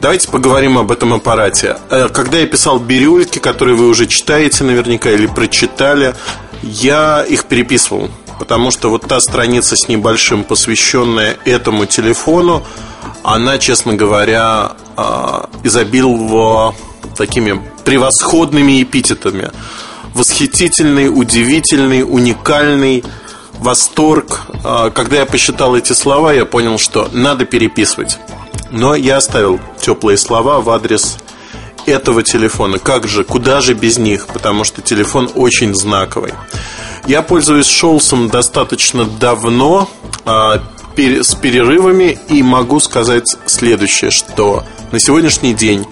Давайте 0.01 0.29
поговорим 0.29 0.77
об 0.77 0.91
этом 0.91 1.13
аппарате. 1.13 1.77
Э, 1.89 2.09
когда 2.09 2.39
я 2.39 2.47
писал 2.47 2.79
бирюльки, 2.79 3.39
которые 3.39 3.77
вы 3.77 3.87
уже 3.87 4.07
читаете 4.07 4.63
наверняка 4.63 5.11
или 5.11 5.27
прочитали, 5.27 6.15
я 6.63 7.23
их 7.23 7.45
переписывал 7.45 8.09
потому 8.41 8.71
что 8.71 8.89
вот 8.89 9.07
та 9.07 9.19
страница 9.19 9.75
с 9.75 9.87
небольшим, 9.87 10.43
посвященная 10.43 11.37
этому 11.45 11.85
телефону, 11.85 12.63
она, 13.21 13.59
честно 13.59 13.93
говоря, 13.93 14.71
а, 14.97 15.47
изобиловала 15.63 16.73
такими 17.15 17.61
превосходными 17.85 18.81
эпитетами. 18.81 19.51
Восхитительный, 20.15 21.09
удивительный, 21.09 22.01
уникальный, 22.01 23.03
восторг. 23.59 24.41
А, 24.63 24.89
когда 24.89 25.17
я 25.17 25.27
посчитал 25.27 25.75
эти 25.75 25.93
слова, 25.93 26.33
я 26.33 26.45
понял, 26.45 26.79
что 26.79 27.09
надо 27.11 27.45
переписывать. 27.45 28.17
Но 28.71 28.95
я 28.95 29.17
оставил 29.17 29.59
теплые 29.79 30.17
слова 30.17 30.61
в 30.61 30.69
адрес 30.71 31.17
этого 31.85 32.23
телефона. 32.23 32.79
Как 32.79 33.07
же, 33.07 33.23
куда 33.23 33.61
же 33.61 33.75
без 33.75 33.99
них? 33.99 34.25
Потому 34.25 34.63
что 34.63 34.81
телефон 34.81 35.29
очень 35.35 35.75
знаковый. 35.75 36.33
Я 37.07 37.21
пользуюсь 37.21 37.67
Шолсом 37.67 38.29
достаточно 38.29 39.05
давно, 39.05 39.89
а, 40.25 40.61
с 40.97 41.35
перерывами, 41.35 42.19
и 42.29 42.43
могу 42.43 42.79
сказать 42.79 43.35
следующее, 43.45 44.11
что 44.11 44.63
на 44.91 44.99
сегодняшний 44.99 45.53
день 45.53 45.87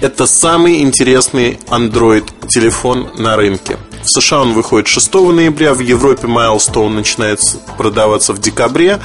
это 0.00 0.26
самый 0.26 0.80
интересный 0.80 1.58
Android 1.68 2.24
телефон 2.48 3.10
на 3.18 3.36
рынке. 3.36 3.76
В 4.02 4.08
США 4.08 4.40
он 4.40 4.54
выходит 4.54 4.88
6 4.88 5.32
ноября, 5.32 5.74
в 5.74 5.80
Европе 5.80 6.26
Milestone 6.26 6.88
начинает 6.88 7.40
продаваться 7.76 8.32
в 8.32 8.40
декабре. 8.40 8.98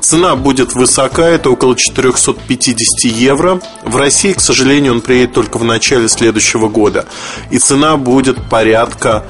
Цена 0.00 0.36
будет 0.36 0.74
высока, 0.74 1.26
это 1.26 1.48
около 1.48 1.74
450 1.74 3.10
евро. 3.10 3.58
В 3.84 3.96
России, 3.96 4.34
к 4.34 4.40
сожалению, 4.40 4.92
он 4.92 5.00
приедет 5.00 5.32
только 5.32 5.56
в 5.56 5.64
начале 5.64 6.10
следующего 6.10 6.68
года. 6.68 7.06
И 7.50 7.58
цена 7.58 7.96
будет 7.96 8.36
порядка 8.50 9.24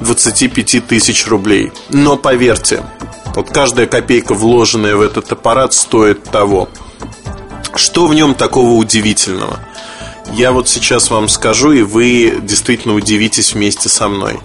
25 0.00 0.86
тысяч 0.86 1.26
рублей. 1.26 1.72
Но 1.90 2.16
поверьте, 2.16 2.84
вот 3.34 3.50
каждая 3.50 3.86
копейка, 3.86 4.34
вложенная 4.34 4.96
в 4.96 5.00
этот 5.00 5.32
аппарат, 5.32 5.72
стоит 5.72 6.24
того. 6.24 6.68
Что 7.74 8.06
в 8.06 8.14
нем 8.14 8.34
такого 8.34 8.72
удивительного? 8.72 9.60
Я 10.32 10.52
вот 10.52 10.68
сейчас 10.68 11.10
вам 11.10 11.28
скажу, 11.28 11.72
и 11.72 11.82
вы 11.82 12.40
действительно 12.42 12.94
удивитесь 12.94 13.54
вместе 13.54 13.88
со 13.88 14.08
мной. 14.08 14.40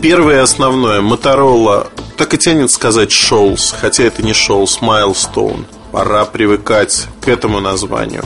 Первое 0.00 0.42
основное, 0.42 1.00
Motorola, 1.00 1.88
так 2.16 2.34
и 2.34 2.38
тянет 2.38 2.70
сказать 2.70 3.10
Shoals, 3.10 3.74
хотя 3.80 4.04
это 4.04 4.22
не 4.22 4.32
Shoals, 4.32 4.80
Milestone. 4.80 5.64
Пора 5.92 6.24
привыкать 6.24 7.06
к 7.20 7.28
этому 7.28 7.60
названию. 7.60 8.24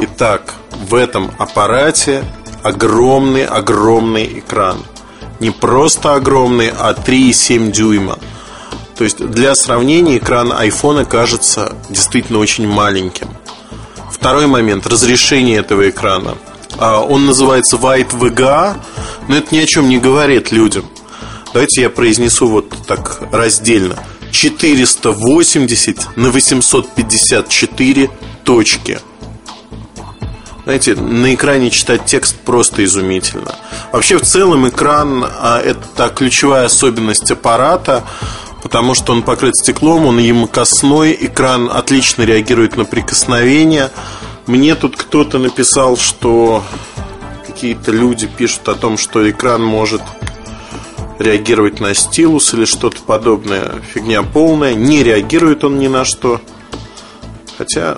Итак, 0.00 0.54
в 0.88 0.94
этом 0.94 1.32
аппарате 1.38 2.22
огромный-огромный 2.62 4.38
экран– 4.38 4.78
не 5.40 5.50
просто 5.50 6.14
огромный, 6.14 6.70
а 6.70 6.92
3,7 6.92 7.70
дюйма. 7.70 8.18
То 8.96 9.04
есть 9.04 9.18
для 9.18 9.54
сравнения 9.54 10.18
экран 10.18 10.52
айфона 10.52 11.04
кажется 11.04 11.76
действительно 11.88 12.38
очень 12.40 12.66
маленьким. 12.66 13.28
Второй 14.10 14.46
момент– 14.46 14.86
разрешение 14.88 15.58
этого 15.58 15.88
экрана. 15.88 16.36
А, 16.78 17.00
он 17.00 17.26
называется 17.26 17.76
White 17.76 18.18
VGA, 18.18 18.76
но 19.28 19.36
это 19.36 19.54
ни 19.54 19.58
о 19.58 19.66
чем 19.66 19.88
не 19.88 19.98
говорит 19.98 20.50
людям. 20.50 20.84
Давайте 21.52 21.82
я 21.82 21.90
произнесу 21.90 22.48
вот 22.48 22.74
так 22.86 23.20
раздельно. 23.30 23.96
480 24.32 26.16
на 26.16 26.30
854 26.30 28.10
точки– 28.44 28.98
знаете, 30.68 30.96
на 30.96 31.34
экране 31.34 31.70
читать 31.70 32.04
текст 32.04 32.36
просто 32.40 32.84
изумительно. 32.84 33.54
Вообще, 33.90 34.18
в 34.18 34.20
целом, 34.20 34.68
экран 34.68 35.24
а,– 35.24 35.58
это 35.64 36.10
ключевая 36.10 36.66
особенность 36.66 37.30
аппарата. 37.30 38.04
потому 38.62 38.92
что 38.94 39.14
он 39.14 39.22
покрыт 39.22 39.56
стеклом, 39.56 40.04
он 40.04 40.18
емкостной, 40.18 41.16
экран 41.18 41.70
отлично 41.72 42.24
реагирует 42.24 42.76
на 42.76 42.84
прикосновение. 42.84 43.88
Мне 44.46 44.74
тут 44.74 44.94
кто-то 44.94 45.38
написал, 45.38 45.96
что 45.96 46.62
какие-то 47.46 47.90
люди 47.90 48.26
пишут 48.26 48.68
о 48.68 48.74
том, 48.74 48.98
что 48.98 49.26
экран 49.30 49.64
может 49.64 50.02
реагировать 51.18 51.80
на 51.80 51.94
стилус 51.94 52.52
или 52.52 52.66
что-то 52.66 53.00
подобное. 53.06 53.72
Фигня 53.94 54.22
полная. 54.22 54.74
Не 54.74 55.02
реагирует 55.02 55.64
он 55.64 55.78
ни 55.78 55.88
на 55.88 56.04
что. 56.04 56.42
Хотя, 57.56 57.96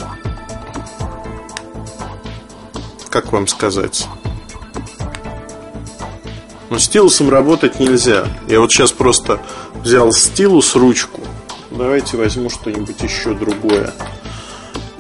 как 3.11 3.33
вам 3.33 3.49
сказать? 3.49 4.07
Но 6.71 6.79
стилусом 6.79 7.29
работать 7.29 7.81
нельзя. 7.81 8.27
Я 8.49 8.61
вот 8.61 8.71
сейчас 8.71 8.93
просто 8.93 9.41
взял 9.83 10.13
стилус, 10.13 10.77
ручку. 10.77 11.21
Давайте 11.71 12.17
возьму 12.17 12.49
что-нибудь 12.49 13.03
еще 13.03 13.35
другое. 13.35 13.93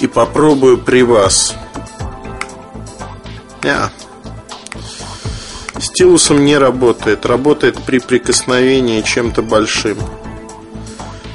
И 0.00 0.08
попробую 0.08 0.78
при 0.78 1.02
вас. 1.02 1.54
Yeah. 3.62 3.90
Стилусом 5.78 6.44
не 6.44 6.58
работает. 6.58 7.24
Работает 7.24 7.78
при 7.84 8.00
прикосновении 8.00 9.02
чем-то 9.02 9.42
большим. 9.42 9.98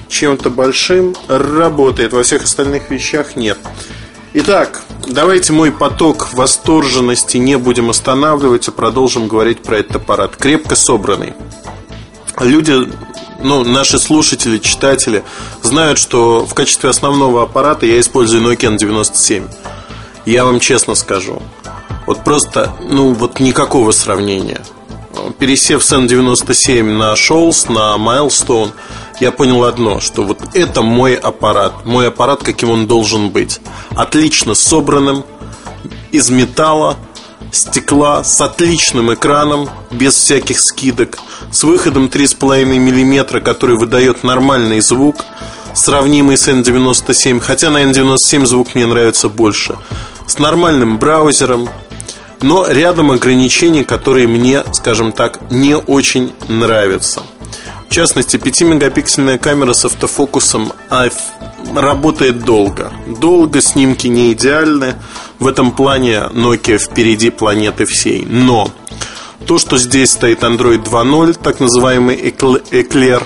Чем-то 0.10 0.50
большим 0.50 1.16
работает. 1.28 2.12
Во 2.12 2.24
всех 2.24 2.44
остальных 2.44 2.90
вещах 2.90 3.36
нет. 3.36 3.58
Итак, 4.38 4.82
давайте 5.08 5.54
мой 5.54 5.72
поток 5.72 6.34
восторженности 6.34 7.38
не 7.38 7.58
будем 7.58 7.90
останавливать, 7.90 8.68
а 8.68 8.74
продолжим 8.74 9.30
говорить 9.30 9.64
про 9.64 9.78
этот 9.78 9.96
аппарат. 9.96 10.36
Крепко 10.36 10.76
собранный. 10.76 11.32
Люди, 12.42 12.92
ну, 13.42 13.64
наши 13.64 13.98
слушатели, 13.98 14.58
читатели 14.58 15.24
знают, 15.64 15.98
что 15.98 16.46
в 16.46 16.54
качестве 16.54 16.90
основного 16.90 17.44
аппарата 17.44 17.86
я 17.86 17.98
использую 17.98 18.44
Nokia 18.44 18.76
N97. 18.76 19.50
Я 20.26 20.44
вам 20.44 20.60
честно 20.60 20.96
скажу, 20.96 21.42
вот 22.06 22.26
просто, 22.26 22.74
ну, 22.82 23.14
вот 23.14 23.40
никакого 23.40 23.92
сравнения. 23.92 24.60
Пересев 25.40 25.82
с 25.82 25.94
N97 25.94 26.84
на 26.84 27.14
Shoals, 27.14 27.72
на 27.72 27.96
Milestone, 27.96 28.74
я 29.20 29.32
понял 29.32 29.64
одно, 29.64 30.00
что 30.00 30.24
вот 30.24 30.40
это 30.54 30.82
мой 30.82 31.16
аппарат. 31.16 31.86
Мой 31.86 32.08
аппарат, 32.08 32.44
каким 32.44 32.70
он 32.70 32.88
должен 32.88 33.30
быть. 33.30 33.60
Отлично 33.96 34.56
собранным, 34.56 35.24
из 36.12 36.30
металла, 36.30 36.98
стекла, 37.52 38.24
с 38.24 38.40
отличным 38.42 39.14
экраном, 39.14 39.70
без 39.92 40.14
всяких 40.16 40.60
скидок, 40.60 41.20
с 41.52 41.64
выходом 41.64 42.06
3,5 42.06 42.66
мм, 42.66 43.42
который 43.42 43.78
выдает 43.78 44.24
нормальный 44.24 44.80
звук, 44.82 45.18
сравнимый 45.74 46.38
с 46.38 46.48
N97, 46.48 47.40
хотя 47.40 47.70
на 47.70 47.84
N97 47.84 48.46
звук 48.46 48.76
мне 48.76 48.86
нравится 48.86 49.30
больше, 49.30 49.78
с 50.28 50.40
нормальным 50.40 50.98
браузером, 50.98 51.70
но 52.42 52.68
рядом 52.68 53.12
ограничений, 53.12 53.84
которые 53.84 54.28
мне, 54.28 54.64
скажем 54.74 55.12
так, 55.12 55.52
не 55.52 55.76
очень 55.76 56.34
нравятся. 56.48 57.24
В 57.88 57.94
частности, 57.94 58.38
5-мегапиксельная 58.38 59.38
камера 59.38 59.74
с 59.74 59.86
автофокусом 59.86 60.74
работает 61.76 62.44
долго. 62.44 62.92
Долго 63.08 63.62
снимки 63.62 64.08
не 64.08 64.34
идеальны. 64.34 64.96
В 65.40 65.48
этом 65.48 65.72
плане 65.72 66.24
Nokia 66.32 66.78
впереди 66.78 67.30
планеты 67.30 67.86
всей. 67.86 68.26
Но 68.26 68.72
то, 69.48 69.58
что 69.58 69.78
здесь 69.78 70.12
стоит 70.12 70.44
Android 70.44 70.84
2.0, 70.84 71.40
так 71.42 71.60
называемый 71.60 72.18
Eclair, 72.18 73.24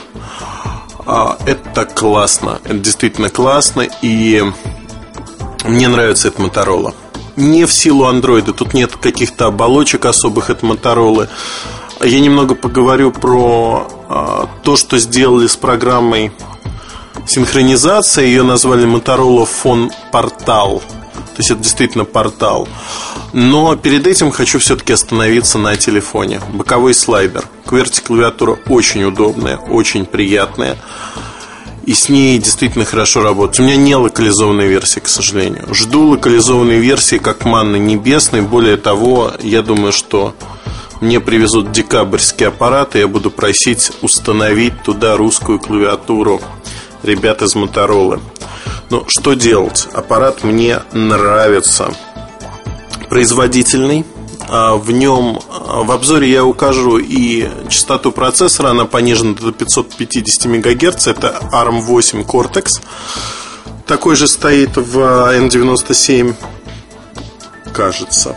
а, 1.05 1.37
это 1.45 1.85
классно. 1.85 2.59
Это 2.63 2.75
действительно 2.75 3.29
классно. 3.29 3.87
И 4.01 4.43
мне 5.63 5.87
нравится 5.87 6.27
это 6.27 6.41
Motorola 6.41 6.93
не 7.39 7.65
в 7.65 7.73
силу 7.73 8.05
андроида. 8.05 8.53
Тут 8.53 8.73
нет 8.73 8.95
каких-то 8.95 9.47
оболочек 9.47 10.05
особых 10.05 10.49
от 10.49 10.61
Моторолы. 10.61 11.29
Я 12.01 12.19
немного 12.21 12.55
поговорю 12.55 13.11
про 13.11 13.87
а, 14.07 14.49
то, 14.63 14.77
что 14.77 14.97
сделали 14.97 15.47
с 15.47 15.57
программой 15.57 16.31
синхронизации. 17.27 18.25
Ее 18.25 18.43
назвали 18.43 18.87
Motorola 18.87 19.47
Phone 19.47 19.91
Portal. 20.11 20.79
То 20.79 21.37
есть 21.37 21.51
это 21.51 21.61
действительно 21.61 22.05
портал. 22.05 22.67
Но 23.33 23.75
перед 23.75 24.07
этим 24.07 24.31
хочу 24.31 24.59
все-таки 24.59 24.93
остановиться 24.93 25.57
на 25.57 25.75
телефоне. 25.75 26.41
Боковой 26.53 26.93
слайдер. 26.93 27.43
QWERTY 27.65 28.01
клавиатура 28.05 28.57
очень 28.67 29.03
удобная, 29.03 29.57
очень 29.57 30.05
приятная 30.05 30.77
и 31.89 31.93
с 31.93 32.07
ней 32.07 32.37
действительно 32.37 32.85
хорошо 32.85 33.23
работать. 33.23 33.59
У 33.59 33.63
меня 33.63 33.75
не 33.75 33.95
локализованной 33.95 34.67
версии, 34.67 34.99
к 34.99 35.07
сожалению. 35.07 35.73
Жду 35.73 36.09
локализованной 36.09 36.77
версии 36.77 37.17
как 37.17 37.45
манны 37.45 37.77
небесной. 37.77 38.41
Более 38.41 38.77
того, 38.77 39.31
я 39.41 39.63
думаю, 39.63 39.91
что 39.91 40.35
мне 41.01 41.19
привезут 41.19 41.71
декабрьский 41.71 42.47
аппарат, 42.47 42.95
и 42.95 42.99
я 42.99 43.07
буду 43.07 43.31
просить 43.31 43.91
установить 44.01 44.83
туда 44.83 45.15
русскую 45.15 45.59
клавиатуру 45.59 46.41
ребят 47.03 47.41
из 47.41 47.55
Моторолы. 47.55 48.19
Но 48.89 49.05
что 49.07 49.33
делать? 49.33 49.87
Аппарат 49.93 50.43
мне 50.43 50.81
нравится. 50.91 51.93
Производительный, 53.09 54.05
а, 54.47 54.75
в 54.75 54.91
нем 54.91 55.39
а, 55.49 55.83
в 55.83 55.91
обзоре 55.91 56.29
я 56.29 56.43
укажу 56.43 56.97
и 56.97 57.47
частоту 57.69 58.11
процессора, 58.11 58.69
она 58.69 58.85
понижена 58.85 59.35
до 59.35 59.51
550 59.51 60.45
МГц, 60.45 61.07
это 61.07 61.39
ARM8 61.51 62.25
Cortex. 62.25 62.81
Такой 63.85 64.15
же 64.15 64.27
стоит 64.27 64.75
в 64.75 64.97
N97, 64.97 66.35
кажется. 67.73 68.35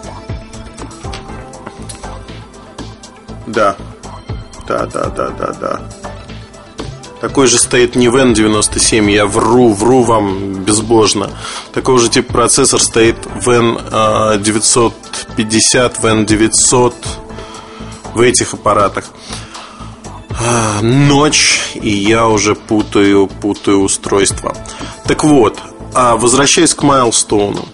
Да, 3.53 3.77
да, 4.67 4.87
да, 4.87 5.07
да, 5.11 5.29
да, 5.29 5.53
да. 5.61 5.81
Такой 7.21 7.47
же 7.47 7.59
стоит 7.59 7.95
не 7.95 8.09
в 8.09 8.17
N97, 8.17 9.11
я 9.11 9.27
вру, 9.27 9.73
вру 9.73 10.03
вам 10.03 10.65
безбожно. 10.65 11.31
Такого 11.73 11.99
же 11.99 12.09
типа 12.09 12.33
процессор 12.33 12.81
стоит 12.81 13.17
в 13.27 13.49
N950, 13.49 14.93
в 16.01 16.05
N900, 16.05 16.95
в 18.15 18.21
этих 18.21 18.55
аппаратах. 18.55 19.05
А, 20.31 20.81
ночь, 20.81 21.61
и 21.75 21.91
я 21.91 22.27
уже 22.27 22.55
путаю, 22.55 23.27
путаю 23.29 23.83
устройство. 23.83 24.57
Так 25.07 25.25
вот, 25.25 25.59
а 25.95 26.17
возвращаясь 26.17 26.75
к 26.75 26.83
Майлстоуну. 26.83 27.69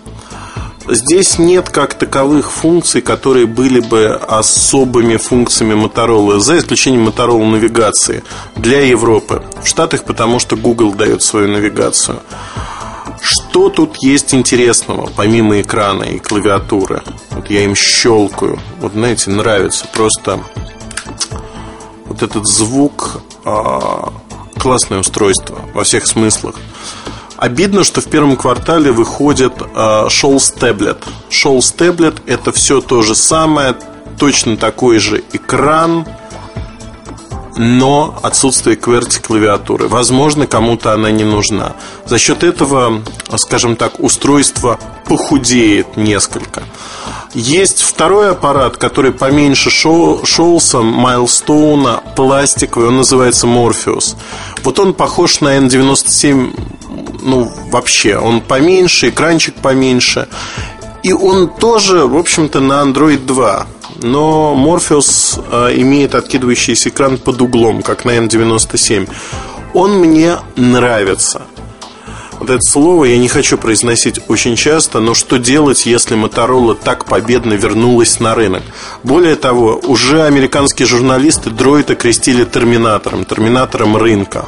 Здесь 0.90 1.38
нет 1.38 1.68
как 1.68 1.94
таковых 1.94 2.50
функций, 2.50 3.02
которые 3.02 3.46
были 3.46 3.80
бы 3.80 4.08
особыми 4.08 5.16
функциями 5.16 5.74
Motorola, 5.74 6.38
за 6.38 6.58
исключением 6.58 7.06
Motorola 7.06 7.44
навигации 7.44 8.24
для 8.56 8.80
Европы. 8.80 9.42
В 9.62 9.66
Штатах, 9.66 10.04
потому 10.04 10.38
что 10.38 10.56
Google 10.56 10.94
дает 10.94 11.22
свою 11.22 11.48
навигацию. 11.48 12.20
Что 13.20 13.68
тут 13.68 13.96
есть 14.02 14.32
интересного, 14.32 15.10
помимо 15.14 15.60
экрана 15.60 16.04
и 16.04 16.18
клавиатуры? 16.18 17.02
Вот 17.32 17.50
я 17.50 17.64
им 17.64 17.74
щелкаю. 17.74 18.58
Вот, 18.80 18.92
знаете, 18.92 19.30
нравится 19.30 19.86
просто 19.92 20.40
вот 22.06 22.22
этот 22.22 22.46
звук. 22.46 23.20
А, 23.44 24.12
классное 24.58 25.00
устройство 25.00 25.60
во 25.74 25.84
всех 25.84 26.06
смыслах. 26.06 26.54
Обидно, 27.38 27.84
что 27.84 28.00
в 28.00 28.06
первом 28.06 28.36
квартале 28.36 28.90
выходит 28.90 29.52
э, 29.60 29.64
Shoals 30.08 30.58
Tablet. 30.58 30.98
Shoals 31.30 31.72
Tablet 31.76 32.20
это 32.26 32.50
все 32.50 32.80
то 32.80 33.00
же 33.02 33.14
самое, 33.14 33.76
точно 34.18 34.56
такой 34.56 34.98
же 34.98 35.22
экран, 35.32 36.04
но 37.56 38.18
отсутствие 38.24 38.76
QWERTY 38.76 39.24
клавиатуры. 39.24 39.86
Возможно, 39.86 40.48
кому-то 40.48 40.92
она 40.92 41.12
не 41.12 41.22
нужна. 41.22 41.76
За 42.06 42.18
счет 42.18 42.42
этого, 42.42 43.02
скажем 43.36 43.76
так, 43.76 44.00
устройство 44.00 44.80
похудеет 45.06 45.96
несколько. 45.96 46.64
Есть 47.34 47.82
второй 47.82 48.30
аппарат, 48.30 48.76
который 48.76 49.12
поменьше 49.12 49.70
шоу, 49.70 50.24
Шоулса, 50.24 50.80
Майлстоуна, 50.80 52.02
пластиковый, 52.16 52.88
он 52.88 52.96
называется 52.98 53.46
Morpheus. 53.46 54.16
Вот 54.64 54.78
он 54.78 54.94
похож 54.94 55.40
на 55.40 55.58
N97 55.58 56.54
ну, 57.22 57.50
вообще, 57.70 58.16
он 58.16 58.40
поменьше, 58.40 59.10
экранчик 59.10 59.54
поменьше. 59.56 60.28
И 61.02 61.12
он 61.12 61.48
тоже, 61.48 62.06
в 62.06 62.16
общем-то, 62.16 62.60
на 62.60 62.82
Android 62.82 63.24
2. 63.24 63.66
Но 64.02 64.54
Morpheus 64.56 65.42
э, 65.50 65.80
имеет 65.80 66.14
откидывающийся 66.14 66.88
экран 66.88 67.18
под 67.18 67.40
углом, 67.40 67.82
как 67.82 68.04
на 68.04 68.16
N97. 68.16 69.08
Он 69.74 69.98
мне 69.98 70.36
нравится. 70.56 71.42
Вот 72.38 72.50
это 72.50 72.62
слово 72.62 73.06
я 73.06 73.18
не 73.18 73.26
хочу 73.26 73.58
произносить 73.58 74.20
очень 74.28 74.54
часто, 74.54 75.00
но 75.00 75.14
что 75.14 75.38
делать, 75.38 75.86
если 75.86 76.16
Motorola 76.16 76.76
так 76.80 77.04
победно 77.04 77.54
вернулась 77.54 78.20
на 78.20 78.34
рынок? 78.34 78.62
Более 79.02 79.34
того, 79.34 79.80
уже 79.84 80.22
американские 80.22 80.86
журналисты 80.86 81.50
дроид 81.50 81.90
окрестили 81.90 82.44
терминатором, 82.44 83.24
терминатором 83.24 83.96
рынка. 83.96 84.46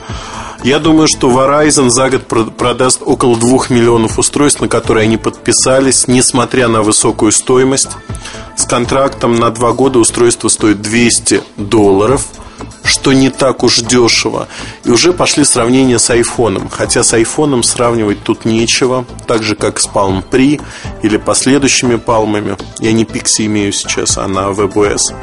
Я 0.63 0.79
думаю, 0.79 1.09
что 1.09 1.31
Verizon 1.31 1.89
за 1.89 2.11
год 2.11 2.27
продаст 2.57 3.01
около 3.05 3.37
2 3.37 3.67
миллионов 3.71 4.19
устройств, 4.19 4.61
на 4.61 4.69
которые 4.69 5.05
они 5.05 5.17
подписались, 5.17 6.07
несмотря 6.07 6.69
на 6.69 6.83
высокую 6.83 7.33
стоимость. 7.33 7.89
С 8.57 8.67
контрактом 8.67 9.37
на 9.37 9.51
2 9.51 9.73
года 9.73 9.99
устройство 9.99 10.49
стоит 10.49 10.81
200 10.83 11.43
долларов, 11.57 12.27
что 12.91 13.13
не 13.13 13.31
так 13.31 13.63
уж 13.63 13.79
дешево. 13.81 14.49
И 14.85 14.91
уже 14.91 15.13
пошли 15.13 15.45
сравнения 15.45 15.99
с 15.99 16.11
айфоном. 16.11 16.69
Хотя 16.69 17.03
с 17.03 17.15
айфоном 17.15 17.63
сравнивать 17.63 18.23
тут 18.23 18.45
нечего. 18.45 19.05
Так 19.27 19.43
же, 19.43 19.55
как 19.55 19.81
с 19.81 19.87
Palm 19.87 20.23
Pre 20.29 20.61
или 21.03 21.17
последующими 21.17 21.97
палмами. 21.97 22.57
Я 22.79 22.93
не 22.93 23.05
Pixie 23.05 23.47
имею 23.47 23.73
сейчас, 23.73 24.19
а 24.19 24.27
на 24.29 24.51
WebOS. 24.51 25.15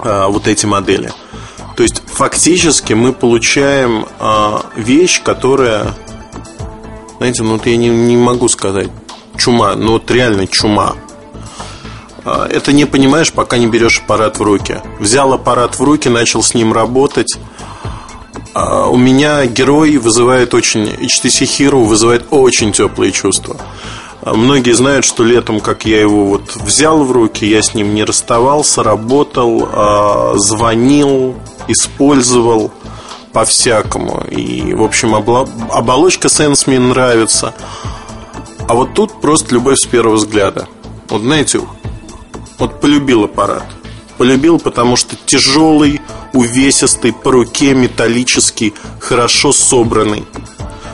А, 0.00 0.28
вот 0.28 0.48
эти 0.48 0.66
модели– 0.66 1.12
то 1.76 1.82
есть 1.82 2.02
фактически 2.06 2.92
мы 2.92 3.12
получаем 3.12 4.06
э, 4.20 4.58
вещь, 4.76 5.22
которая, 5.22 5.94
знаете, 7.18 7.42
ну 7.42 7.54
вот 7.54 7.66
я 7.66 7.76
не, 7.76 7.88
не 7.88 8.16
могу 8.16 8.48
сказать 8.48 8.88
чума, 9.36 9.74
ну 9.74 9.92
вот 9.92 10.10
реально 10.10 10.46
чума. 10.46 10.94
Э, 12.24 12.46
это 12.50 12.72
не 12.72 12.84
понимаешь, 12.84 13.32
пока 13.32 13.58
не 13.58 13.66
берешь 13.66 14.00
аппарат 14.00 14.38
в 14.38 14.42
руки. 14.42 14.80
Взял 14.98 15.32
аппарат 15.32 15.78
в 15.78 15.82
руки, 15.82 16.08
начал 16.08 16.42
с 16.42 16.54
ним 16.54 16.72
работать. 16.72 17.38
Э, 18.54 18.86
у 18.88 18.96
меня 18.96 19.46
герой 19.46 19.96
вызывает 19.98 20.54
очень, 20.54 20.84
HTC 20.84 21.46
Hero 21.46 21.84
вызывает 21.84 22.26
очень 22.30 22.72
теплые 22.72 23.12
чувства. 23.12 23.56
Многие 24.24 24.72
знают, 24.72 25.04
что 25.04 25.22
летом, 25.22 25.60
как 25.60 25.84
я 25.84 26.00
его 26.00 26.24
вот 26.24 26.56
взял 26.56 27.04
в 27.04 27.12
руки, 27.12 27.44
я 27.44 27.62
с 27.62 27.74
ним 27.74 27.94
не 27.94 28.04
расставался, 28.04 28.82
работал, 28.82 29.68
звонил, 30.38 31.34
использовал 31.68 32.72
по-всякому. 33.34 34.24
И, 34.30 34.72
в 34.72 34.82
общем, 34.82 35.14
оболочка 35.14 36.28
Sense 36.28 36.62
мне 36.66 36.80
нравится. 36.80 37.52
А 38.66 38.72
вот 38.72 38.94
тут 38.94 39.20
просто 39.20 39.56
любовь 39.56 39.76
с 39.76 39.86
первого 39.86 40.14
взгляда. 40.14 40.68
Вот 41.10 41.20
знаете, 41.20 41.60
вот 42.58 42.80
полюбил 42.80 43.24
аппарат. 43.24 43.64
Полюбил, 44.18 44.60
потому 44.60 44.96
что 44.96 45.16
тяжелый, 45.26 46.00
увесистый, 46.32 47.12
по 47.12 47.32
руке 47.32 47.74
металлический, 47.74 48.74
хорошо 49.00 49.52
собранный. 49.52 50.24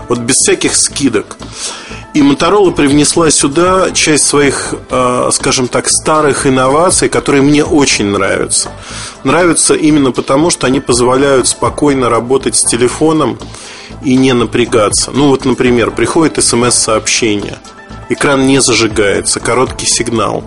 Вот 0.09 0.19
без 0.19 0.37
всяких 0.37 0.75
скидок. 0.75 1.37
И 2.13 2.23
Моторола 2.23 2.73
привнесла 2.73 3.31
сюда 3.31 3.93
часть 3.93 4.27
своих, 4.27 4.75
э, 4.91 5.31
скажем 5.33 5.69
так, 5.69 5.89
старых 5.89 6.45
инноваций, 6.45 7.09
которые 7.09 7.43
мне 7.43 7.65
очень 7.65 8.07
нравятся. 8.07 8.73
Нравятся 9.23 9.75
именно 9.75 10.11
потому, 10.11 10.51
что 10.51 10.67
они 10.67 10.81
позволяют 10.81 11.47
спокойно 11.47 12.09
работать 12.09 12.57
с 12.57 12.65
телефоном 12.65 13.39
и 14.03 14.17
не 14.17 14.33
напрягаться. 14.33 15.13
Ну 15.13 15.29
вот, 15.29 15.45
например, 15.45 15.93
приходит 15.93 16.43
смс-сообщение. 16.43 17.59
Экран 18.11 18.47
не 18.47 18.61
зажигается, 18.61 19.41
короткий 19.41 19.87
сигнал. 19.87 20.45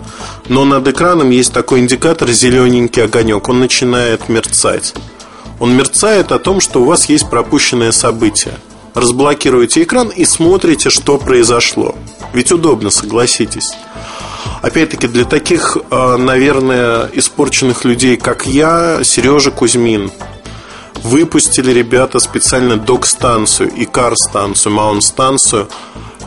Но 0.48 0.64
над 0.64 0.86
экраном 0.86 1.30
есть 1.30 1.52
такой 1.52 1.80
индикатор, 1.80 2.30
зелененький 2.30 3.02
огонек. 3.02 3.48
Он 3.48 3.58
начинает 3.58 4.28
мерцать. 4.28 4.94
Он 5.58 5.76
мерцает 5.76 6.30
о 6.30 6.38
том, 6.38 6.60
что 6.60 6.82
у 6.82 6.84
вас 6.84 7.08
есть 7.08 7.28
пропущенное 7.28 7.90
событие 7.90 8.54
разблокируете 8.94 9.82
экран 9.82 10.08
и 10.08 10.24
смотрите, 10.24 10.88
что 10.88 11.18
произошло. 11.18 11.94
Ведь 12.32 12.52
удобно, 12.52 12.90
согласитесь. 12.90 13.72
Опять-таки, 14.62 15.08
для 15.08 15.24
таких, 15.24 15.76
а, 15.90 16.16
наверное, 16.16 17.10
испорченных 17.12 17.84
людей, 17.84 18.16
как 18.16 18.46
я, 18.46 19.00
Сережа 19.04 19.50
Кузьмин, 19.50 20.10
выпустили 21.02 21.70
ребята 21.70 22.18
специально 22.18 22.76
док-станцию, 22.76 23.70
икар-станцию, 23.76 24.72
маунт-станцию, 24.72 25.68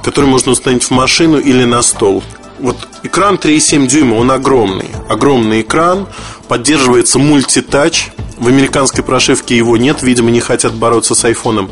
которую 0.04 0.32
можно 0.32 0.52
установить 0.52 0.84
в 0.84 0.92
машину 0.92 1.40
или 1.40 1.64
на 1.64 1.82
стол. 1.82 2.24
Вот 2.60 2.78
экран 3.04 3.36
3,7 3.36 3.88
дюйма, 3.88 4.16
он 4.16 4.32
огромный. 4.32 4.90
Огромный 5.10 5.62
экран, 5.62 6.08
поддерживается 6.48 7.20
мультитач. 7.20 8.10
В 8.38 8.48
американской 8.48 9.04
прошивке 9.04 9.56
его 9.56 9.78
нет, 9.78 10.02
видимо, 10.02 10.32
не 10.32 10.40
хотят 10.40 10.74
бороться 10.74 11.16
с 11.16 11.26
айфоном. 11.26 11.70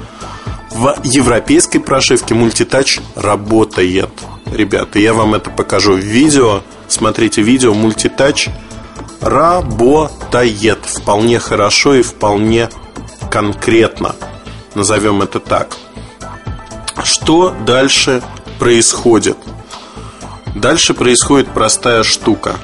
В 0.72 0.96
европейской 1.04 1.80
прошивке 1.80 2.34
мультитач 2.36 3.00
работает. 3.16 4.10
Ребята, 4.52 5.00
я 5.00 5.14
вам 5.14 5.34
это 5.36 5.50
покажу 5.50 5.94
в 5.94 6.00
видео. 6.00 6.62
Смотрите 6.88 7.42
видео, 7.42 7.74
мультитач 7.74 8.50
работает 9.22 10.80
вполне 10.86 11.40
хорошо 11.40 11.96
и 11.96 12.02
вполне 12.04 12.70
конкретно. 13.32 14.16
Назовем 14.76 15.22
это 15.22 15.40
так. 15.40 15.78
Что 17.06 17.56
дальше 17.66 18.22
происходит? 18.60 19.38
Дальше 20.54 20.94
происходит 20.94 21.48
простая 21.48 22.04
штука. 22.04 22.58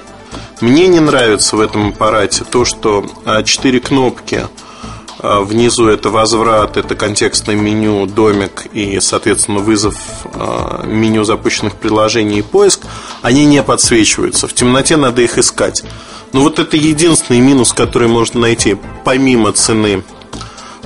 Мне 0.60 0.88
не 0.88 1.00
нравится 1.00 1.56
в 1.56 1.62
этом 1.62 1.90
аппарате 1.90 2.44
то, 2.44 2.66
что 2.66 3.06
4 3.46 3.78
а, 3.78 3.82
кнопки– 3.82 4.42
а, 5.24 5.42
внизу 5.42 5.88
это 5.88 6.10
возврат, 6.10 6.78
это 6.78 6.96
контекстное 6.96 7.56
меню, 7.56 8.08
домик 8.08 8.66
и, 8.74 9.00
соответственно, 9.00 9.60
вызов 9.60 9.96
а, 10.34 10.84
меню 10.84 11.24
запущенных 11.24 11.76
приложений 11.76 12.40
и 12.40 12.42
поиск, 12.42 12.82
они 13.22 13.46
не 13.46 13.62
подсвечиваются. 13.62 14.48
В 14.48 14.54
темноте 14.54 14.98
надо 14.98 15.22
их 15.22 15.38
искать. 15.38 15.84
Но 16.34 16.42
вот 16.42 16.58
это 16.58 16.76
единственный 16.76 17.40
минус, 17.40 17.72
который 17.72 18.08
можно 18.08 18.40
найти, 18.40 18.78
помимо 19.04 19.52
цены 19.52 20.04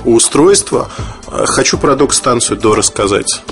устройства. 0.04 0.90
А, 1.26 1.46
хочу 1.46 1.78
про 1.78 1.96
док-станцию 1.96 2.58
до 2.58 2.74
рассказать. 2.74 3.42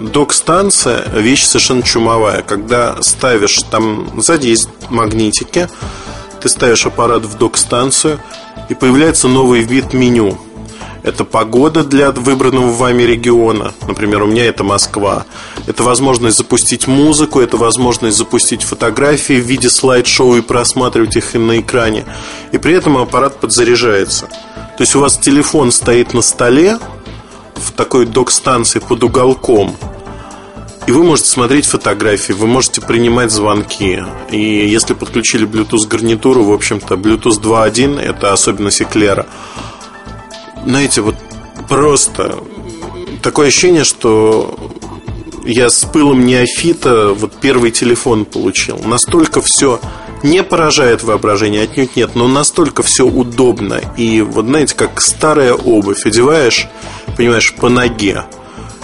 Док-станция– 0.00 1.08
вещь 1.14 1.44
совершенно 1.44 1.82
чумовая. 1.82 2.42
Когда 2.42 3.02
ставишь, 3.02 3.62
там 3.70 4.20
сзади 4.20 4.48
есть 4.48 4.68
магнитики, 4.88 5.68
ты 6.40 6.48
ставишь 6.48 6.86
аппарат 6.86 7.22
в 7.24 7.36
док-станцию– 7.38 8.20
и 8.68 8.74
появляется 8.74 9.28
новый 9.28 9.62
вид 9.62 9.92
меню. 9.92 10.38
Это 11.02 11.24
погода 11.24 11.84
для 11.84 12.12
выбранного 12.12 12.72
вами 12.72 13.02
региона. 13.02 13.74
Например, 13.86 14.22
у 14.22 14.26
меня 14.26 14.46
это 14.46 14.64
Москва. 14.64 15.26
Это 15.66 15.82
возможность 15.82 16.38
запустить 16.38 16.86
музыку, 16.86 17.40
это 17.40 17.58
возможность 17.58 18.16
запустить 18.16 18.62
фотографии 18.62 19.34
в 19.34 19.44
виде 19.44 19.68
слайд-шоу 19.68 20.36
и 20.36 20.40
просматривать 20.40 21.16
их 21.16 21.34
на 21.34 21.60
экране. 21.60 22.06
И 22.52 22.58
при 22.58 22.72
этом 22.72 22.96
аппарат 22.96 23.38
подзаряжается. 23.38 24.28
То 24.78 24.80
есть 24.80 24.96
у 24.96 25.00
вас 25.00 25.18
телефон 25.18 25.72
стоит 25.72 26.14
на 26.14 26.22
столе 26.22 26.78
в 27.64 27.72
такой 27.72 28.06
док-станции 28.06 28.78
под 28.78 29.02
уголком– 29.02 29.76
и 30.86 30.92
вы 30.92 31.02
можете 31.02 31.30
смотреть 31.30 31.64
фотографии, 31.64 32.34
вы 32.34 32.46
можете 32.46 32.82
принимать 32.82 33.30
звонки. 33.30 34.02
И 34.30 34.68
если 34.68 34.92
подключили 34.92 35.46
Bluetooth 35.48 35.88
гарнитуру, 35.88 36.44
в 36.44 36.52
общем-то, 36.52 36.96
Bluetooth 36.96 37.40
2.1 37.40 37.98
это 37.98 38.34
особенность 38.34 38.82
эклера. 38.82 39.26
Знаете, 40.66 41.00
вот 41.00 41.14
просто 41.70 42.36
такое 43.22 43.48
ощущение, 43.48 43.84
что 43.84 44.58
я 45.46 45.70
с 45.70 45.86
пылом 45.86 46.26
неофита 46.26 47.14
вот 47.14 47.32
первый 47.40 47.70
телефон 47.70 48.26
получил. 48.26 48.78
Настолько 48.84 49.40
все 49.40 49.80
не 50.24 50.42
поражает 50.42 51.02
воображение, 51.02 51.62
отнюдь 51.64 51.96
нет, 51.96 52.14
но 52.14 52.26
настолько 52.26 52.82
все 52.82 53.06
удобно. 53.06 53.80
И 53.98 54.22
вот 54.22 54.46
знаете, 54.46 54.74
как 54.74 55.00
старая 55.02 55.52
обувь 55.52 56.06
одеваешь, 56.06 56.66
понимаешь, 57.16 57.52
по 57.54 57.68
ноге 57.68 58.24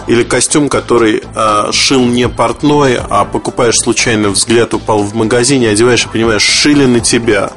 или 0.07 0.23
костюм, 0.23 0.69
который 0.69 1.23
э, 1.35 1.73
шил 1.73 2.05
не 2.05 2.29
портной, 2.29 2.99
а 3.09 3.25
покупаешь 3.25 3.79
случайно, 3.79 4.29
взгляд 4.29 4.75
упал 4.75 5.03
в 5.03 5.15
магазине, 5.15 5.71
одеваешь 5.71 6.05
и 6.05 6.09
понимаешь, 6.09 6.43
шили 6.43 6.85
на 6.85 7.01
тебя. 7.01 7.53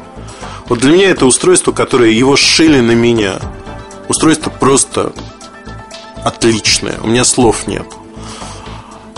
Вот 0.70 0.80
для 0.80 0.92
меня 0.94 1.10
это 1.10 1.26
устройство, 1.26 1.74
которое 1.74 2.12
его 2.12 2.38
шили 2.38 2.80
на 2.80 2.92
меня. 2.96 3.40
Устройство 4.08 4.50
просто 4.50 5.12
отличное. 6.24 7.00
У 7.04 7.08
меня 7.08 7.26
слов 7.26 7.68
нет. 7.68 7.86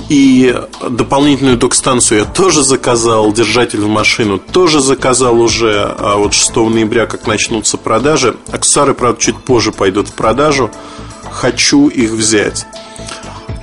И 0.08 0.56
дополнительную 0.88 1.58
док-станцию 1.58 2.20
я 2.20 2.26
тоже 2.26 2.64
заказал, 2.64 3.32
держатель 3.34 3.82
в 3.82 3.88
машину 3.88 4.38
тоже 4.38 4.80
заказал 4.80 5.40
уже, 5.42 5.96
а 5.98 6.18
вот 6.18 6.34
6 6.34 6.56
ноября, 6.56 7.08
как 7.08 7.26
начнутся 7.26 7.78
продажи. 7.78 8.36
Аксессуары, 8.52 8.94
правда, 8.94 9.20
чуть 9.20 9.38
позже 9.38 9.72
пойдут 9.72 10.10
в 10.10 10.14
продажу. 10.14 10.70
Хочу 11.32 11.88
их 11.88 12.12
взять. 12.12 12.68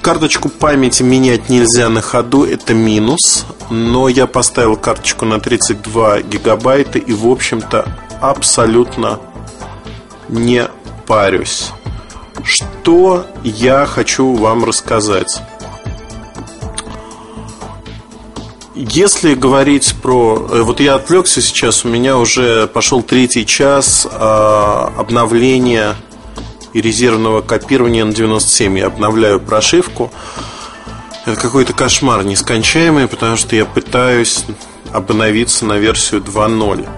Карточку 0.03 0.49
памяти 0.49 1.05
менять 1.05 1.49
нельзя 1.49 1.89
на 1.89 2.03
ходу, 2.03 2.45
это 2.45 2.75
минус. 2.75 3.47
Но 3.71 4.09
я 4.09 4.27
поставил 4.27 4.77
карточку 4.77 5.25
на 5.25 5.39
32 5.39 6.23
гигабайта 6.23 6.99
и, 6.99 7.13
в 7.13 7.29
общем-то, 7.29 7.87
абсолютно 8.21 9.21
не 10.29 10.69
парюсь. 11.07 11.71
Что 12.43 13.27
я 13.45 13.87
хочу 13.87 14.35
вам 14.35 14.65
рассказать? 14.65 15.41
Если 18.75 19.35
говорить 19.35 19.95
про... 20.01 20.49
Э, 20.51 20.63
вот 20.63 20.81
я 20.81 20.95
отвлекся 20.95 21.43
сейчас, 21.43 21.85
у 21.85 21.89
меня 21.89 22.17
уже 22.17 22.67
пошел 22.67 23.03
третий 23.03 23.45
час 23.45 24.07
э, 24.11 24.17
обновления 24.19 25.95
и 26.73 26.81
резервного 26.81 27.43
копирования 27.43 28.05
на 28.05 28.15
97. 28.15 28.79
Я 28.79 28.87
обновляю 28.87 29.41
прошивку. 29.41 30.11
Это 31.27 31.39
какой-то 31.39 31.75
кошмар 31.75 32.25
нескончаемый, 32.25 33.09
потому 33.09 33.37
что 33.37 33.55
я 33.55 33.67
пытаюсь 33.67 34.45
обновиться 34.91 35.67
на 35.67 35.75
версию 35.75 36.23
2.0. 36.23 36.89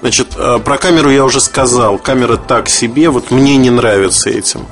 Значит, 0.00 0.34
э, 0.36 0.58
про 0.58 0.76
камеру 0.76 1.10
я 1.10 1.24
уже 1.24 1.40
сказал. 1.40 1.98
Камера 1.98 2.36
так 2.36 2.68
себе, 2.68 3.10
вот 3.10 3.30
мне 3.30 3.56
не 3.56 3.70
нравится 3.70 4.28
этим. 4.28 4.66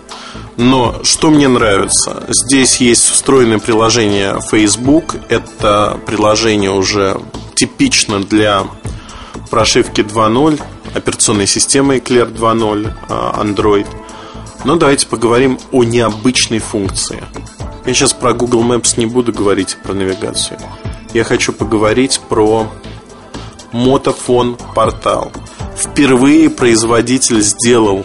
Но 0.62 1.00
что 1.04 1.30
мне 1.30 1.48
нравится? 1.48 2.22
Здесь 2.28 2.82
есть 2.82 3.08
встроенное 3.08 3.58
приложение 3.58 4.38
Facebook. 4.50 5.16
Это 5.30 5.98
приложение 6.04 6.70
уже 6.70 7.18
типично 7.54 8.22
для 8.22 8.66
прошивки 9.48 10.02
2.0, 10.02 10.60
операционной 10.94 11.46
системы 11.46 11.96
Eclair 11.96 12.30
2.0, 12.30 12.92
а, 13.08 13.42
Android. 13.42 13.86
Но 14.64 14.76
давайте 14.76 15.06
поговорим 15.06 15.58
о 15.72 15.82
необычной 15.82 16.58
функции. 16.58 17.24
Я 17.86 17.94
сейчас 17.94 18.12
про 18.12 18.34
Google 18.34 18.62
Maps 18.62 18.98
не 18.98 19.06
буду 19.06 19.32
говорить 19.32 19.78
про 19.82 19.94
навигацию. 19.94 20.60
Я 21.14 21.24
хочу 21.24 21.54
поговорить 21.54 22.20
про 22.28 22.70
Мотофон 23.72 24.58
портал. 24.74 25.32
Впервые 25.74 26.50
производитель 26.50 27.40
сделал 27.40 28.04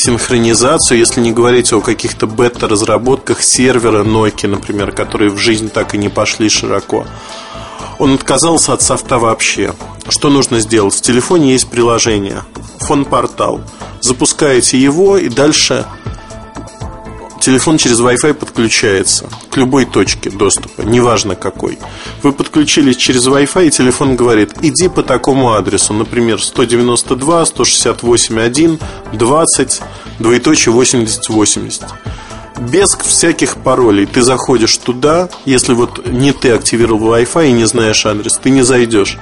синхронизацию, 0.00 0.98
если 0.98 1.20
не 1.20 1.32
говорить 1.32 1.72
о 1.72 1.80
каких-то 1.80 2.26
бета-разработках 2.26 3.42
сервера 3.42 4.02
Nokia, 4.02 4.48
например, 4.48 4.92
которые 4.92 5.30
в 5.30 5.38
жизнь 5.38 5.68
так 5.68 5.94
и 5.94 5.98
не 5.98 6.08
пошли 6.08 6.48
широко. 6.48 7.06
Он 7.98 8.14
отказался 8.14 8.72
от 8.72 8.82
софта 8.82 9.18
вообще. 9.18 9.74
Что 10.08 10.30
нужно 10.30 10.60
сделать? 10.60 10.94
В 10.94 11.02
телефоне 11.02 11.52
есть 11.52 11.68
приложение 11.68 12.42
Фон-портал. 12.80 13.60
Запускаете 14.00 14.78
его 14.78 15.18
и 15.18 15.28
дальше 15.28 15.84
телефон 17.40 17.78
через 17.78 18.00
Wi-Fi 18.00 18.34
подключается 18.34 19.28
к 19.50 19.56
любой 19.56 19.86
точке 19.86 20.30
доступа, 20.30 20.82
неважно 20.82 21.34
какой. 21.34 21.78
Вы 22.22 22.32
подключились 22.32 22.96
через 22.96 23.26
Wi-Fi, 23.26 23.66
и 23.66 23.70
телефон 23.70 24.16
говорит, 24.16 24.52
иди 24.62 24.88
по 24.88 25.02
такому 25.02 25.54
адресу, 25.54 25.92
например, 25.94 26.42
192, 26.42 27.46
168, 27.46 28.78
20, 29.12 29.80
двоеточие 30.18 30.72
80, 30.72 31.28
80. 31.28 31.84
Без 32.60 32.90
всяких 32.90 33.56
паролей 33.56 34.04
ты 34.04 34.20
заходишь 34.20 34.76
туда, 34.76 35.30
если 35.46 35.72
вот 35.72 36.06
не 36.06 36.32
ты 36.32 36.50
активировал 36.50 37.14
Wi-Fi 37.14 37.48
и 37.48 37.52
не 37.52 37.64
знаешь 37.64 38.04
адрес, 38.04 38.38
ты 38.42 38.50
не 38.50 38.62
зайдешь. 38.62 39.16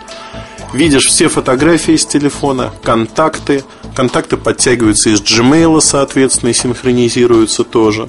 Видишь 0.72 1.06
все 1.06 1.28
фотографии 1.28 1.96
с 1.96 2.04
телефона, 2.04 2.72
контакты, 2.82 3.64
контакты 3.94 4.36
подтягиваются 4.36 5.10
из 5.10 5.22
Gmail, 5.22 5.80
соответственно, 5.80 6.50
и 6.50 6.54
синхронизируются 6.54 7.64
тоже. 7.64 8.06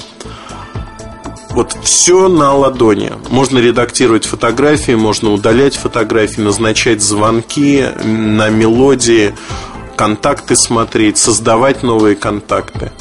Вот 1.51 1.75
все 1.83 2.27
на 2.27 2.53
ладони. 2.53 3.11
Можно 3.29 3.59
редактировать 3.59 4.25
фотографии, 4.25 4.91
можно 4.91 5.31
удалять 5.31 5.75
фотографии, 5.75 6.41
назначать 6.41 7.01
звонки 7.01 7.85
на 8.03 8.49
мелодии, 8.49 9.33
контакты 9.95 10.55
смотреть, 10.55 11.17
создавать 11.17 11.81
новые 11.81 12.15
контакты. 12.15 12.91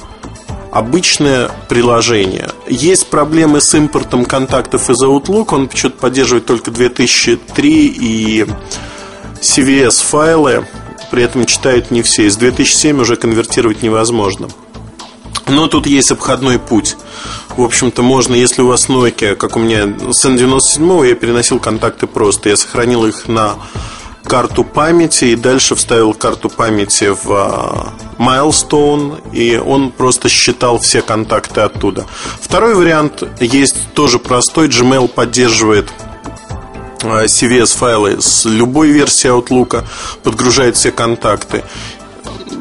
Обычное 0.72 1.50
приложение. 1.68 2.50
Есть 2.68 3.08
проблемы 3.08 3.60
с 3.60 3.74
импортом 3.74 4.24
контактов 4.24 4.88
из 4.90 5.02
Outlook. 5.02 5.54
Он 5.54 5.70
что-то 5.72 5.98
поддерживает 5.98 6.46
только 6.46 6.70
2003 6.70 7.86
и 7.86 8.46
CVS 9.40 10.02
файлы 10.04 10.66
при 11.10 11.22
этом 11.22 11.46
читают 11.46 11.90
не 11.90 12.02
все. 12.02 12.26
Из 12.26 12.36
2007 12.36 13.00
уже 13.00 13.16
конвертировать 13.16 13.82
невозможно. 13.82 14.48
Но 15.46 15.66
тут 15.66 15.86
есть 15.86 16.12
обходной 16.12 16.58
путь. 16.58 16.96
В 17.56 17.62
общем-то, 17.62 18.02
можно, 18.02 18.34
если 18.34 18.62
у 18.62 18.68
вас 18.68 18.88
Nokia, 18.88 19.34
как 19.34 19.56
у 19.56 19.60
меня 19.60 20.12
с 20.12 20.24
N97, 20.24 21.08
я 21.08 21.14
переносил 21.14 21.58
контакты 21.58 22.06
просто. 22.06 22.50
Я 22.50 22.56
сохранил 22.56 23.06
их 23.06 23.28
на 23.28 23.56
карту 24.24 24.62
памяти 24.62 25.26
и 25.26 25.36
дальше 25.36 25.74
вставил 25.74 26.12
карту 26.12 26.50
памяти 26.50 27.14
в 27.14 27.32
а, 27.32 27.94
Milestone, 28.18 29.32
и 29.32 29.56
он 29.56 29.90
просто 29.90 30.28
считал 30.28 30.78
все 30.78 31.00
контакты 31.00 31.62
оттуда. 31.62 32.06
Второй 32.40 32.74
вариант 32.74 33.22
есть 33.40 33.76
тоже 33.94 34.18
простой. 34.18 34.68
Gmail 34.68 35.08
поддерживает 35.08 35.90
CVS-файлы 37.00 38.20
с 38.20 38.44
любой 38.44 38.88
версии 38.88 39.30
Outlook, 39.30 39.84
подгружает 40.22 40.76
все 40.76 40.90
контакты. 40.90 41.64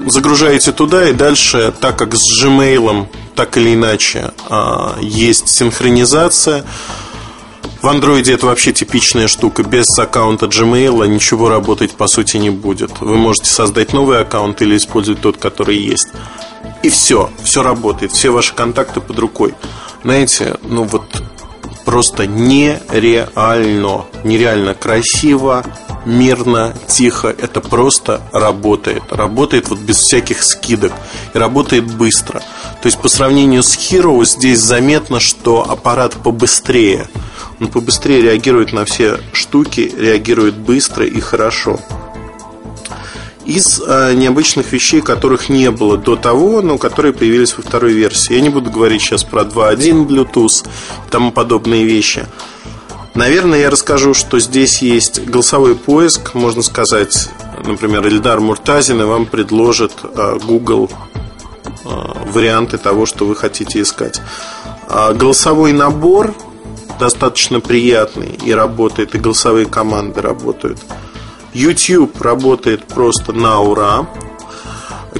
Загружаете 0.08 0.72
туда 0.72 1.10
и 1.10 1.14
дальше, 1.14 1.74
так 1.80 1.98
как 1.98 2.16
с 2.16 2.44
Gmail 2.44 3.08
так 3.36 3.58
или 3.58 3.74
иначе 3.74 4.32
э, 4.50 4.94
есть 5.02 5.50
синхронизация, 5.50 6.66
в 7.82 7.88
андроиде 7.88 8.34
это 8.34 8.48
вообще 8.48 8.74
типичная 8.74 9.28
штука. 9.28 9.64
Без 9.64 9.86
аккаунта 9.98 10.48
Gmail 10.48 11.08
ничего 11.08 11.48
работать 11.48 11.92
по 11.92 12.08
сути 12.08 12.38
не 12.38 12.50
будет. 12.50 13.00
Вы 13.02 13.16
можете 13.16 13.50
создать 13.50 13.94
новый 13.94 14.20
аккаунт 14.20 14.62
или 14.62 14.76
использовать 14.76 15.22
тот, 15.22 15.38
который 15.38 15.78
есть. 15.78 16.10
И 16.82 16.90
все, 16.90 17.30
все 17.44 17.62
работает, 17.64 18.12
все 18.12 18.30
ваши 18.30 18.54
контакты 18.54 19.00
под 19.00 19.20
рукой. 19.20 19.54
Знаете, 20.04 20.58
ну 20.64 20.84
вот 20.84 21.04
просто 21.88 22.28
нереально. 22.28 24.06
Нереально 24.26 24.74
красиво, 24.74 25.64
мирно, 26.06 26.74
тихо. 26.86 27.30
Это 27.30 27.62
просто 27.62 28.20
работает. 28.34 29.04
Работает 29.10 29.70
вот 29.70 29.80
без 29.80 29.96
всяких 29.96 30.44
скидок. 30.44 30.92
И 31.34 31.38
работает 31.38 31.86
быстро. 31.86 32.42
То 32.82 32.88
есть 32.88 33.00
по 33.00 33.08
сравнению 33.08 33.64
с 33.64 33.78
Hero 33.78 34.26
здесь 34.26 34.60
заметно, 34.60 35.22
что 35.22 35.64
аппарат 35.64 36.14
побыстрее. 36.22 37.08
Он 37.62 37.70
побыстрее 37.70 38.22
реагирует 38.22 38.74
на 38.74 38.84
все 38.84 39.22
штуки, 39.32 39.90
реагирует 39.98 40.56
быстро 40.56 41.06
и 41.06 41.22
хорошо 41.22 41.80
из 43.48 43.82
э, 43.82 44.14
необычных 44.14 44.74
вещей, 44.74 45.02
которых 45.02 45.48
не 45.48 45.72
было 45.72 45.98
до 45.98 46.18
того, 46.18 46.62
но 46.62 46.78
которые 46.78 47.14
появились 47.14 47.56
во 47.56 47.64
второй 47.64 47.93
версии. 47.93 48.34
Я 48.34 48.41
не 48.41 48.50
буду 48.50 48.70
говорить 48.70 49.02
сейчас 49.02 49.24
про 49.24 49.43
2.1 49.43 50.06
Bluetooth 50.06 50.66
и 50.66 51.10
тому 51.10 51.32
подобные 51.32 51.86
вещи. 51.86 52.28
Наверное, 53.16 53.60
я 53.62 53.70
расскажу, 53.70 54.14
что 54.14 54.39
здесь 54.39 54.82
есть 54.82 55.24
голосовой 55.24 55.76
поиск, 55.76 56.34
можно 56.36 56.62
сказать, 56.62 57.30
например, 57.66 58.06
Эльдар 58.06 58.41
Муртазин 58.41 59.02
и 59.02 59.06
вам 59.06 59.26
предложит 59.26 59.93
э, 60.04 60.39
Google 60.45 60.91
э, 61.86 61.89
варианты 62.34 62.78
того, 62.78 63.06
что 63.06 63.26
вы 63.26 63.38
хотите 63.38 63.82
искать. 63.82 64.22
А 64.89 65.14
голосовой 65.14 65.72
набор 65.72 66.36
достаточно 67.00 67.62
приятный 67.62 68.38
и 68.45 68.52
работает, 68.52 69.16
и 69.16 69.20
голосовые 69.20 69.68
команды 69.68 70.22
работают. 70.22 70.80
YouTube 71.58 72.22
работает 72.22 72.86
просто 72.86 73.34
на 73.34 73.60
ура. 73.62 74.08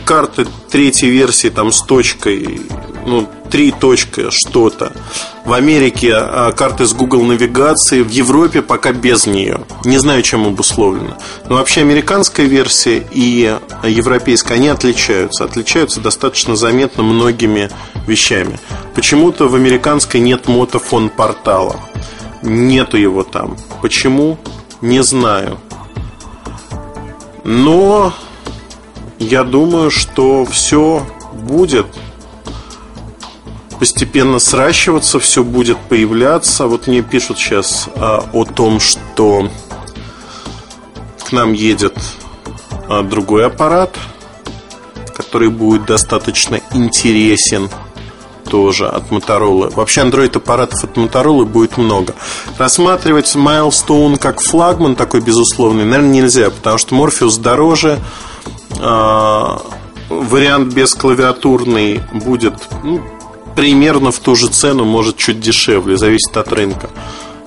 Карты 0.06 0.46
третьей 0.70 1.10
версии 1.10 1.50
там 1.50 1.72
с 1.72 1.82
точкой, 1.82 2.62
ну, 3.08 3.28
три 3.50 3.72
точка 3.72 4.30
что-то. 4.30 4.94
В 5.46 5.54
Америке 5.54 6.14
а, 6.14 6.52
карты 6.52 6.86
с 6.86 6.94
Google 6.94 7.24
навигации, 7.24 8.02
в 8.04 8.10
Европе 8.10 8.62
пока 8.62 8.92
без 8.92 9.26
нее. 9.26 9.62
Не 9.84 9.98
знаю, 9.98 10.22
чем 10.22 10.46
обусловлено. 10.46 11.18
Но 11.50 11.56
вообще 11.56 11.82
американская 11.82 12.46
версия 12.46 13.04
и 13.12 13.58
европейская, 13.84 14.54
они 14.56 14.68
отличаются. 14.68 15.44
Отличаются 15.44 16.02
достаточно 16.02 16.56
заметно 16.56 17.02
многими 17.02 17.72
вещами. 18.06 18.60
Почему-то 18.94 19.48
в 19.48 19.56
американской 19.56 20.20
нет 20.20 20.48
мотофон 20.48 21.10
портала. 21.10 21.80
Нету 22.44 22.98
его 22.98 23.24
там. 23.24 23.58
Почему? 23.82 24.38
Не 24.82 25.02
знаю. 25.02 25.58
Но 27.48 28.14
я 29.20 29.46
думаю, 29.46 29.90
что 29.90 30.44
все 30.44 31.08
будет 31.32 31.88
постепенно 33.80 34.38
сращиваться, 34.40 35.18
все 35.22 35.46
будет 35.46 35.78
появляться. 35.78 36.68
Вот 36.68 36.88
мне 36.88 37.02
пишут 37.02 37.38
сейчас 37.38 37.88
а, 37.96 38.30
о 38.34 38.44
том, 38.44 38.82
что 38.82 39.50
к 41.26 41.32
нам 41.32 41.54
едет 41.54 41.98
а, 42.90 43.02
другой 43.02 43.46
аппарат, 43.46 43.96
который 45.16 45.50
будет 45.50 45.86
достаточно 45.86 46.60
интересен 46.74 47.70
тоже 48.48 48.88
от 48.88 49.10
Motorola. 49.12 49.74
Вообще 49.74 50.02
Android 50.02 50.36
аппаратов 50.36 50.84
от 50.84 50.98
Motorola 50.98 51.46
будет 51.46 51.78
много. 51.78 52.16
Рассматривать 52.58 53.36
Milestone 53.36 54.18
как 54.18 54.42
флагман 54.42 54.96
такой 54.96 55.22
безусловный, 55.22 55.86
наверное, 55.86 56.12
нельзя, 56.12 56.50
потому 56.50 56.78
что 56.78 56.96
Morpheus 56.96 57.40
дороже. 57.40 58.00
Э, 58.80 59.58
вариант 60.10 60.74
без 60.74 60.94
клавиатурный 60.94 62.02
будет 62.14 62.56
ну, 62.84 63.02
примерно 63.56 64.12
в 64.12 64.20
ту 64.20 64.36
же 64.36 64.48
цену, 64.48 64.86
может 64.86 65.18
чуть 65.18 65.40
дешевле, 65.40 65.98
зависит 65.98 66.36
от 66.38 66.52
рынка. 66.54 66.90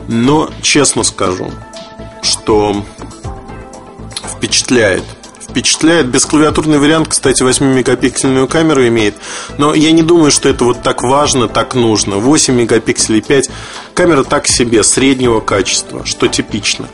Но 0.08 0.50
честно 0.60 1.04
скажу, 1.04 1.50
что 2.22 2.84
впечатляет. 4.36 5.04
Впечатляет. 5.50 6.06
Бесклавиатурный 6.06 6.78
вариант, 6.78 7.08
кстати, 7.08 7.42
8-мегапиксельную 7.42 8.46
камеру 8.46 8.86
имеет. 8.86 9.14
Но 9.58 9.74
я 9.74 9.92
не 9.92 10.02
думаю, 10.02 10.30
что 10.30 10.48
это 10.48 10.64
вот 10.64 10.82
так 10.82 11.02
важно, 11.02 11.48
так 11.48 11.74
нужно. 11.74 12.16
8 12.16 12.54
мегапикселей, 12.54 13.20
5. 13.20 13.50
Камера 13.94 14.22
так 14.22 14.46
себе, 14.46 14.82
среднего 14.82 15.40
качества, 15.40 16.06
что 16.06 16.28
типично. 16.28 16.88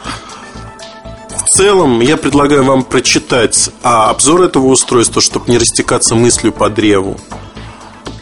В 1.34 1.56
целом, 1.56 2.00
я 2.00 2.16
предлагаю 2.16 2.64
вам 2.64 2.82
прочитать 2.82 3.70
а, 3.82 4.10
обзор 4.10 4.42
этого 4.42 4.66
устройства, 4.66 5.22
чтобы 5.22 5.50
не 5.50 5.58
растекаться 5.58 6.14
мыслью 6.14 6.52
по 6.52 6.68
древу. 6.68 7.18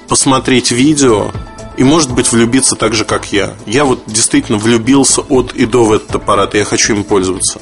Посмотреть 0.08 0.70
видео, 0.70 1.32
и, 1.76 1.82
может 1.82 2.12
быть, 2.12 2.30
влюбиться 2.30 2.76
так 2.76 2.94
же, 2.94 3.04
как 3.04 3.32
я. 3.32 3.54
Я 3.66 3.84
вот 3.84 4.02
действительно 4.06 4.58
влюбился 4.58 5.22
от 5.22 5.52
и 5.54 5.66
до 5.66 5.84
в 5.84 5.92
этот 5.92 6.14
аппарат, 6.14 6.54
и 6.54 6.58
я 6.58 6.64
хочу 6.64 6.94
им 6.94 7.02
пользоваться. 7.02 7.60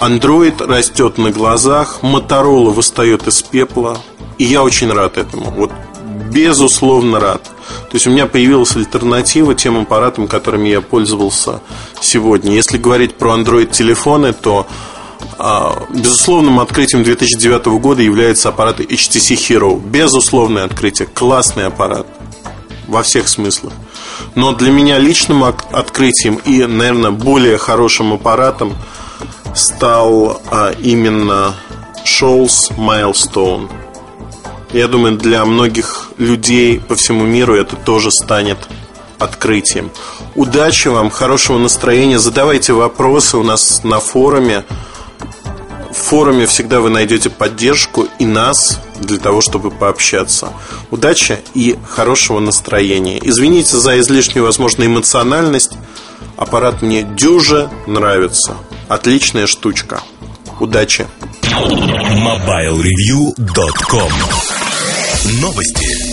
Android 0.00 0.66
растет 0.66 1.18
на 1.18 1.30
глазах, 1.30 1.98
Motorola 2.02 2.70
выстает 2.70 3.26
из 3.26 3.42
пепла, 3.42 3.98
и 4.38 4.44
я 4.44 4.62
очень 4.62 4.90
рад 4.90 5.18
этому. 5.18 5.50
Вот 5.50 5.70
безусловно 6.30 7.20
рад. 7.20 7.42
То 7.42 7.94
есть 7.94 8.06
у 8.06 8.10
меня 8.10 8.26
появилась 8.26 8.74
альтернатива 8.76 9.54
тем 9.54 9.78
аппаратам, 9.78 10.26
которыми 10.26 10.68
я 10.68 10.80
пользовался 10.80 11.60
сегодня. 12.00 12.54
Если 12.54 12.78
говорить 12.78 13.16
про 13.16 13.36
Android 13.36 13.70
телефоны, 13.70 14.32
то 14.32 14.66
а, 15.38 15.86
безусловным 15.90 16.60
открытием 16.60 17.02
2009 17.02 17.66
года 17.80 18.02
является 18.02 18.48
аппарат 18.48 18.80
HTC 18.80 19.36
Hero. 19.36 19.78
Безусловное 19.78 20.64
открытие, 20.64 21.08
классный 21.08 21.66
аппарат 21.66 22.06
во 22.88 23.02
всех 23.02 23.28
смыслах. 23.28 23.72
Но 24.34 24.52
для 24.52 24.70
меня 24.70 24.98
личным 24.98 25.44
открытием 25.44 26.36
и, 26.44 26.64
наверное, 26.64 27.10
более 27.10 27.58
хорошим 27.58 28.12
аппаратом 28.12 28.74
стал 29.60 30.40
а, 30.50 30.72
именно 30.72 31.54
Shoals 32.04 32.72
Milestone. 32.76 33.70
Я 34.72 34.88
думаю, 34.88 35.16
для 35.16 35.44
многих 35.44 36.10
людей 36.16 36.80
по 36.80 36.94
всему 36.94 37.24
миру 37.24 37.54
это 37.54 37.76
тоже 37.76 38.10
станет 38.10 38.58
открытием. 39.18 39.90
Удачи 40.34 40.88
вам, 40.88 41.10
хорошего 41.10 41.58
настроения. 41.58 42.18
Задавайте 42.18 42.72
вопросы 42.72 43.36
у 43.36 43.42
нас 43.42 43.84
на 43.84 44.00
форуме. 44.00 44.64
В 45.90 45.96
форуме 45.96 46.46
всегда 46.46 46.80
вы 46.80 46.88
найдете 46.88 47.28
поддержку 47.28 48.06
и 48.18 48.24
нас 48.24 48.80
для 48.98 49.18
того, 49.18 49.40
чтобы 49.40 49.70
пообщаться. 49.70 50.52
Удачи 50.90 51.38
и 51.52 51.76
хорошего 51.86 52.40
настроения. 52.40 53.18
Извините 53.22 53.76
за 53.76 53.98
излишнюю, 54.00 54.44
возможно, 54.44 54.86
эмоциональность. 54.86 55.72
Аппарат 56.36 56.80
мне 56.80 57.02
дюже 57.02 57.68
нравится. 57.86 58.56
Отличная 58.90 59.46
штучка. 59.46 60.02
Удачи. 60.58 61.06
MobileReview.com 61.44 64.12
Новости. 65.40 66.09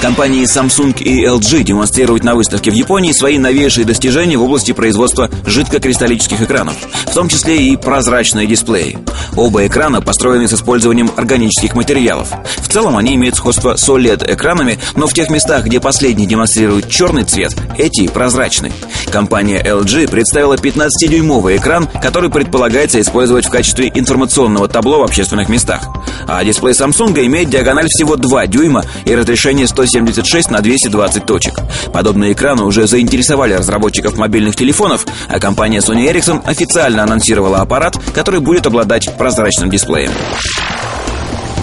Компании 0.00 0.44
Samsung 0.44 1.02
и 1.02 1.24
LG 1.24 1.62
демонстрируют 1.62 2.22
на 2.22 2.34
выставке 2.34 2.70
в 2.70 2.74
Японии 2.74 3.12
свои 3.12 3.38
новейшие 3.38 3.84
достижения 3.84 4.36
в 4.36 4.42
области 4.42 4.72
производства 4.72 5.30
жидкокристаллических 5.46 6.42
экранов, 6.42 6.76
в 7.06 7.14
том 7.14 7.28
числе 7.28 7.56
и 7.56 7.76
прозрачные 7.76 8.46
дисплеи. 8.46 8.98
Оба 9.36 9.66
экрана 9.66 10.00
построены 10.00 10.48
с 10.48 10.52
использованием 10.52 11.10
органических 11.16 11.74
материалов. 11.74 12.28
В 12.58 12.68
целом 12.68 12.96
они 12.96 13.14
имеют 13.14 13.36
сходство 13.36 13.76
с 13.76 13.88
OLED-экранами, 13.88 14.78
но 14.94 15.06
в 15.06 15.14
тех 15.14 15.30
местах, 15.30 15.64
где 15.64 15.80
последний 15.80 16.26
демонстрирует 16.26 16.88
черный 16.88 17.24
цвет, 17.24 17.54
эти 17.76 18.06
прозрачны. 18.06 18.72
Компания 19.10 19.62
LG 19.62 20.10
представила 20.10 20.54
15-дюймовый 20.54 21.56
экран, 21.56 21.88
который 22.02 22.30
предполагается 22.30 23.00
использовать 23.00 23.46
в 23.46 23.50
качестве 23.50 23.90
информационного 23.94 24.68
табло 24.68 25.00
в 25.00 25.04
общественных 25.04 25.48
местах. 25.48 25.88
А 26.28 26.44
дисплей 26.44 26.72
Samsung 26.72 27.14
имеет 27.26 27.50
диагональ 27.50 27.86
всего 27.88 28.16
2 28.16 28.46
дюйма 28.46 28.84
и 29.04 29.14
разрешение 29.14 29.66
170 29.66 29.85
176 29.86 30.50
на 30.50 30.60
220 30.60 31.26
точек. 31.26 31.60
Подобные 31.92 32.32
экраны 32.32 32.64
уже 32.64 32.86
заинтересовали 32.86 33.54
разработчиков 33.54 34.16
мобильных 34.16 34.56
телефонов, 34.56 35.06
а 35.28 35.38
компания 35.38 35.78
Sony 35.78 36.10
Ericsson 36.10 36.42
официально 36.44 37.02
анонсировала 37.02 37.58
аппарат, 37.58 37.96
который 38.14 38.40
будет 38.40 38.66
обладать 38.66 39.08
прозрачным 39.16 39.70
дисплеем. 39.70 40.10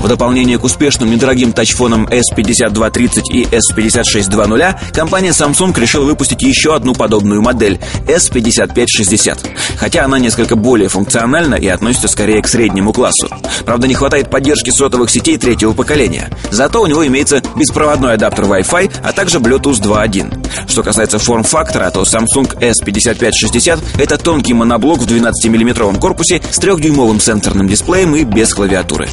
В 0.04 0.08
дополнение 0.10 0.58
к 0.58 0.66
успешным 0.66 1.10
недорогим 1.10 1.54
тачфонам 1.54 2.08
S5230 2.08 3.22
и 3.32 3.43
S5620, 3.45 4.91
компания 4.93 5.30
Samsung 5.30 5.80
решила 5.80 6.04
выпустить 6.04 6.41
еще 6.41 6.76
одну 6.76 6.93
подобную 6.93 7.41
модель 7.41 7.80
S5560. 8.06 9.38
Хотя 9.78 10.04
она 10.04 10.20
несколько 10.20 10.58
более 10.58 10.89
функциональна 10.89 11.56
и 11.56 11.68
относится 11.68 12.10
скорее 12.10 12.41
к 12.41 12.49
среднему 12.49 12.91
классу. 12.91 13.30
Правда, 13.66 13.88
не 13.88 13.93
хватает 13.93 14.30
поддержки 14.30 14.72
сотовых 14.72 15.10
сетей 15.10 15.38
третьего 15.38 15.72
поколения. 15.72 16.30
Зато 16.51 16.82
у 16.82 16.86
него 16.86 17.08
имеется 17.08 17.41
беспроводной 17.56 18.16
адаптер 18.16 18.43
Wi-Fi, 18.43 18.91
а 19.06 19.14
также 19.14 19.39
Bluetooth 19.39 19.82
2.1. 19.82 20.68
Что 20.68 20.84
касается 20.84 21.18
форм-фактора, 21.18 21.89
то 21.91 22.01
Samsung 22.01 22.60
S5560 22.60 23.80
это 23.99 24.18
тонкий 24.18 24.54
моноблок 24.54 24.99
в 24.99 25.08
12-мм 25.08 25.97
корпусе 25.97 26.41
с 26.51 26.58
трехдюймовым 26.58 27.22
сенсорным 27.22 27.70
дисплеем 27.70 28.18
и 28.18 28.26
без 28.26 28.54
клавиатуры. 28.54 29.08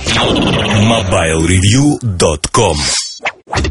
MobileReview.com 0.80 2.76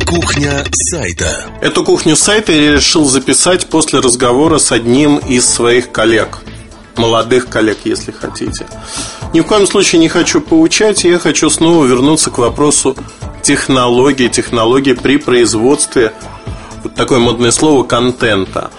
Кухня 0.06 0.64
сайта. 0.72 1.48
Эту 1.60 1.84
кухню 1.84 2.16
сайта 2.16 2.52
я 2.52 2.74
решил 2.74 3.06
записать 3.06 3.66
после 3.66 4.00
разговора 4.00 4.60
с 4.60 4.72
одним 4.72 5.18
из 5.18 5.50
своих 5.50 5.92
коллег. 5.92 6.38
Молодых 6.98 7.50
коллег, 7.50 7.80
если 7.84 8.12
хотите. 8.12 8.68
Ни 9.34 9.40
в 9.40 9.46
коем 9.46 9.66
случае 9.66 10.02
не 10.02 10.08
хочу 10.08 10.40
поучать 10.40 11.04
Я 11.04 11.18
хочу 11.18 11.50
снова 11.50 11.86
вернуться 11.86 12.30
к 12.30 12.38
вопросу 12.38 12.96
технологии 13.42 14.28
Технологии 14.28 14.94
при 14.94 15.18
производстве 15.18 16.14
Вот 16.84 16.94
такое 16.94 17.18
модное 17.18 17.52
слово 17.52 17.84
контента 17.86 18.70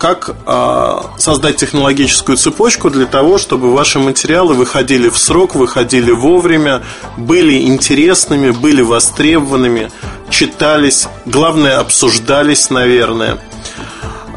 как 0.00 0.34
э, 0.46 1.00
создать 1.18 1.56
технологическую 1.56 2.38
цепочку 2.38 2.88
для 2.88 3.04
того, 3.04 3.36
чтобы 3.36 3.72
ваши 3.74 3.98
материалы 3.98 4.54
выходили 4.54 5.10
в 5.10 5.18
срок, 5.18 5.54
выходили 5.54 6.10
вовремя, 6.10 6.82
были 7.18 7.66
интересными, 7.68 8.50
были 8.50 8.80
востребованными, 8.80 9.92
читались, 10.30 11.06
главное, 11.26 11.78
обсуждались, 11.78 12.70
наверное. 12.70 13.38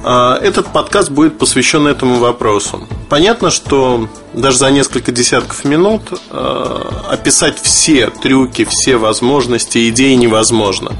Э, 0.03 0.37
этот 0.41 0.67
подкаст 0.67 1.09
будет 1.09 1.37
посвящен 1.37 1.87
этому 1.87 2.19
вопросу. 2.19 2.87
Понятно, 3.09 3.51
что 3.51 4.09
даже 4.33 4.57
за 4.57 4.69
несколько 4.71 5.11
десятков 5.11 5.63
минут 5.63 6.01
э, 6.29 6.81
описать 7.09 7.59
все 7.61 8.09
трюки, 8.09 8.67
все 8.69 8.97
возможности, 8.97 9.89
идеи 9.89 10.15
невозможно. 10.15 10.91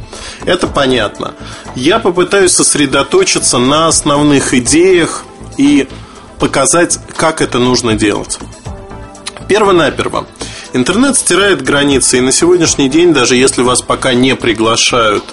Это 0.45 0.67
понятно. 0.67 1.33
Я 1.75 1.99
попытаюсь 1.99 2.51
сосредоточиться 2.51 3.57
на 3.57 3.87
основных 3.87 4.53
идеях 4.53 5.23
и 5.57 5.87
показать, 6.39 6.99
как 7.15 7.41
это 7.41 7.59
нужно 7.59 7.95
делать. 7.95 8.39
Перво-наперво. 9.47 10.25
Интернет 10.73 11.17
стирает 11.17 11.61
границы, 11.61 12.17
и 12.17 12.21
на 12.21 12.31
сегодняшний 12.31 12.89
день, 12.89 13.13
даже 13.13 13.35
если 13.35 13.61
вас 13.61 13.81
пока 13.81 14.13
не 14.13 14.35
приглашают 14.35 15.23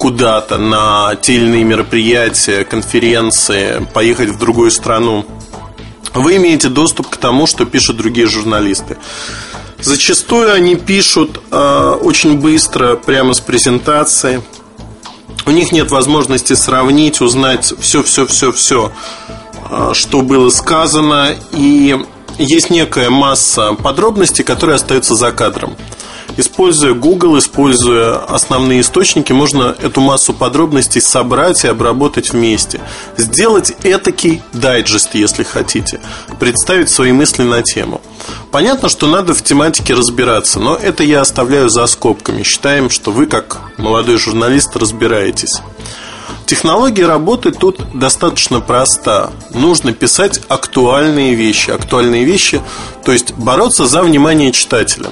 куда-то 0.00 0.58
на 0.58 1.14
те 1.14 1.34
или 1.34 1.44
иные 1.44 1.62
мероприятия, 1.62 2.64
конференции, 2.64 3.86
поехать 3.94 4.30
в 4.30 4.38
другую 4.38 4.72
страну 4.72 5.24
вы 6.14 6.36
имеете 6.36 6.68
доступ 6.68 7.08
к 7.08 7.16
тому, 7.16 7.46
что 7.46 7.64
пишут 7.64 7.96
другие 7.96 8.26
журналисты. 8.26 8.96
Зачастую 9.80 10.52
они 10.52 10.76
пишут 10.76 11.40
э, 11.50 11.98
очень 12.02 12.38
быстро, 12.38 12.96
прямо 12.96 13.32
с 13.32 13.40
презентации. 13.40 14.42
У 15.46 15.50
них 15.50 15.72
нет 15.72 15.90
возможности 15.90 16.54
сравнить, 16.54 17.20
узнать 17.20 17.72
все-все-все-все, 17.80 18.92
э, 19.70 19.90
что 19.94 20.22
было 20.22 20.50
сказано. 20.50 21.34
И 21.52 21.96
есть 22.38 22.70
некая 22.70 23.08
масса 23.08 23.72
подробностей, 23.74 24.44
которые 24.44 24.76
остаются 24.76 25.14
за 25.14 25.32
кадром. 25.32 25.76
Используя 26.40 26.94
Google, 26.94 27.36
используя 27.36 28.16
основные 28.16 28.80
источники, 28.80 29.30
можно 29.30 29.76
эту 29.82 30.00
массу 30.00 30.32
подробностей 30.32 31.02
собрать 31.02 31.64
и 31.64 31.68
обработать 31.68 32.32
вместе. 32.32 32.80
Сделать 33.18 33.74
этакий 33.82 34.40
дайджест, 34.54 35.14
если 35.14 35.42
хотите. 35.42 36.00
Представить 36.38 36.88
свои 36.88 37.12
мысли 37.12 37.42
на 37.42 37.60
тему. 37.62 38.00
Понятно, 38.50 38.88
что 38.88 39.06
надо 39.06 39.34
в 39.34 39.44
тематике 39.44 39.92
разбираться, 39.92 40.60
но 40.60 40.76
это 40.76 41.04
я 41.04 41.20
оставляю 41.20 41.68
за 41.68 41.86
скобками. 41.86 42.42
Считаем, 42.42 42.88
что 42.88 43.10
вы, 43.10 43.26
как 43.26 43.58
молодой 43.76 44.16
журналист, 44.16 44.74
разбираетесь. 44.76 45.60
Технология 46.46 47.04
работы 47.04 47.50
тут 47.50 47.80
достаточно 47.92 48.60
проста. 48.60 49.30
Нужно 49.52 49.92
писать 49.92 50.40
актуальные 50.48 51.34
вещи. 51.34 51.70
Актуальные 51.70 52.24
вещи, 52.24 52.62
то 53.04 53.12
есть 53.12 53.34
бороться 53.34 53.84
за 53.84 54.02
внимание 54.02 54.52
читателя. 54.52 55.10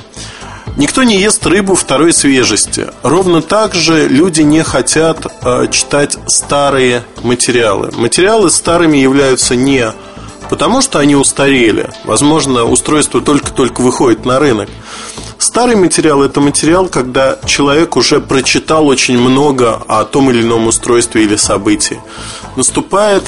Никто 0.76 1.02
не 1.02 1.18
ест 1.18 1.44
рыбу 1.46 1.74
второй 1.74 2.12
свежести. 2.12 2.88
Ровно 3.02 3.42
так 3.42 3.74
же 3.74 4.08
люди 4.08 4.42
не 4.42 4.62
хотят 4.62 5.26
э, 5.42 5.68
читать 5.70 6.18
старые 6.26 7.04
материалы. 7.22 7.90
Материалы 7.96 8.50
старыми 8.50 8.98
являются 8.98 9.56
не 9.56 9.92
Потому 10.48 10.80
что 10.80 10.98
они 10.98 11.14
устарели. 11.14 11.90
Возможно, 12.04 12.64
устройство 12.64 13.20
только-только 13.20 13.82
выходит 13.82 14.24
на 14.24 14.38
рынок. 14.38 14.68
Старый 15.38 15.76
материал– 15.76 16.22
это 16.24 16.40
материал, 16.40 16.88
когда 16.88 17.38
человек 17.44 17.96
уже 17.96 18.20
прочитал 18.20 18.86
очень 18.88 19.18
много 19.18 19.80
о 19.86 20.04
том 20.04 20.30
или 20.30 20.42
ином 20.42 20.66
устройстве 20.66 21.24
или 21.24 21.36
событии. 21.36 22.00
Наступает 22.56 23.24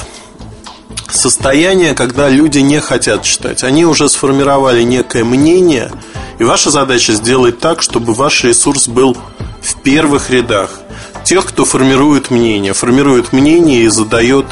состояние, 1.08 1.94
когда 1.94 2.28
люди 2.28 2.58
не 2.58 2.80
хотят 2.80 3.22
читать. 3.22 3.64
Они 3.64 3.84
уже 3.84 4.08
сформировали 4.08 4.82
некое 4.82 5.24
мнение, 5.24 5.90
и 6.38 6.44
ваша 6.44 6.70
задача 6.70 7.12
сделать 7.12 7.58
так, 7.58 7.82
чтобы 7.82 8.14
ваш 8.14 8.44
ресурс 8.44 8.88
был 8.88 9.16
в 9.62 9.80
первых 9.82 10.30
рядах. 10.30 10.80
Тех, 11.24 11.44
кто 11.46 11.64
формирует 11.64 12.30
мнение, 12.30 12.72
формирует 12.72 13.32
мнение 13.32 13.84
и 13.84 13.88
задает 13.88 14.46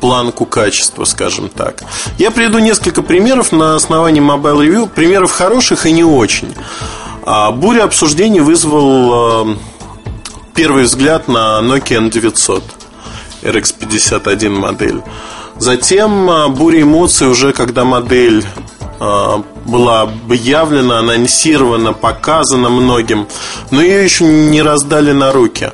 планку 0.00 0.44
качества, 0.44 1.04
скажем 1.04 1.48
так. 1.48 1.82
Я 2.18 2.30
приведу 2.30 2.58
несколько 2.58 3.02
примеров 3.02 3.52
на 3.52 3.76
основании 3.76 4.22
Mobile 4.22 4.66
Review, 4.66 4.88
примеров 4.88 5.32
хороших 5.32 5.86
и 5.86 5.92
не 5.92 6.04
очень. 6.04 6.54
А, 7.24 7.50
буря 7.50 7.84
обсуждений 7.84 8.40
вызвал 8.40 9.12
а, 9.12 9.56
первый 10.54 10.84
взгляд 10.84 11.28
на 11.28 11.60
Nokia 11.60 12.10
N900 12.10 12.62
RX51 13.42 14.48
модель. 14.50 15.02
Затем 15.58 16.30
а, 16.30 16.48
буря 16.48 16.82
эмоций 16.82 17.28
уже 17.28 17.52
когда 17.52 17.84
модель 17.84 18.44
была 19.66 20.02
объявлена, 20.02 21.00
анонсирована, 21.00 21.92
показана 21.92 22.70
многим, 22.70 23.28
но 23.70 23.82
ее 23.82 24.02
еще 24.02 24.24
не 24.24 24.62
раздали 24.62 25.12
на 25.12 25.32
руки. 25.32 25.70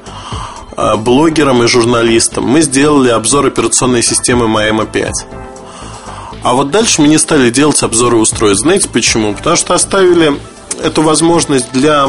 Э, 0.76 0.96
блогерам 0.96 1.62
и 1.62 1.66
журналистам, 1.66 2.44
мы 2.44 2.62
сделали 2.62 3.10
обзор 3.10 3.46
операционной 3.46 4.02
системы 4.02 4.48
Маэма 4.48 4.86
5. 4.86 5.26
А 6.42 6.54
вот 6.54 6.70
дальше 6.70 7.02
мы 7.02 7.08
не 7.08 7.18
стали 7.18 7.50
делать 7.50 7.82
обзоры 7.82 8.16
устройств. 8.16 8.62
Знаете 8.62 8.88
почему? 8.88 9.34
Потому 9.34 9.56
что 9.56 9.74
оставили 9.74 10.40
эту 10.82 11.02
возможность 11.02 11.70
для 11.72 12.08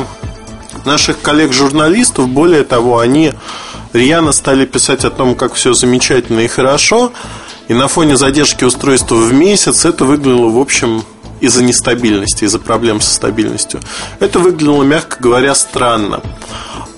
наших 0.86 1.22
коллег-журналистов. 1.22 2.30
Более 2.30 2.64
того, 2.64 3.00
они 3.00 3.34
рьяно 3.92 4.32
стали 4.32 4.66
писать 4.66 5.06
о 5.06 5.12
том, 5.12 5.36
как 5.36 5.54
все 5.54 5.74
замечательно 5.74 6.40
и 6.40 6.48
хорошо. 6.48 7.12
И 7.68 7.74
на 7.74 7.88
фоне 7.88 8.18
задержки 8.18 8.64
устройства 8.64 9.16
в 9.16 9.34
месяц 9.34 9.86
это 9.86 10.06
выглядело, 10.06 10.50
в 10.50 10.60
общем, 10.60 11.04
из-за 11.40 11.64
нестабильности, 11.64 12.46
из-за 12.46 12.60
проблем 12.60 13.02
со 13.02 13.14
стабильностью. 13.14 13.80
Это 14.20 14.40
выглядело, 14.40 14.84
мягко 14.84 15.18
говоря, 15.20 15.56
странно. 15.56 16.22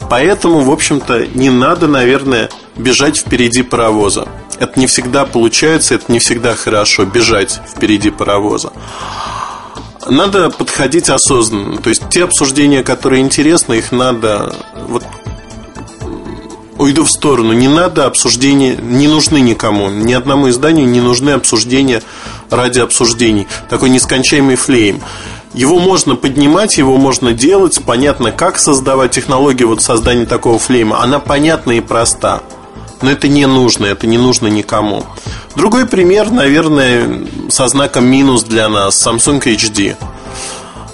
Поэтому, 0.10 0.62
в 0.62 0.72
общем-то, 0.72 1.28
не 1.34 1.50
надо, 1.50 1.88
наверное, 1.88 2.50
бежать 2.76 3.18
впереди 3.18 3.64
паровоза. 3.64 4.28
Это 4.60 4.80
не 4.80 4.88
всегда 4.88 5.26
получается, 5.26 5.96
это 5.96 6.12
не 6.12 6.20
всегда 6.20 6.56
хорошо 6.56 7.06
бежать 7.06 7.60
впереди 7.68 8.12
паровоза. 8.12 8.72
Надо 10.08 10.52
подходить 10.52 11.10
осознанно. 11.10 11.78
То 11.78 11.90
есть 11.90 12.10
те 12.10 12.24
обсуждения, 12.24 12.84
которые 12.84 13.24
интересны, 13.24 13.74
их 13.76 13.92
надо 13.92 14.56
вот 14.88 15.04
уйду 16.78 17.04
в 17.04 17.12
сторону. 17.12 17.54
Не 17.54 17.68
надо 17.68 18.06
обсуждения, 18.06 18.76
не 18.76 19.08
нужны 19.08 19.40
никому. 19.40 19.90
Ни 19.90 20.14
одному 20.14 20.50
изданию 20.50 20.88
не 20.88 21.02
нужны 21.02 21.32
обсуждения 21.32 22.02
ради 22.50 22.80
обсуждений. 22.80 23.48
Такой 23.70 23.90
нескончаемый 23.90 24.56
флейм. 24.56 25.02
Его 25.54 25.80
можно 25.80 26.16
поднимать, 26.16 26.78
его 26.78 26.98
можно 26.98 27.32
делать, 27.32 27.80
понятно, 27.86 28.32
как 28.32 28.58
создавать 28.58 29.12
технологию 29.12 29.70
вот 29.70 29.82
создания 29.82 30.26
такого 30.26 30.60
флейма. 30.60 31.02
Она 31.02 31.20
понятна 31.20 31.72
и 31.72 31.80
проста. 31.80 32.42
Но 33.02 33.12
это 33.12 33.28
не 33.28 33.46
нужно, 33.46 33.86
это 33.86 34.08
не 34.08 34.18
нужно 34.18 34.48
никому. 34.48 35.06
Другой 35.56 35.86
пример, 35.86 36.32
наверное, 36.32 37.26
со 37.50 37.68
знаком 37.68 38.06
минус 38.06 38.44
для 38.44 38.68
нас 38.68 38.96
Samsung 39.06 39.42
HD. 39.42 39.96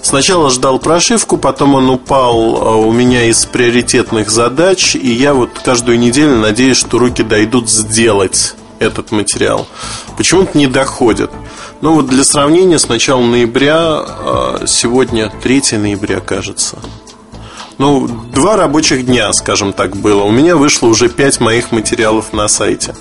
Сначала 0.01 0.49
ждал 0.49 0.79
прошивку, 0.79 1.37
потом 1.37 1.75
он 1.75 1.89
упал 1.89 2.57
а, 2.57 2.75
у 2.75 2.91
меня 2.91 3.25
из 3.25 3.45
приоритетных 3.45 4.29
задач, 4.29 4.95
и 4.95 5.11
я 5.11 5.33
вот 5.33 5.51
каждую 5.63 5.99
неделю 5.99 6.37
надеюсь, 6.37 6.77
что 6.77 6.97
руки 6.97 7.23
дойдут 7.23 7.69
сделать 7.69 8.55
этот 8.79 9.11
материал. 9.11 9.67
Почему-то 10.17 10.57
не 10.57 10.65
доходят. 10.67 11.31
Ну 11.81 11.93
вот 11.93 12.07
для 12.07 12.23
сравнения, 12.23 12.79
с 12.79 12.89
начала 12.89 13.21
ноября, 13.21 13.77
а, 13.77 14.63
сегодня 14.65 15.31
3 15.43 15.77
ноября, 15.77 16.19
кажется. 16.19 16.79
Ну, 17.77 18.07
два 18.07 18.57
рабочих 18.57 19.05
дня, 19.05 19.31
скажем 19.33 19.73
так, 19.73 19.95
было. 19.95 20.23
У 20.23 20.31
меня 20.31 20.55
вышло 20.55 20.87
уже 20.87 21.09
5 21.09 21.39
моих 21.39 21.71
материалов 21.71 22.33
на 22.33 22.47
сайте. 22.47 22.95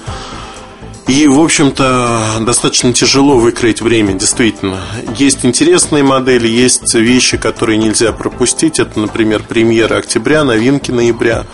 И, 1.11 1.27
в 1.27 1.41
общем-то, 1.41 2.37
достаточно 2.43 2.93
тяжело 2.93 3.37
выкроить 3.37 3.83
время, 3.83 4.15
действительно. 4.15 4.81
Есть 5.19 5.45
интересные 5.45 6.05
модели, 6.05 6.47
есть 6.47 6.95
вещи, 6.95 7.37
которые 7.37 7.79
нельзя 7.79 8.13
пропустить. 8.13 8.79
Это, 8.79 9.01
например, 9.01 9.43
премьера 9.43 9.97
октября, 9.97 10.45
новинки 10.45 10.93
ноября. 10.93 11.47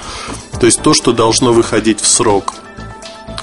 То 0.60 0.66
есть 0.66 0.82
то, 0.82 0.92
что 0.92 1.12
должно 1.12 1.54
выходить 1.54 2.00
в 2.00 2.06
срок 2.06 2.52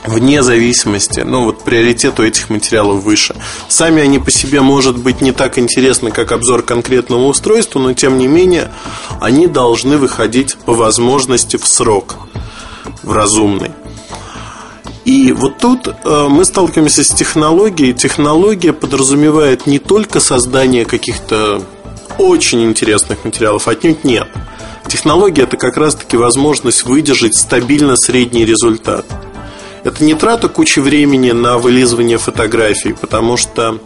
вне 0.05 0.43
зависимости, 0.43 1.21
ну 1.21 1.45
вот 1.45 1.63
приоритет 1.63 2.19
у 2.19 2.23
этих 2.23 2.51
материалов 2.51 3.01
выше. 3.01 3.35
Сами 3.67 4.03
они 4.03 4.19
по 4.19 4.29
себе, 4.29 4.61
может 4.61 4.97
быть, 4.97 5.19
не 5.19 5.31
так 5.31 5.57
интересны, 5.57 6.11
как 6.11 6.31
обзор 6.31 6.61
конкретного 6.61 7.25
устройства, 7.25 7.79
но 7.79 7.93
тем 7.93 8.19
не 8.19 8.27
менее 8.27 8.69
они 9.19 9.47
должны 9.47 9.97
выходить 9.97 10.57
по 10.57 10.73
возможности 10.73 11.57
в 11.57 11.65
срок, 11.65 12.17
в 13.01 13.11
разумный. 13.13 13.71
И 15.05 15.31
вот 15.33 15.57
тут 15.57 15.87
э, 15.87 16.27
мы 16.29 16.45
сталкиваемся 16.45 17.03
с 17.03 17.09
технологией. 17.09 17.93
Технология 17.93 18.73
подразумевает 18.73 19.67
не 19.67 19.79
только 19.79 20.19
создание 20.19 20.85
каких-то 20.85 21.61
очень 22.17 22.63
интересных 22.63 23.25
материалов, 23.25 23.67
отнюдь 23.67 24.03
нет. 24.03 24.27
Технология 24.87 25.43
это 25.43 25.57
как 25.57 25.77
раз-таки 25.77 26.17
возможность 26.17 26.83
выдержать 26.83 27.35
стабильно 27.35 27.95
средний 27.95 28.45
результат– 28.45 29.05
это 29.83 30.01
не 30.05 30.13
трата 30.13 30.47
кучи 30.47 30.79
времени 30.79 31.31
на 31.31 31.57
вылизывание 31.57 32.17
фотографий, 32.17 32.93
потому 32.93 33.35
что 33.35 33.79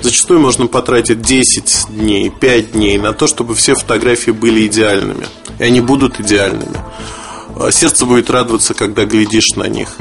зачастую 0.00 0.40
можно 0.40 0.66
потратить 0.66 1.22
10 1.22 1.86
дней, 1.90 2.30
5 2.30 2.72
дней 2.72 2.98
на 2.98 3.12
то, 3.12 3.28
чтобы 3.28 3.54
все 3.54 3.76
фотографии 3.76 4.32
были 4.32 4.66
идеальными. 4.66 5.26
И 5.60 5.62
они 5.62 5.80
будут 5.80 6.18
идеальными. 6.18 6.76
Сердце 7.70 8.06
будет 8.06 8.28
радоваться, 8.28 8.74
когда 8.74 9.04
глядишь 9.04 9.54
на 9.54 9.68
них. 9.68 9.96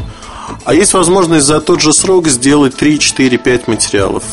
А 0.65 0.73
есть 0.73 0.93
возможность 0.93 1.45
за 1.45 1.61
тот 1.61 1.79
же 1.79 1.93
срок 1.93 2.27
сделать 2.27 2.75
3, 2.75 2.97
4, 2.97 3.37
5 3.37 3.67
материалов. 3.67 4.23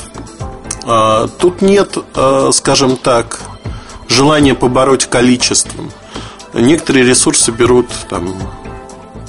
А, 0.85 1.29
тут 1.29 1.61
нет, 1.61 1.99
а, 2.15 2.51
скажем 2.53 2.97
так, 2.97 3.41
желания 4.09 4.55
побороть 4.55 5.05
количеством. 5.07 5.93
Некоторые 6.55 7.05
ресурсы 7.05 7.51
берут 7.51 7.87
там 8.09 8.35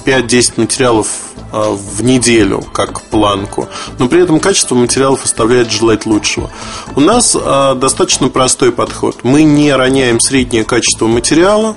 5-10 0.06 0.52
материалов 0.56 1.08
а, 1.52 1.74
в 1.74 2.02
неделю 2.02 2.64
как 2.72 3.02
планку, 3.02 3.68
но 3.98 4.08
при 4.08 4.22
этом 4.22 4.40
качество 4.40 4.74
материалов 4.74 5.24
оставляет 5.24 5.70
желать 5.70 6.06
лучшего. 6.06 6.50
У 6.96 7.00
нас 7.00 7.34
достаточно 7.34 8.30
простой 8.30 8.72
подход. 8.72 9.24
Мы 9.24 9.42
не 9.42 9.70
роняем 9.72 10.20
среднее 10.20 10.64
качество 10.64 11.06
материала, 11.06 11.76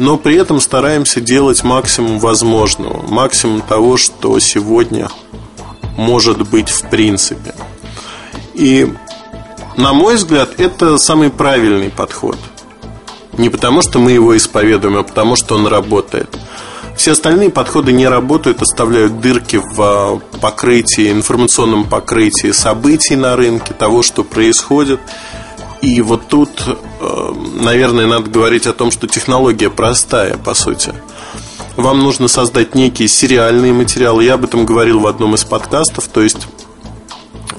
но 0.00 0.16
при 0.16 0.36
этом 0.36 0.62
стараемся 0.62 1.20
делать 1.20 1.62
максимум 1.62 2.20
возможного, 2.20 3.02
максимум 3.06 3.60
того, 3.60 3.98
что 3.98 4.38
сегодня 4.38 5.10
может 5.98 6.48
быть 6.48 6.70
в 6.70 6.88
принципе. 6.88 7.54
И, 8.54 8.90
на 9.76 9.92
мой 9.92 10.14
взгляд, 10.14 10.58
это 10.58 10.96
самый 10.96 11.28
правильный 11.28 11.90
подход. 11.90 12.38
Не 13.36 13.50
потому, 13.50 13.82
что 13.82 13.98
мы 13.98 14.12
его 14.12 14.34
исповедуем, 14.34 14.96
а 14.96 15.02
потому, 15.02 15.36
что 15.36 15.54
он 15.54 15.66
работает– 15.66 16.34
все 17.00 17.12
остальные 17.12 17.48
подходы 17.48 17.92
не 17.92 18.06
работают, 18.06 18.60
оставляют 18.60 19.22
дырки 19.22 19.56
в 19.56 19.80
а, 19.80 20.20
покрытии, 20.42 21.10
информационном 21.10 21.84
покрытии 21.84 22.52
событий 22.52 23.16
на 23.16 23.36
рынке, 23.36 23.72
того, 23.72 24.02
что 24.02 24.22
происходит. 24.22 25.00
И 25.82 26.00
вот 26.02 26.28
тут, 26.28 26.50
э, 26.66 27.32
наверное, 27.54 28.06
надо 28.06 28.30
говорить 28.30 28.66
о 28.66 28.72
том, 28.72 28.90
что 28.90 29.06
технология 29.06 29.70
простая, 29.70 30.36
по 30.36 30.54
сути. 30.54 30.92
Вам 31.76 32.00
нужно 32.00 32.28
создать 32.28 32.74
некие 32.74 33.08
сериальные 33.08 33.72
материалы. 33.72 34.24
Я 34.24 34.34
об 34.34 34.44
этом 34.44 34.66
говорил 34.66 35.00
в 35.00 35.06
одном 35.06 35.34
из 35.34 35.44
подкастов. 35.44 36.08
То 36.08 36.20
есть 36.20 36.46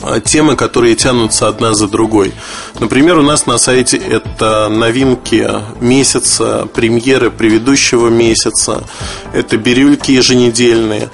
а, 0.03 0.19
темы, 0.19 0.55
которые 0.55 0.95
тянутся 0.95 1.47
одна 1.47 1.73
за 1.73 1.87
другой. 1.87 2.33
Например, 2.79 3.19
у 3.19 3.21
нас 3.21 3.45
на 3.45 3.57
сайте 3.57 3.97
это 3.97 4.67
новинки 4.69 5.47
месяца, 5.79 6.67
премьеры 6.73 7.29
предыдущего 7.29 8.09
месяца, 8.09 8.83
это 9.33 9.57
бирюльки 9.57 10.11
еженедельные. 10.11 11.09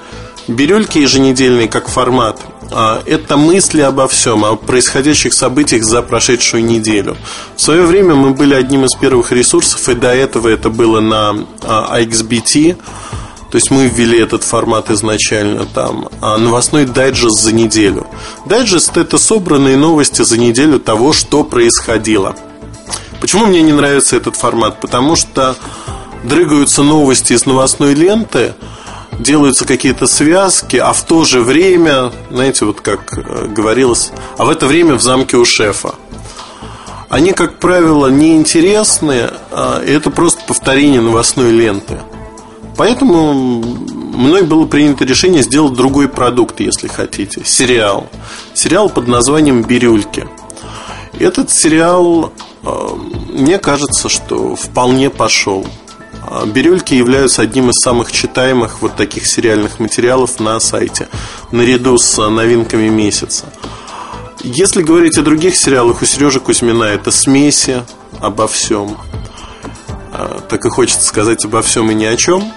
Бирюльки 0.48 0.98
еженедельные 0.98 1.68
как 1.68 1.88
формат 1.88 2.40
а, 2.70 3.02
это 3.04 3.36
мысли 3.36 3.82
обо 3.82 4.08
всем, 4.08 4.44
о 4.44 4.56
происходящих 4.56 5.34
событиях 5.34 5.84
за 5.84 6.02
прошедшую 6.02 6.64
неделю. 6.64 7.16
В 7.56 7.60
свое 7.60 7.82
время 7.82 8.14
мы 8.14 8.30
были 8.30 8.54
одним 8.54 8.84
из 8.84 8.94
первых 8.94 9.32
ресурсов, 9.32 9.88
и 9.88 9.94
до 9.94 10.14
этого 10.14 10.48
это 10.48 10.70
было 10.70 11.00
на 11.00 11.46
а, 11.62 12.00
XBT, 12.00 12.76
То 13.50 13.56
есть 13.56 13.70
мы 13.70 13.88
ввели 13.88 14.18
этот 14.18 14.42
формат 14.42 14.90
изначально 14.90 15.66
там. 15.66 16.08
А 16.20 16.36
новостной 16.36 16.84
дайджест 16.84 17.40
за 17.40 17.52
неделю. 17.52 18.06
Дайджест 18.46 18.96
это 18.96 19.18
собранные 19.18 19.76
новости 19.76 20.22
за 20.22 20.38
неделю 20.38 20.78
того, 20.78 21.12
что 21.12 21.44
происходило. 21.44 22.36
Почему 23.20 23.46
мне 23.46 23.62
не 23.62 23.72
нравится 23.72 24.16
этот 24.16 24.36
формат? 24.36 24.80
Потому 24.80 25.16
что 25.16 25.56
дрыгаются 26.24 26.82
новости 26.82 27.32
из 27.32 27.46
новостной 27.46 27.94
ленты, 27.94 28.54
делаются 29.18 29.64
какие-то 29.64 30.06
связки, 30.06 30.76
а 30.76 30.92
в 30.92 31.04
то 31.04 31.24
же 31.24 31.42
время, 31.42 32.12
знаете, 32.30 32.64
вот 32.64 32.80
как 32.80 33.18
э, 33.18 33.46
говорилось, 33.48 34.12
а 34.36 34.44
в 34.44 34.50
это 34.50 34.66
время 34.66 34.94
в 34.94 35.02
замке 35.02 35.36
у 35.36 35.44
шефа. 35.44 35.94
Они, 37.08 37.32
как 37.32 37.58
правило, 37.58 38.08
неинтересны, 38.08 39.30
а 39.50 39.82
это 39.82 40.10
просто 40.10 40.42
повторение 40.46 41.00
новостной 41.00 41.52
ленты. 41.52 41.98
Поэтому 42.76 43.32
мной 43.32 44.42
было 44.42 44.66
принято 44.66 45.04
решение 45.04 45.42
сделать 45.42 45.74
другой 45.74 46.08
продукт, 46.08 46.60
если 46.60 46.86
хотите. 46.86 47.42
Сериал. 47.44 48.08
Сериал 48.54 48.88
под 48.88 49.08
названием 49.08 49.62
«Бирюльки». 49.62 50.28
Этот 51.18 51.50
сериал, 51.50 52.32
э, 52.62 52.68
мне 53.32 53.58
кажется, 53.58 54.08
что 54.08 54.54
вполне 54.54 55.10
пошел. 55.10 55.66
Бирюльки 56.46 56.94
являются 56.94 57.42
одним 57.42 57.70
из 57.70 57.80
самых 57.82 58.12
читаемых 58.12 58.82
вот 58.82 58.96
таких 58.96 59.26
сериальных 59.26 59.78
материалов 59.78 60.40
на 60.40 60.60
сайте, 60.60 61.08
наряду 61.50 61.98
с 61.98 62.28
новинками 62.28 62.88
месяца. 62.88 63.46
Если 64.42 64.82
говорить 64.82 65.18
о 65.18 65.22
других 65.22 65.56
сериалах, 65.56 66.02
у 66.02 66.04
Сережи 66.04 66.40
Кузьмина 66.40 66.84
это 66.84 67.10
смеси 67.10 67.82
обо 68.20 68.46
всем. 68.46 68.96
А, 70.12 70.40
так 70.48 70.64
и 70.64 70.68
хочется 70.68 71.04
сказать 71.04 71.44
обо 71.44 71.62
всем 71.62 71.90
и 71.90 71.94
ни 71.94 72.04
о 72.04 72.16
чем. 72.16 72.52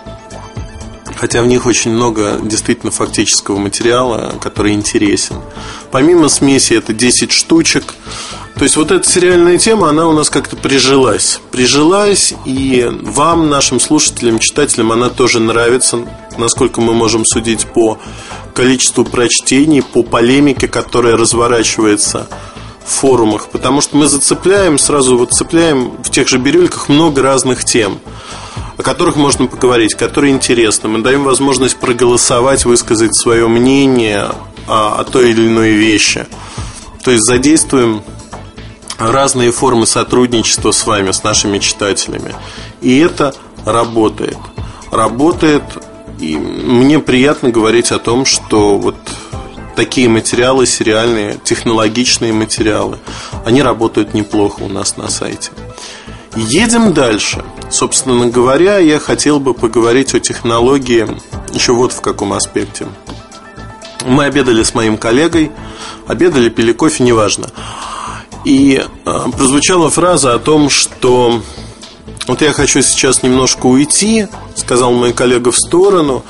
Хотя 1.18 1.42
в 1.42 1.48
них 1.48 1.66
очень 1.66 1.92
много 1.92 2.40
действительно 2.42 2.92
фактического 2.92 3.58
материала, 3.58 4.34
который 4.42 4.74
интересен. 4.74 5.38
Помимо 5.92 6.30
смеси 6.30 6.74
это 6.74 6.94
10 6.94 7.32
штучек. 7.32 7.94
То 8.56 8.64
есть 8.64 8.76
вот 8.76 8.92
эта 8.92 9.08
сериальная 9.08 9.58
тема, 9.58 9.90
она 9.90 10.08
у 10.08 10.14
нас 10.14 10.30
как-то 10.30 10.56
прижилась. 10.56 11.40
Прижилась, 11.52 12.34
и 12.46 12.88
вам, 13.02 13.50
нашим 13.50 13.80
слушателям, 13.80 14.40
читателям, 14.40 14.92
она 14.92 15.10
тоже 15.10 15.40
нравится, 15.40 16.00
насколько 16.38 16.82
мы 16.82 16.94
можем 16.94 17.26
судить 17.26 17.66
по 17.66 17.98
количеству 18.54 19.06
прочтений, 19.06 19.82
по 19.82 20.04
полемике, 20.04 20.68
которая 20.68 21.16
разворачивается 21.18 22.28
в 22.86 22.92
форумах. 22.92 23.50
Потому 23.50 23.82
что 23.82 23.98
мы 23.98 24.08
зацепляем, 24.08 24.78
сразу 24.78 25.18
вот 25.18 25.32
цепляем 25.32 25.92
в 26.04 26.10
тех 26.10 26.28
же 26.28 26.38
бирюльках 26.38 26.90
много 26.90 27.22
разных 27.22 27.64
тем 27.64 28.00
о 28.82 28.84
которых 28.84 29.16
можно 29.16 29.46
поговорить, 29.46 29.94
которые 29.94 30.34
интересны. 30.34 30.90
Мы 30.90 31.04
даем 31.04 31.24
возможность 31.24 31.78
проголосовать, 31.78 32.66
высказать 32.66 33.16
свое 33.16 33.48
мнение 33.48 34.32
о, 34.68 35.00
о 35.00 35.04
той 35.04 35.30
или 35.30 35.48
иной 35.48 35.74
вещи. 35.74 36.26
То 37.04 37.12
есть 37.12 37.24
задействуем 37.24 38.02
разные 38.98 39.52
формы 39.52 39.86
сотрудничества 39.86 40.72
с 40.72 40.88
вами, 40.88 41.12
с 41.12 41.22
нашими 41.22 41.60
читателями. 41.60 42.34
И 42.82 42.98
это 42.98 43.36
работает. 43.66 44.40
Работает, 44.90 45.64
и 46.20 46.36
мне 46.36 46.98
приятно 46.98 47.50
говорить 47.50 47.92
о 47.92 48.00
том, 48.00 48.26
что 48.26 48.80
вот 48.80 48.96
такие 49.76 50.10
материалы, 50.10 50.66
сериальные, 50.66 51.40
технологичные 51.44 52.34
материалы, 52.34 52.98
они 53.46 53.62
работают 53.62 54.16
неплохо 54.16 54.64
у 54.64 54.70
нас 54.70 54.98
на 54.98 55.08
сайте. 55.08 55.52
Едем 56.36 56.94
дальше. 56.94 57.44
Собственно 57.70 58.28
говоря, 58.28 58.78
я 58.78 59.00
хотел 59.00 59.40
бы 59.40 59.54
поговорить 59.54 60.14
о 60.14 60.20
технологии 60.20 61.08
еще 61.54 61.74
вот 61.74 61.92
в 61.92 62.02
каком 62.02 62.34
аспекте. 62.34 62.88
Мы 64.06 64.26
обедали 64.26 64.64
с 64.64 64.74
моим 64.74 64.98
коллегой, 64.98 65.52
обедали, 66.08 66.50
пили 66.50 66.72
кофе, 66.72 67.04
неважно. 67.04 67.48
И 68.46 68.84
э, 68.84 69.20
прозвучала 69.38 69.90
фраза 69.90 70.34
о 70.34 70.40
том, 70.40 70.70
что 70.70 71.42
вот 72.28 72.42
я 72.42 72.54
хочу 72.54 72.82
сейчас 72.82 73.24
немножко 73.24 73.68
уйти, 73.68 74.28
сказал 74.56 74.94
мой 74.94 75.14
коллега 75.14 75.52
в 75.52 75.58
сторону, 75.58 76.24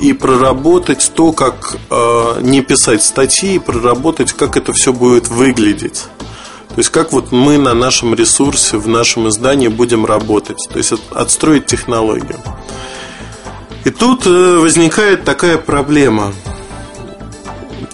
и 0.00 0.12
проработать 0.12 1.12
то, 1.14 1.32
как 1.32 1.76
э, 1.90 2.38
не 2.40 2.62
писать 2.62 3.02
статьи, 3.02 3.56
и 3.56 3.58
проработать, 3.58 4.32
как 4.32 4.56
это 4.56 4.72
все 4.72 4.92
будет 4.92 5.28
выглядеть. 5.28 6.04
То 6.74 6.80
есть 6.80 6.90
как 6.90 7.12
вот 7.12 7.30
мы 7.30 7.56
на 7.56 7.72
нашем 7.72 8.14
ресурсе, 8.14 8.78
в 8.78 8.88
нашем 8.88 9.28
издании 9.28 9.68
будем 9.68 10.04
работать. 10.04 10.66
То 10.72 10.78
есть 10.78 10.92
отстроить 11.12 11.66
технологию. 11.66 12.40
И 13.84 13.90
тут 13.90 14.26
э, 14.26 14.58
возникает 14.58 15.24
такая 15.24 15.56
проблема. 15.56 16.34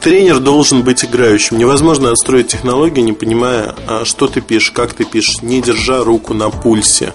Тренер 0.00 0.38
должен 0.38 0.82
быть 0.82 1.04
играющим. 1.04 1.58
Невозможно 1.58 2.10
отстроить 2.10 2.48
технологию, 2.48 3.04
не 3.04 3.12
понимая, 3.12 3.74
а 3.86 4.06
что 4.06 4.28
ты 4.28 4.40
пишешь, 4.40 4.70
как 4.70 4.94
ты 4.94 5.04
пишешь, 5.04 5.42
не 5.42 5.60
держа 5.60 6.02
руку 6.02 6.32
на 6.32 6.48
пульсе. 6.48 7.12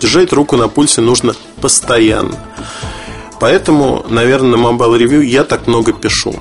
Держать 0.00 0.32
руку 0.32 0.56
на 0.56 0.68
пульсе 0.68 1.00
нужно 1.00 1.34
постоянно. 1.60 2.38
Поэтому, 3.40 4.06
наверное, 4.08 4.56
на 4.56 4.62
Mobile 4.62 4.96
Review 4.96 5.24
я 5.24 5.42
так 5.42 5.66
много 5.66 5.92
пишу. 5.92 6.40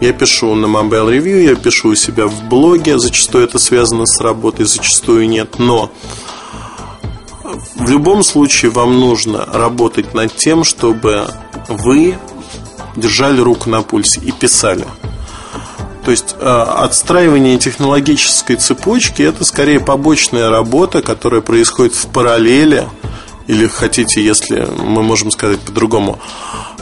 Я 0.00 0.12
пишу 0.12 0.54
на 0.54 0.66
Mobile 0.66 1.18
Review, 1.18 1.42
я 1.42 1.54
пишу 1.54 1.88
у 1.90 1.94
себя 1.94 2.26
в 2.26 2.48
блоге, 2.48 2.98
зачастую 2.98 3.44
это 3.44 3.58
связано 3.58 4.04
с 4.04 4.20
работой, 4.20 4.66
зачастую 4.66 5.28
нет, 5.28 5.58
но 5.58 5.90
в 7.76 7.90
любом 7.90 8.22
случае 8.22 8.70
вам 8.70 9.00
нужно 9.00 9.46
работать 9.46 10.12
над 10.12 10.36
тем, 10.36 10.64
чтобы 10.64 11.26
вы 11.68 12.18
держали 12.94 13.40
руку 13.40 13.70
на 13.70 13.82
пульсе 13.82 14.20
и 14.20 14.32
писали. 14.32 14.86
То 16.04 16.10
есть 16.10 16.36
э, 16.38 16.44
отстраивание 16.44 17.58
технологической 17.58 18.56
цепочки 18.56 19.22
это 19.22 19.44
скорее 19.44 19.80
побочная 19.80 20.50
работа, 20.50 21.02
которая 21.02 21.40
происходит 21.40 21.94
в 21.94 22.06
параллели, 22.08 22.86
или 23.46 23.66
хотите, 23.66 24.24
если 24.24 24.68
мы 24.78 25.02
можем 25.02 25.30
сказать 25.30 25.60
по-другому, 25.60 26.18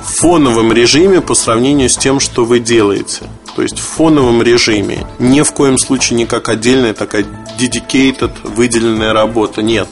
в 0.05 0.17
фоновом 0.19 0.73
режиме 0.73 1.21
по 1.21 1.35
сравнению 1.35 1.89
с 1.89 1.97
тем, 1.97 2.21
что 2.21 2.45
вы 2.45 2.61
делаете. 2.61 3.23
То 3.57 3.63
есть 3.63 3.79
в 3.79 3.83
фоновом 3.83 4.43
режиме. 4.43 5.07
Ни 5.19 5.41
в 5.41 5.53
коем 5.53 5.79
случае 5.79 6.19
не 6.19 6.27
как 6.27 6.49
отдельная 6.49 6.93
такая 6.93 7.25
dedicated, 7.59 8.33
выделенная 8.45 9.13
работа. 9.13 9.63
Нет. 9.63 9.89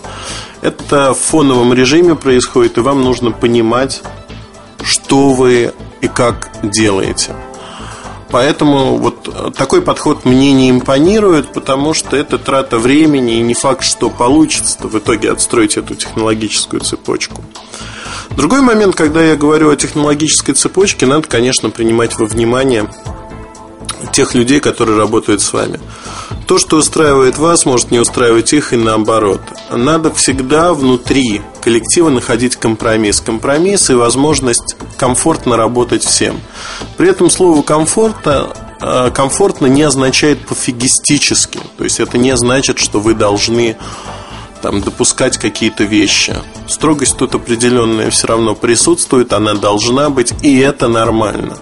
Это 0.60 1.14
в 1.14 1.18
фоновом 1.18 1.72
режиме 1.72 2.14
происходит, 2.14 2.76
и 2.78 2.82
вам 2.82 3.02
нужно 3.02 3.30
понимать, 3.30 4.02
что 4.84 5.30
вы 5.30 5.72
и 6.00 6.08
как 6.08 6.50
делаете. 6.62 7.34
Поэтому 8.30 8.96
вот 8.96 9.54
такой 9.54 9.82
подход 9.82 10.24
мне 10.24 10.52
не 10.52 10.70
импонирует, 10.70 11.52
потому 11.52 11.94
что 11.94 12.16
это 12.16 12.38
трата 12.38 12.78
времени, 12.78 13.36
и 13.36 13.42
не 13.42 13.54
факт, 13.54 13.84
что 13.84 14.10
получится 14.10 14.78
в 14.82 14.98
итоге 14.98 15.32
отстроить 15.32 15.76
эту 15.76 15.94
технологическую 15.94 16.80
цепочку. 16.80 17.42
Другой 18.36 18.62
момент, 18.62 18.94
когда 18.96 19.22
я 19.22 19.36
говорю 19.36 19.70
о 19.70 19.76
технологической 19.76 20.54
цепочке, 20.54 21.06
надо, 21.06 21.28
конечно, 21.28 21.70
принимать 21.70 22.18
во 22.18 22.26
внимание 22.26 22.88
тех 24.12 24.34
людей, 24.34 24.60
которые 24.60 24.98
работают 24.98 25.40
с 25.40 25.52
вами. 25.52 25.80
То, 26.46 26.58
что 26.58 26.76
устраивает 26.76 27.38
вас, 27.38 27.64
может 27.66 27.90
не 27.90 27.98
устраивать 27.98 28.52
их 28.52 28.72
и 28.72 28.76
наоборот. 28.76 29.40
Надо 29.70 30.12
всегда 30.12 30.74
внутри 30.74 31.40
коллектива 31.60 32.10
находить 32.10 32.56
компромисс. 32.56 33.20
Компромисс 33.20 33.90
и 33.90 33.94
возможность 33.94 34.76
комфортно 34.96 35.56
работать 35.56 36.02
всем. 36.02 36.40
При 36.96 37.08
этом 37.08 37.30
слово 37.30 37.62
комфортно 37.62 38.48
э, 38.80 39.10
комфортно 39.14 39.66
не 39.66 39.82
означает 39.82 40.44
пофигистически. 40.46 41.60
То 41.78 41.84
есть 41.84 42.00
это 42.00 42.18
не 42.18 42.36
значит, 42.36 42.78
что 42.78 43.00
вы 43.00 43.14
должны 43.14 43.76
там, 44.62 44.80
допускать 44.80 45.36
какие-то 45.36 45.84
вещи. 45.84 46.34
Строгость 46.66 47.16
тут 47.16 47.34
определенная 47.34 48.10
все 48.10 48.28
равно 48.28 48.54
присутствует, 48.54 49.32
она 49.32 49.54
должна 49.54 50.08
быть, 50.08 50.32
и 50.42 50.58
это 50.58 50.88
нормально. 50.88 51.58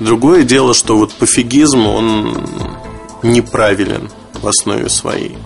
Другое 0.00 0.42
дело, 0.42 0.74
что 0.74 0.96
вот 0.96 1.12
пофигизм, 1.12 1.86
он 1.86 2.46
неправилен 3.22 4.10
в 4.32 4.48
основе 4.48 4.88
своей. 4.88 5.36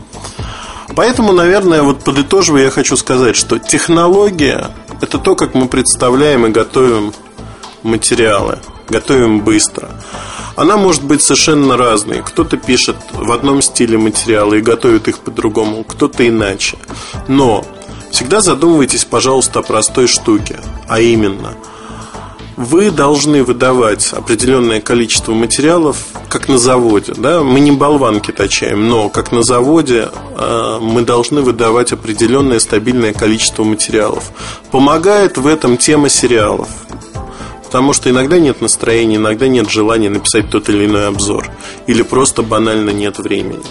Поэтому, 0.96 1.32
наверное, 1.32 1.82
вот 1.82 2.02
подытоживая, 2.02 2.64
я 2.64 2.70
хочу 2.70 2.96
сказать, 2.96 3.36
что 3.36 3.58
технология– 3.58 4.70
это 5.00 5.18
то, 5.18 5.36
как 5.36 5.54
мы 5.54 5.68
представляем 5.68 6.46
и 6.46 6.50
готовим 6.50 7.12
материалы, 7.82 8.58
готовим 8.88 9.40
быстро. 9.40 9.88
Она 10.56 10.76
может 10.76 11.02
быть 11.02 11.22
совершенно 11.22 11.76
разной. 11.76 12.22
Кто-то 12.22 12.56
пишет 12.56 12.96
в 13.12 13.30
одном 13.32 13.62
стиле 13.62 13.98
материалы 13.98 14.58
и 14.58 14.62
готовит 14.62 15.08
их 15.08 15.18
по-другому, 15.18 15.84
кто-то 15.84 16.26
иначе. 16.26 16.78
Но 17.28 17.64
всегда 18.10 18.40
задумывайтесь, 18.40 19.04
пожалуйста, 19.04 19.60
о 19.60 19.62
простой 19.62 20.06
штуке, 20.06 20.60
а 20.88 21.00
именно– 21.00 21.54
вы 22.60 22.90
должны 22.90 23.42
выдавать 23.42 24.12
определенное 24.12 24.82
количество 24.82 25.32
материалов, 25.32 25.96
как 26.28 26.46
на 26.46 26.58
заводе. 26.58 27.14
Да? 27.16 27.42
Мы 27.42 27.58
не 27.58 27.70
болванки 27.70 28.32
точаем, 28.32 28.86
но 28.86 29.08
как 29.08 29.32
на 29.32 29.42
заводе 29.42 30.10
э, 30.36 30.78
мы 30.78 31.00
должны 31.00 31.40
выдавать 31.40 31.92
определенное 31.92 32.58
стабильное 32.58 33.14
количество 33.14 33.64
материалов. 33.64 34.30
Помогает 34.70 35.38
в 35.38 35.46
этом 35.46 35.78
тема 35.78 36.10
сериалов. 36.10 36.68
Потому 37.70 37.92
что 37.92 38.10
иногда 38.10 38.40
нет 38.40 38.60
настроения, 38.60 39.14
иногда 39.14 39.46
нет 39.46 39.70
желания 39.70 40.10
написать 40.10 40.50
тот 40.50 40.68
или 40.68 40.86
иной 40.86 41.06
обзор. 41.06 41.48
Или 41.86 42.02
просто 42.02 42.42
банально 42.42 42.90
нет 42.90 43.18
времени. 43.18 43.62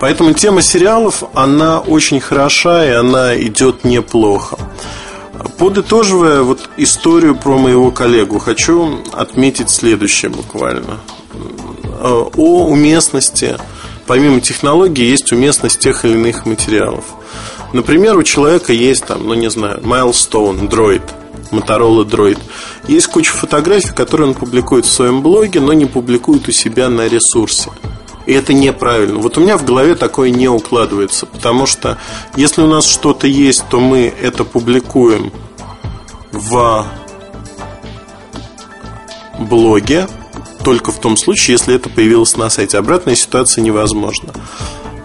Поэтому 0.00 0.32
тема 0.32 0.62
сериалов, 0.62 1.22
она 1.32 1.78
очень 1.78 2.18
хороша 2.18 2.84
и 2.84 2.90
она 2.90 3.40
идет 3.40 3.84
неплохо. 3.84 4.58
Подытоживая 5.58 6.42
вот 6.42 6.68
историю 6.76 7.36
про 7.36 7.56
моего 7.56 7.92
коллегу, 7.92 8.40
хочу 8.40 8.98
отметить 9.12 9.70
следующее 9.70 10.32
буквально. 10.32 10.98
О 12.02 12.66
уместности, 12.66 13.56
помимо 14.08 14.40
технологий, 14.40 15.04
есть 15.04 15.30
уместность 15.30 15.78
тех 15.78 16.04
или 16.04 16.14
иных 16.14 16.46
материалов. 16.46 17.04
Например, 17.72 18.16
у 18.18 18.24
человека 18.24 18.72
есть 18.72 19.04
там, 19.04 19.24
ну 19.28 19.34
не 19.34 19.50
знаю, 19.50 19.80
Milestone, 19.82 20.68
Droid, 20.68 21.02
Motorola 21.58 22.04
Droid. 22.04 22.38
Есть 22.88 23.06
куча 23.08 23.32
фотографий, 23.32 23.92
которые 23.92 24.28
он 24.28 24.34
публикует 24.34 24.84
в 24.84 24.92
своем 24.92 25.22
блоге, 25.22 25.60
но 25.60 25.72
не 25.72 25.86
публикует 25.86 26.48
у 26.48 26.52
себя 26.52 26.88
на 26.88 27.06
ресурсе. 27.08 27.70
И 28.26 28.32
это 28.32 28.54
неправильно. 28.54 29.18
Вот 29.18 29.36
у 29.36 29.40
меня 29.40 29.58
в 29.58 29.64
голове 29.64 29.94
такое 29.94 30.30
не 30.30 30.48
укладывается, 30.48 31.26
потому 31.26 31.66
что 31.66 31.98
если 32.36 32.62
у 32.62 32.66
нас 32.66 32.86
что-то 32.86 33.26
есть, 33.26 33.64
то 33.68 33.80
мы 33.80 34.12
это 34.20 34.44
публикуем 34.44 35.30
в 36.32 36.86
блоге 39.38 40.08
только 40.64 40.90
в 40.90 40.98
том 40.98 41.16
случае, 41.16 41.54
если 41.54 41.74
это 41.74 41.90
появилось 41.90 42.36
на 42.36 42.48
сайте. 42.48 42.78
Обратная 42.78 43.14
ситуация 43.14 43.62
невозможна. 43.62 44.32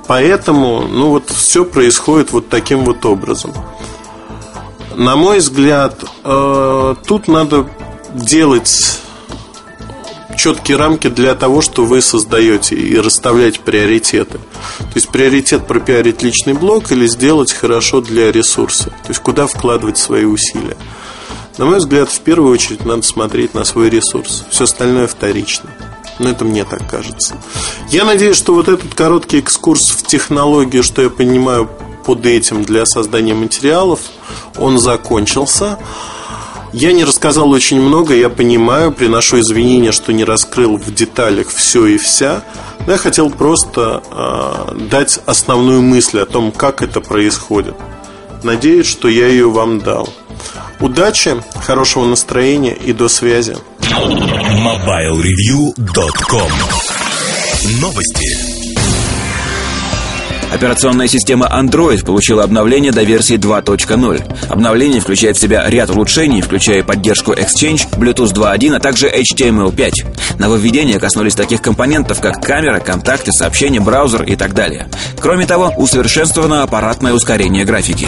Поэтому, 0.07 0.87
ну 0.87 1.09
вот 1.09 1.29
все 1.29 1.65
происходит 1.65 2.31
вот 2.31 2.49
таким 2.49 2.85
вот 2.85 3.05
образом. 3.05 3.53
На 4.99 5.15
мой 5.15 5.39
взгляд, 5.39 6.03
э, 6.25 6.95
тут 7.07 7.29
надо 7.29 7.69
делать 8.13 8.99
четкие 10.37 10.75
рамки 10.75 11.07
для 11.07 11.35
того, 11.35 11.61
что 11.61 11.85
вы 11.85 12.01
создаете 12.01 12.75
и 12.75 12.97
расставлять 12.99 13.61
приоритеты. 13.61 14.39
То 14.39 14.95
есть 14.95 15.07
приоритет 15.07 15.65
пропиарить 15.65 16.21
личный 16.21 16.51
блог 16.51 16.91
или 16.91 17.07
сделать 17.07 17.53
хорошо 17.53 18.01
для 18.01 18.29
ресурса. 18.29 18.89
То 18.89 19.07
есть 19.07 19.21
куда 19.21 19.47
вкладывать 19.47 19.97
свои 19.97 20.25
усилия. 20.25 20.75
На 21.57 21.63
мой 21.63 21.77
взгляд, 21.77 22.09
в 22.09 22.19
первую 22.19 22.51
очередь 22.51 22.83
надо 22.83 23.03
смотреть 23.03 23.53
на 23.53 23.63
свой 23.63 23.89
ресурс. 23.89 24.43
Все 24.49 24.65
остальное 24.65 25.07
вторично. 25.07 25.69
Но 26.19 26.27
это 26.27 26.43
мне 26.43 26.65
так 26.65 26.89
кажется. 26.89 27.37
Я 27.89 28.03
надеюсь, 28.03 28.35
что 28.35 28.53
вот 28.53 28.67
этот 28.67 28.93
короткий 28.95 29.39
экскурс 29.39 29.91
в 29.91 30.05
технологию, 30.05 30.83
что 30.83 31.01
я 31.01 31.09
понимаю 31.09 31.69
под 32.05 32.25
этим 32.25 32.63
для 32.63 32.85
создания 32.85 33.33
материалов, 33.33 33.99
он 34.57 34.79
закончился. 34.79 35.77
Я 36.71 36.93
не 36.93 37.03
рассказал 37.03 37.49
очень 37.49 37.81
много, 37.81 38.15
я 38.15 38.29
понимаю, 38.29 38.91
приношу 38.91 39.39
извинения, 39.39 39.91
что 39.91 40.13
не 40.13 40.23
раскрыл 40.23 40.77
в 40.77 40.93
деталях 40.93 41.47
все 41.47 41.87
и 41.87 41.97
вся. 41.97 42.43
Но 42.85 42.91
я 42.93 42.99
хотел 42.99 43.31
просто 43.31 44.03
э, 44.11 44.75
дать 44.89 45.19
основную 45.25 45.81
мысль 45.81 46.19
о 46.19 46.25
том, 46.25 46.51
как 46.51 46.83
это 46.83 47.01
происходит. 47.01 47.75
Надеюсь, 48.43 48.87
что 48.87 49.07
я 49.07 49.27
ее 49.27 49.49
вам 49.49 49.79
дал. 49.79 50.09
Удачи, 50.79 51.41
хорошего 51.63 52.05
настроения 52.05 52.73
и 52.73 52.93
до 52.93 53.09
связи. 53.09 53.57
MobileReview.com 53.81 56.51
Новости. 57.81 58.48
Операционная 60.51 61.07
система 61.07 61.45
Android 61.47 62.03
получила 62.03 62.43
обновление 62.43 62.91
до 62.91 63.03
версии 63.03 63.37
2.0. 63.37 64.47
Обновление 64.49 64.99
включает 64.99 65.37
в 65.37 65.39
себя 65.39 65.69
ряд 65.69 65.89
улучшений, 65.89 66.41
включая 66.41 66.83
поддержку 66.83 67.33
Exchange, 67.33 67.87
Bluetooth 67.91 68.33
2.1, 68.33 68.75
а 68.75 68.79
также 68.79 69.09
HTML5. 69.09 70.39
Нововведения 70.39 70.99
коснулись 70.99 71.35
таких 71.35 71.61
компонентов, 71.61 72.19
как 72.19 72.43
камера, 72.43 72.79
контакты, 72.79 73.31
сообщения, 73.31 73.79
браузер 73.79 74.23
и 74.23 74.35
так 74.35 74.53
далее. 74.53 74.89
Кроме 75.21 75.45
того, 75.45 75.73
усовершенствовано 75.77 76.63
аппаратное 76.63 77.13
ускорение 77.13 77.65
графики. 77.65 78.07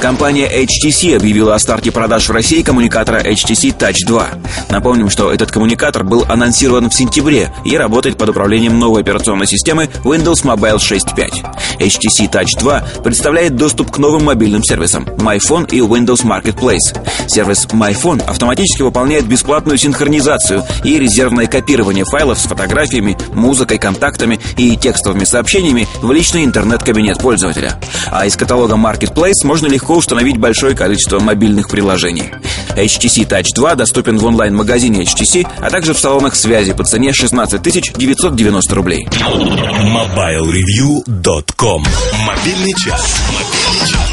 Компания 0.00 0.46
HTC 0.46 1.16
объявила 1.16 1.54
о 1.54 1.58
старте 1.58 1.90
продаж 1.90 2.28
в 2.28 2.32
России 2.32 2.62
коммуникатора 2.62 3.22
HTC 3.22 3.76
Touch 3.76 4.06
2. 4.06 4.28
Напомним, 4.68 5.08
что 5.08 5.32
этот 5.32 5.50
коммуникатор 5.50 6.04
был 6.04 6.24
анонсирован 6.28 6.90
в 6.90 6.94
сентябре 6.94 7.50
и 7.64 7.76
работает 7.76 8.18
под 8.18 8.28
управлением 8.28 8.78
новой 8.78 9.00
операционной 9.00 9.46
системы 9.46 9.88
Windows 10.04 10.44
Mobile 10.44 10.76
6.5. 10.76 11.80
HTC 11.80 12.30
Touch 12.30 12.60
2 12.60 12.84
представляет 13.02 13.56
доступ 13.56 13.90
к 13.90 13.98
новым 13.98 14.24
мобильным 14.24 14.62
сервисам 14.62 15.04
MyPhone 15.04 15.68
и 15.70 15.80
Windows 15.80 16.24
Marketplace. 16.24 16.96
Сервис 17.28 17.66
MyPhone 17.66 18.22
автоматически 18.22 18.82
выполняет 18.82 19.26
бесплатную 19.26 19.78
синхронизацию 19.78 20.62
и 20.84 20.98
резервное 20.98 21.46
копирование 21.46 22.04
файлов 22.04 22.38
с 22.38 22.42
фотографиями, 22.42 23.16
музыкой, 23.32 23.78
контактами 23.78 24.38
и 24.58 24.76
текстовыми 24.76 25.24
сообщениями 25.24 25.88
в 26.02 26.12
личный 26.12 26.44
интернет-кабинет 26.44 27.18
пользователя. 27.18 27.80
А 28.10 28.26
из 28.26 28.36
каталога 28.36 28.74
Marketplace 28.74 29.44
можно 29.44 29.66
легко 29.66 29.85
установить 29.94 30.38
большое 30.38 30.74
количество 30.74 31.20
мобильных 31.20 31.68
приложений. 31.68 32.32
HTC 32.76 33.26
Touch 33.26 33.48
2 33.54 33.74
доступен 33.74 34.16
в 34.18 34.24
онлайн-магазине 34.24 35.02
HTC, 35.02 35.46
а 35.60 35.68
также 35.70 35.92
в 35.94 35.98
салонах 35.98 36.36
связи 36.36 36.72
по 36.72 36.84
цене 36.84 37.12
16 37.12 37.60
990 37.62 38.74
рублей. 38.74 39.06
MobileReview.com 39.06 41.84
Мобильный 42.26 42.74
час. 42.74 43.20
Мобильный 43.28 43.88
час. 43.88 44.05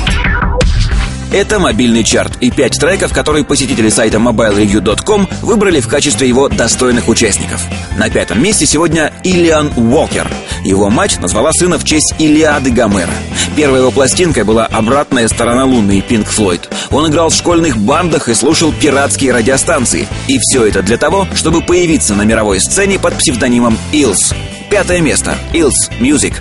Это 1.34 1.58
мобильный 1.58 2.04
чарт 2.04 2.38
и 2.42 2.52
пять 2.52 2.80
треков, 2.80 3.12
которые 3.12 3.44
посетители 3.44 3.90
сайта 3.90 4.18
mobilereview.com 4.18 5.28
выбрали 5.42 5.80
в 5.80 5.88
качестве 5.88 6.30
его 6.30 6.48
достойных 6.48 7.08
участников. 7.08 7.66
На 7.98 8.12
пятом 8.12 8.40
месте 8.40 8.68
сегодня 8.68 9.12
Иллиан 9.24 9.72
Уокер. 9.76 10.30
Его 10.64 10.92
мать 10.92 11.20
назвала 11.20 11.52
сына 11.52 11.80
в 11.80 11.86
честь 11.86 12.14
Илиады 12.20 12.70
Гомера. 12.70 13.10
Первой 13.56 13.80
его 13.80 13.90
пластинкой 13.90 14.44
была 14.44 14.68
«Обратная 14.68 15.28
сторона 15.28 15.66
Луны» 15.66 16.02
Пинк 16.02 16.28
Флойд. 16.28 16.70
Он 16.92 17.10
играл 17.10 17.30
в 17.30 17.36
школьных 17.36 17.78
бандах 17.78 18.30
и 18.30 18.36
слушал 18.36 18.72
пиратские 18.72 19.34
радиостанции. 19.34 20.08
И 20.28 20.38
все 20.38 20.66
это 20.66 20.84
для 20.84 20.98
того, 20.98 21.28
чтобы 21.34 21.62
появиться 21.62 22.14
на 22.14 22.22
мировой 22.22 22.60
сцене 22.60 23.00
под 23.00 23.18
псевдонимом 23.18 23.76
Илс. 23.92 24.36
Пятое 24.70 25.02
место. 25.02 25.36
Илс 25.52 25.90
Music. 26.00 26.36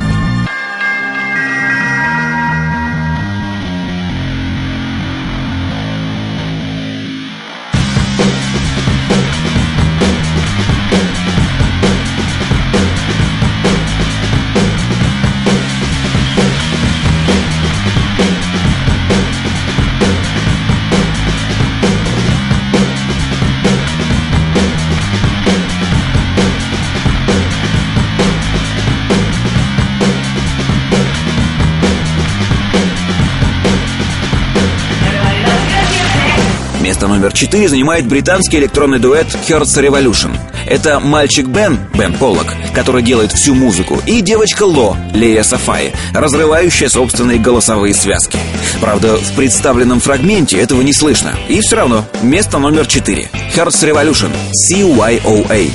номер 37.22 37.34
4 37.34 37.68
занимает 37.68 38.08
британский 38.08 38.56
электронный 38.56 38.98
дуэт 38.98 39.28
Hertz 39.48 39.80
Revolution. 39.80 40.36
Это 40.66 40.98
мальчик 40.98 41.46
Бен, 41.46 41.78
Бен 41.94 42.14
Поллок, 42.14 42.46
который 42.74 43.04
делает 43.04 43.30
всю 43.30 43.54
музыку, 43.54 44.02
и 44.06 44.22
девочка 44.22 44.64
Ло, 44.64 44.96
Лея 45.14 45.44
Сафаи, 45.44 45.92
разрывающая 46.12 46.88
собственные 46.88 47.38
голосовые 47.38 47.94
связки. 47.94 48.40
Правда, 48.80 49.18
в 49.18 49.36
представленном 49.36 50.00
фрагменте 50.00 50.58
этого 50.58 50.82
не 50.82 50.92
слышно. 50.92 51.32
И 51.48 51.60
все 51.60 51.76
равно, 51.76 52.04
место 52.22 52.58
номер 52.58 52.88
4. 52.88 53.30
Hertz 53.54 53.88
Revolution, 53.88 54.32
CYOA. 54.68 55.70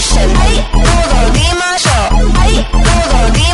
Revolution. 0.00 0.30
Hey, 0.40 0.64
Udo, 0.72 1.30
Di 1.32 1.48
Mayo. 1.60 1.98
Hey, 2.40 2.56
Udo, 2.72 3.30
Di 3.32 3.49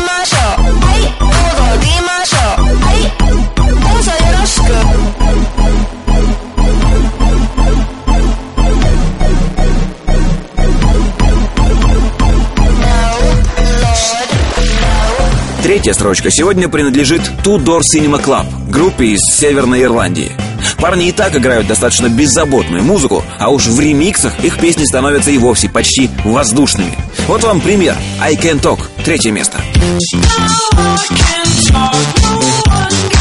Третья 15.77 15.93
строчка 15.93 16.31
сегодня 16.31 16.67
принадлежит 16.67 17.21
Two 17.43 17.63
Door 17.63 17.81
Cinema 17.81 18.19
Club, 18.19 18.47
группе 18.67 19.09
из 19.09 19.19
Северной 19.19 19.83
Ирландии. 19.83 20.31
Парни 20.79 21.09
и 21.09 21.11
так 21.11 21.35
играют 21.35 21.67
достаточно 21.67 22.09
беззаботную 22.09 22.81
музыку, 22.81 23.23
а 23.37 23.49
уж 23.49 23.67
в 23.67 23.79
ремиксах 23.79 24.43
их 24.43 24.57
песни 24.57 24.85
становятся 24.85 25.29
и 25.29 25.37
вовсе 25.37 25.69
почти 25.69 26.09
воздушными. 26.25 26.97
Вот 27.27 27.43
вам 27.43 27.61
пример. 27.61 27.95
I 28.19 28.33
Can 28.33 28.59
Talk. 28.59 28.79
Третье 29.05 29.29
место. 29.29 29.61
Вы 32.33 33.16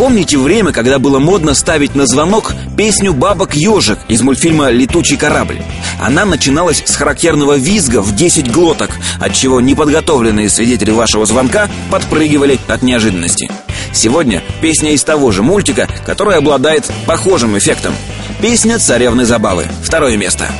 помните 0.00 0.38
время, 0.38 0.72
когда 0.72 0.98
было 0.98 1.18
модно 1.18 1.52
ставить 1.52 1.94
на 1.94 2.06
звонок 2.06 2.54
песню 2.74 3.12
«Бабок 3.12 3.54
ежик» 3.54 3.98
из 4.08 4.22
мультфильма 4.22 4.70
«Летучий 4.70 5.18
корабль»? 5.18 5.60
Она 6.00 6.24
начиналась 6.24 6.82
с 6.86 6.96
характерного 6.96 7.58
визга 7.58 8.00
в 8.00 8.16
10 8.16 8.50
глоток, 8.50 8.88
отчего 9.20 9.60
неподготовленные 9.60 10.48
свидетели 10.48 10.90
вашего 10.90 11.26
звонка 11.26 11.68
подпрыгивали 11.90 12.58
от 12.66 12.80
неожиданности. 12.80 13.52
Сегодня 13.92 14.42
песня 14.62 14.92
из 14.92 15.04
того 15.04 15.32
же 15.32 15.42
мультика, 15.42 15.86
которая 16.06 16.38
обладает 16.38 16.90
похожим 17.04 17.58
эффектом. 17.58 17.92
Песня 18.40 18.78
«Царевны 18.78 19.26
забавы». 19.26 19.66
Второе 19.82 20.16
место. 20.16 20.50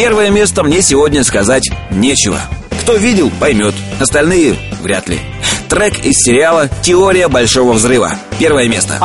Первое 0.00 0.30
место 0.30 0.62
мне 0.62 0.80
сегодня 0.80 1.22
сказать 1.24 1.68
нечего. 1.90 2.40
Кто 2.80 2.96
видел, 2.96 3.30
поймет. 3.38 3.74
Остальные 4.00 4.56
вряд 4.80 5.10
ли. 5.10 5.20
Трек 5.68 5.98
из 6.02 6.14
сериала 6.24 6.70
«Теория 6.80 7.28
большого 7.28 7.74
взрыва». 7.74 8.10
Первое 8.38 8.66
место. 8.66 8.98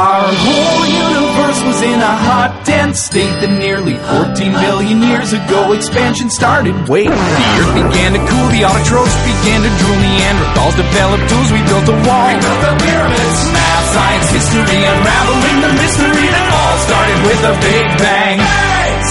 Was 1.65 1.81
in 1.81 1.99
a 1.99 2.15
hot, 2.15 2.63
dense 2.63 2.99
state 2.99 3.41
that 3.41 3.49
nearly 3.49 3.97
14 3.97 4.53
billion 4.53 5.01
years 5.01 5.33
ago 5.33 5.73
expansion 5.73 6.29
started. 6.29 6.75
Wait, 6.87 7.09
the 7.09 7.45
earth 7.57 7.73
began 7.73 8.13
to 8.13 8.19
cool, 8.29 8.47
the 8.53 8.61
autotrophs 8.61 9.15
began 9.25 9.63
to 9.63 9.71
drool, 9.81 9.97
Neanderthals 9.97 10.75
developed 10.77 11.27
tools, 11.27 11.51
we 11.51 11.59
built 11.65 11.89
a 11.89 11.97
wall. 12.07 12.27
We 12.27 12.39
built 12.39 12.61
the 12.61 12.73
pyramids, 12.85 13.39
math, 13.51 13.87
science, 13.95 14.29
history, 14.29 14.79
unraveling 14.83 15.59
the 15.59 15.71
mystery 15.73 16.27
that 16.29 16.47
all 16.53 16.77
started 16.85 17.19
with 17.27 17.41
a 17.49 17.53
big 17.65 17.85
bang. 17.97 18.64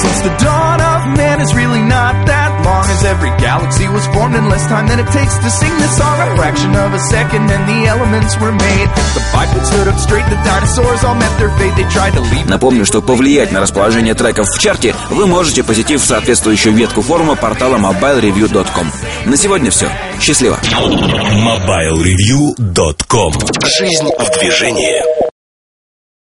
Since 0.04 0.20
the 0.20 0.36
dawn 0.44 0.84
of 0.84 1.16
man 1.16 1.40
is 1.40 1.54
really 1.54 1.80
not 1.80 2.26
that 2.26 2.50
long 2.64 2.84
as 2.92 3.04
every 3.04 3.30
galaxy 3.40 3.88
was 3.88 4.04
formed 4.12 4.34
in 4.36 4.50
less 4.52 4.66
time 4.68 4.86
than 4.86 5.00
it 5.00 5.08
takes 5.08 5.32
to 5.38 5.48
sing 5.48 5.72
this 5.80 5.96
song. 5.96 6.20
A 6.20 6.36
fraction 6.36 6.76
of 6.76 6.92
a 6.92 6.98
second 7.08 7.48
and 7.48 7.64
the 7.64 7.88
elements 7.88 8.36
were 8.36 8.52
made. 8.52 8.88
The 9.16 9.24
bipeds 9.32 9.66
stood 9.68 9.88
up 9.88 9.98
straight, 9.98 10.26
the 10.28 10.36
dinosaurs 10.44 11.04
all 11.04 11.14
met 11.14 11.32
their 11.38 11.48
fate. 11.56 11.72
They 11.76 11.88
tried 11.88 12.12
to 12.14 12.20
leave. 12.20 12.46
Напомню, 12.48 12.84
что 12.84 13.00
повлиять 13.00 13.50
на 13.52 13.60
расположение 13.60 14.12
треков 14.14 14.48
в 14.48 14.58
чарте 14.58 14.94
вы 15.10 15.26
можете, 15.26 15.64
посетив 15.64 16.04
соответствующую 16.04 16.74
ветку 16.74 17.00
форума 17.00 17.34
портала 17.36 17.78
mobilereview.com. 17.78 18.92
На 19.24 19.38
сегодня 19.38 19.70
все. 19.70 19.90
Счастливо! 20.20 20.58
MobileReview.com 20.62 23.32
Жизнь 23.78 24.10
в 24.18 24.30
движении 24.38 25.23